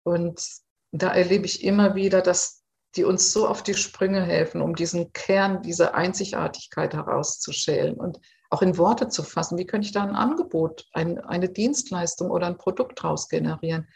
Und 0.03 0.45
da 0.91 1.13
erlebe 1.13 1.45
ich 1.45 1.63
immer 1.63 1.95
wieder, 1.95 2.21
dass 2.21 2.62
die 2.95 3.03
uns 3.03 3.33
so 3.33 3.47
auf 3.47 3.63
die 3.63 3.73
Sprünge 3.73 4.21
helfen, 4.21 4.61
um 4.61 4.75
diesen 4.75 5.13
Kern 5.13 5.61
dieser 5.61 5.95
Einzigartigkeit 5.95 6.93
herauszuschälen 6.93 7.95
und 7.95 8.19
auch 8.49 8.61
in 8.61 8.77
Worte 8.77 9.07
zu 9.09 9.23
fassen. 9.23 9.57
Wie 9.57 9.65
könnte 9.65 9.87
ich 9.87 9.93
da 9.93 10.03
ein 10.03 10.15
Angebot, 10.15 10.87
ein, 10.93 11.19
eine 11.19 11.49
Dienstleistung 11.49 12.29
oder 12.29 12.45
ein 12.45 12.57
Produkt 12.57 13.03
daraus 13.03 13.27
generieren? 13.27 13.87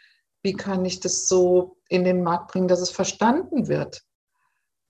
Wie 0.42 0.52
kann 0.52 0.84
ich 0.84 0.98
das 0.98 1.28
so 1.28 1.76
in 1.88 2.04
den 2.04 2.22
Markt 2.22 2.52
bringen, 2.52 2.68
dass 2.68 2.80
es 2.80 2.90
verstanden 2.90 3.68
wird? 3.68 4.02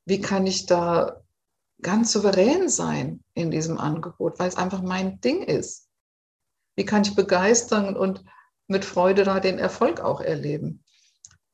Wie 0.06 0.20
kann 0.20 0.46
ich 0.46 0.64
da 0.64 1.22
ganz 1.82 2.12
souverän 2.12 2.70
sein 2.70 3.22
in 3.34 3.50
diesem 3.50 3.78
Angebot, 3.78 4.38
weil 4.38 4.48
es 4.48 4.56
einfach 4.56 4.80
mein 4.80 5.20
Ding 5.20 5.42
ist? 5.42 5.88
Wie 6.76 6.84
kann 6.86 7.02
ich 7.02 7.14
begeistern 7.14 7.96
und 7.96 8.24
mit 8.68 8.84
Freude 8.84 9.24
da 9.24 9.38
den 9.40 9.58
Erfolg 9.58 10.00
auch 10.00 10.20
erleben? 10.20 10.82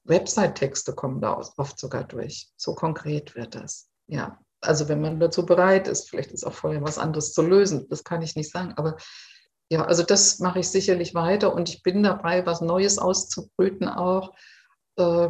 Website-Texte 0.04 0.94
kommen 0.94 1.20
da 1.20 1.40
oft 1.56 1.78
sogar 1.78 2.04
durch. 2.04 2.50
So 2.56 2.74
konkret 2.74 3.34
wird 3.34 3.54
das. 3.54 3.88
Ja, 4.06 4.38
also 4.60 4.88
wenn 4.88 5.00
man 5.00 5.20
dazu 5.20 5.46
bereit 5.46 5.88
ist, 5.88 6.10
vielleicht 6.10 6.32
ist 6.32 6.44
auch 6.44 6.54
vorher 6.54 6.82
was 6.82 6.98
anderes 6.98 7.32
zu 7.32 7.42
lösen, 7.42 7.86
das 7.88 8.04
kann 8.04 8.22
ich 8.22 8.36
nicht 8.36 8.50
sagen, 8.50 8.74
aber 8.76 8.96
ja, 9.70 9.84
also 9.84 10.02
das 10.02 10.40
mache 10.40 10.60
ich 10.60 10.68
sicherlich 10.68 11.14
weiter 11.14 11.54
und 11.54 11.68
ich 11.68 11.82
bin 11.82 12.02
dabei, 12.02 12.44
was 12.44 12.60
Neues 12.60 12.98
auszubrüten 12.98 13.88
auch, 13.88 14.34
äh, 14.96 15.28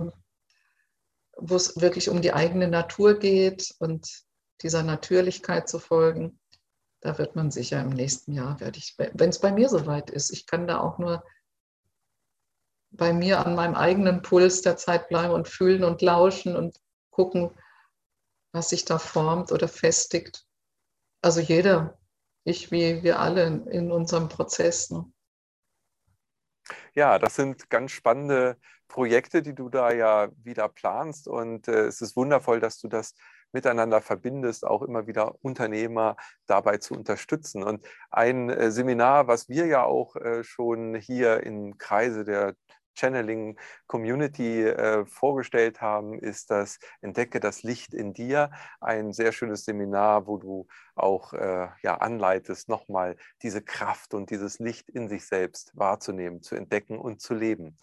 wo 1.37 1.57
es 1.57 1.81
wirklich 1.81 2.09
um 2.09 2.21
die 2.21 2.33
eigene 2.33 2.69
Natur 2.69 3.19
geht 3.19 3.75
und 3.79 4.09
dieser 4.63 4.83
Natürlichkeit 4.83 5.69
zu 5.69 5.79
folgen. 5.79 6.39
Da 7.01 7.19
wird 7.19 7.37
man 7.37 7.51
sicher 7.51 7.81
im 7.81 7.91
nächsten 7.91 8.33
Jahr, 8.33 8.61
werde 8.61 8.79
ich, 8.79 8.97
wenn 8.99 9.29
es 9.29 9.41
bei 9.41 9.53
mir 9.53 9.69
soweit 9.69 10.11
ist, 10.11 10.31
ich 10.31 10.47
kann 10.47 10.67
da 10.67 10.81
auch 10.81 10.99
nur 10.99 11.23
bei 12.97 13.13
mir 13.13 13.45
an 13.45 13.55
meinem 13.55 13.75
eigenen 13.75 14.23
Puls 14.23 14.63
der 14.63 14.77
Zeit 14.77 15.09
bleiben 15.09 15.33
und 15.33 15.49
fühlen 15.49 15.85
und 15.85 16.03
lauschen 16.03 16.57
und 16.57 16.79
gucken, 17.11 17.51
was 18.53 18.69
sich 18.69 18.85
da 18.85 18.99
formt 18.99 19.53
oder 19.53 19.69
festigt. 19.69 20.45
Also 21.23 21.41
jeder, 21.41 21.99
ich 22.45 22.71
wie 22.71 23.03
wir 23.03 23.19
alle 23.19 23.47
in 23.71 23.91
unserem 23.91 24.29
Prozess. 24.29 24.91
Ne? 24.91 25.11
Ja, 26.95 27.19
das 27.19 27.35
sind 27.37 27.69
ganz 27.71 27.91
spannende 27.91 28.57
Projekte, 28.89 29.43
die 29.43 29.55
du 29.55 29.69
da 29.69 29.93
ja 29.93 30.29
wieder 30.43 30.69
planst. 30.69 31.27
Und 31.27 31.67
äh, 31.69 31.87
es 31.87 32.01
ist 32.01 32.17
wundervoll, 32.17 32.61
dass 32.61 32.79
du 32.79 32.89
das 32.89 33.15
miteinander 33.53 34.01
verbindest, 34.01 34.67
auch 34.67 34.83
immer 34.83 35.07
wieder 35.07 35.37
Unternehmer 35.43 36.17
dabei 36.47 36.79
zu 36.79 36.95
unterstützen. 36.95 37.63
Und 37.63 37.87
ein 38.11 38.51
äh, 38.51 38.71
Seminar, 38.71 39.27
was 39.27 39.49
wir 39.49 39.67
ja 39.67 39.85
auch 39.85 40.17
äh, 40.17 40.45
schon 40.45 40.95
hier 40.95 41.43
im 41.45 41.79
Kreise 41.79 42.25
der 42.25 42.55
Channeling 42.95 43.59
Community 43.87 44.63
äh, 44.63 45.05
vorgestellt 45.07 45.81
haben, 45.81 46.19
ist 46.19 46.51
das 46.51 46.79
Entdecke 47.01 47.41
das 47.41 47.63
Licht 47.63 47.95
in 47.95 48.13
dir. 48.13 48.51
Ein 48.81 49.13
sehr 49.13 49.33
schönes 49.33 49.65
Seminar, 49.65 50.27
wo 50.27 50.39
du 50.39 50.67
auch 50.95 51.33
äh, 51.33 51.69
ja, 51.83 51.97
anleitest, 51.97 52.69
nochmal 52.69 53.17
diese 53.43 53.63
Kraft 53.63 54.15
und 54.15 54.31
dieses 54.31 54.59
Licht 54.59 54.89
in 54.89 55.09
sich 55.09 55.27
selbst 55.27 55.73
wahrzunehmen, 55.75 56.43
zu 56.43 56.55
entdecken 56.55 56.99
und 56.99 57.21
zu 57.21 57.35
leben. 57.35 57.77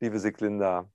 Liebe 0.00 0.18
Siglinda, 0.18 0.88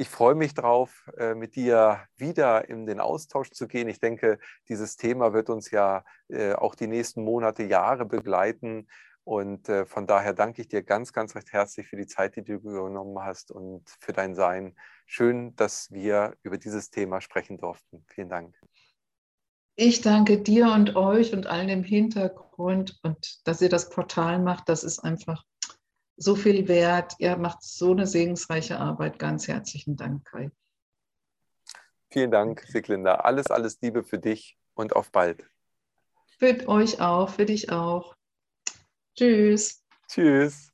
ich 0.00 0.08
freue 0.08 0.36
mich 0.36 0.54
darauf, 0.54 1.10
äh, 1.18 1.34
mit 1.34 1.56
dir 1.56 2.06
wieder 2.16 2.68
in 2.68 2.86
den 2.86 3.00
Austausch 3.00 3.50
zu 3.50 3.66
gehen. 3.66 3.88
Ich 3.88 3.98
denke, 3.98 4.38
dieses 4.68 4.96
Thema 4.96 5.32
wird 5.32 5.50
uns 5.50 5.72
ja 5.72 6.04
äh, 6.28 6.52
auch 6.52 6.76
die 6.76 6.86
nächsten 6.86 7.24
Monate, 7.24 7.64
Jahre 7.64 8.04
begleiten. 8.04 8.86
Und 9.28 9.68
äh, 9.68 9.84
von 9.84 10.06
daher 10.06 10.32
danke 10.32 10.62
ich 10.62 10.68
dir 10.68 10.82
ganz, 10.82 11.12
ganz 11.12 11.36
recht 11.36 11.52
herzlich 11.52 11.86
für 11.86 11.96
die 11.96 12.06
Zeit, 12.06 12.36
die 12.36 12.42
du 12.42 12.62
genommen 12.62 13.22
hast 13.22 13.50
und 13.50 13.86
für 14.00 14.14
dein 14.14 14.34
Sein. 14.34 14.74
Schön, 15.04 15.54
dass 15.54 15.90
wir 15.90 16.34
über 16.42 16.56
dieses 16.56 16.88
Thema 16.88 17.20
sprechen 17.20 17.58
durften. 17.58 18.06
Vielen 18.08 18.30
Dank. 18.30 18.58
Ich 19.76 20.00
danke 20.00 20.40
dir 20.40 20.72
und 20.72 20.96
euch 20.96 21.34
und 21.34 21.46
allen 21.46 21.68
im 21.68 21.84
Hintergrund 21.84 22.98
und 23.02 23.46
dass 23.46 23.60
ihr 23.60 23.68
das 23.68 23.90
Portal 23.90 24.38
macht. 24.38 24.66
Das 24.70 24.82
ist 24.82 25.00
einfach 25.00 25.44
so 26.16 26.34
viel 26.34 26.66
wert. 26.66 27.12
Ihr 27.18 27.36
macht 27.36 27.62
so 27.62 27.90
eine 27.90 28.06
segensreiche 28.06 28.78
Arbeit. 28.78 29.18
Ganz 29.18 29.46
herzlichen 29.46 29.96
Dank, 29.96 30.24
Kai. 30.24 30.50
Vielen 32.10 32.30
Dank, 32.30 32.64
Siglinda. 32.66 33.16
Alles, 33.16 33.48
alles 33.50 33.78
Liebe 33.82 34.04
für 34.04 34.18
dich 34.18 34.56
und 34.72 34.96
auf 34.96 35.12
bald. 35.12 35.44
Für 36.38 36.66
euch 36.66 37.02
auch, 37.02 37.28
für 37.28 37.44
dich 37.44 37.70
auch. 37.70 38.17
Tschüss. 39.18 39.82
Tschüss. 40.06 40.72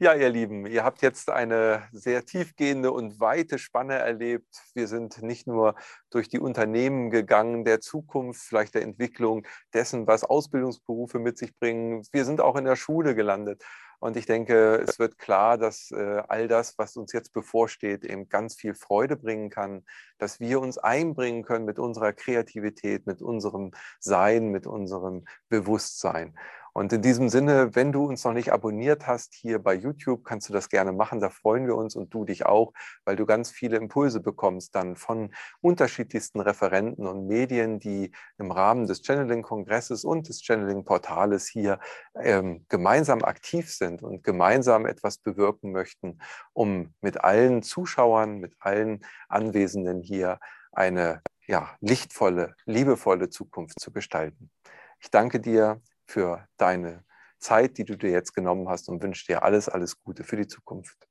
Ja, 0.00 0.14
ihr 0.14 0.28
Lieben, 0.28 0.66
ihr 0.66 0.82
habt 0.82 1.00
jetzt 1.00 1.30
eine 1.30 1.84
sehr 1.92 2.24
tiefgehende 2.24 2.90
und 2.90 3.20
weite 3.20 3.56
Spanne 3.56 3.94
erlebt. 3.94 4.52
Wir 4.74 4.88
sind 4.88 5.22
nicht 5.22 5.46
nur 5.46 5.76
durch 6.10 6.28
die 6.28 6.40
Unternehmen 6.40 7.10
gegangen, 7.10 7.64
der 7.64 7.80
Zukunft, 7.80 8.40
vielleicht 8.42 8.74
der 8.74 8.82
Entwicklung 8.82 9.46
dessen, 9.72 10.08
was 10.08 10.24
Ausbildungsberufe 10.24 11.20
mit 11.20 11.38
sich 11.38 11.56
bringen. 11.56 12.04
Wir 12.10 12.24
sind 12.24 12.40
auch 12.40 12.56
in 12.56 12.64
der 12.64 12.74
Schule 12.74 13.14
gelandet. 13.14 13.62
Und 14.00 14.16
ich 14.16 14.26
denke, 14.26 14.84
es 14.86 14.98
wird 14.98 15.16
klar, 15.16 15.56
dass 15.56 15.92
äh, 15.92 16.22
all 16.26 16.48
das, 16.48 16.76
was 16.76 16.96
uns 16.96 17.12
jetzt 17.12 17.32
bevorsteht, 17.32 18.04
eben 18.04 18.28
ganz 18.28 18.56
viel 18.56 18.74
Freude 18.74 19.16
bringen 19.16 19.50
kann, 19.50 19.84
dass 20.18 20.40
wir 20.40 20.60
uns 20.60 20.78
einbringen 20.78 21.44
können 21.44 21.64
mit 21.64 21.78
unserer 21.78 22.12
Kreativität, 22.12 23.06
mit 23.06 23.22
unserem 23.22 23.70
Sein, 24.00 24.48
mit 24.48 24.66
unserem 24.66 25.24
Bewusstsein. 25.48 26.36
Und 26.76 26.92
in 26.92 27.02
diesem 27.02 27.28
Sinne, 27.28 27.76
wenn 27.76 27.92
du 27.92 28.04
uns 28.04 28.24
noch 28.24 28.32
nicht 28.32 28.52
abonniert 28.52 29.06
hast 29.06 29.32
hier 29.32 29.60
bei 29.60 29.74
YouTube, 29.74 30.24
kannst 30.24 30.48
du 30.48 30.52
das 30.52 30.68
gerne 30.68 30.90
machen. 30.90 31.20
Da 31.20 31.30
freuen 31.30 31.68
wir 31.68 31.76
uns 31.76 31.94
und 31.94 32.12
du 32.12 32.24
dich 32.24 32.46
auch, 32.46 32.72
weil 33.04 33.14
du 33.14 33.26
ganz 33.26 33.52
viele 33.52 33.76
Impulse 33.76 34.20
bekommst 34.20 34.74
dann 34.74 34.96
von 34.96 35.32
unterschiedlichsten 35.60 36.40
Referenten 36.40 37.06
und 37.06 37.28
Medien, 37.28 37.78
die 37.78 38.10
im 38.38 38.50
Rahmen 38.50 38.88
des 38.88 39.02
Channeling-Kongresses 39.02 40.04
und 40.04 40.28
des 40.28 40.42
Channeling-Portales 40.42 41.46
hier 41.46 41.78
ähm, 42.20 42.66
gemeinsam 42.68 43.22
aktiv 43.22 43.72
sind 43.72 44.02
und 44.02 44.24
gemeinsam 44.24 44.84
etwas 44.84 45.18
bewirken 45.18 45.70
möchten, 45.70 46.18
um 46.54 46.92
mit 47.00 47.22
allen 47.22 47.62
Zuschauern, 47.62 48.38
mit 48.38 48.56
allen 48.58 49.06
Anwesenden 49.28 50.02
hier 50.02 50.40
eine 50.72 51.22
ja, 51.46 51.76
lichtvolle, 51.80 52.56
liebevolle 52.64 53.30
Zukunft 53.30 53.78
zu 53.78 53.92
gestalten. 53.92 54.50
Ich 54.98 55.12
danke 55.12 55.38
dir 55.38 55.80
für 56.06 56.46
deine 56.56 57.04
Zeit, 57.38 57.78
die 57.78 57.84
du 57.84 57.96
dir 57.96 58.10
jetzt 58.10 58.34
genommen 58.34 58.68
hast 58.68 58.88
und 58.88 59.02
wünsche 59.02 59.26
dir 59.26 59.42
alles, 59.42 59.68
alles 59.68 60.02
Gute 60.02 60.24
für 60.24 60.36
die 60.36 60.46
Zukunft. 60.46 61.08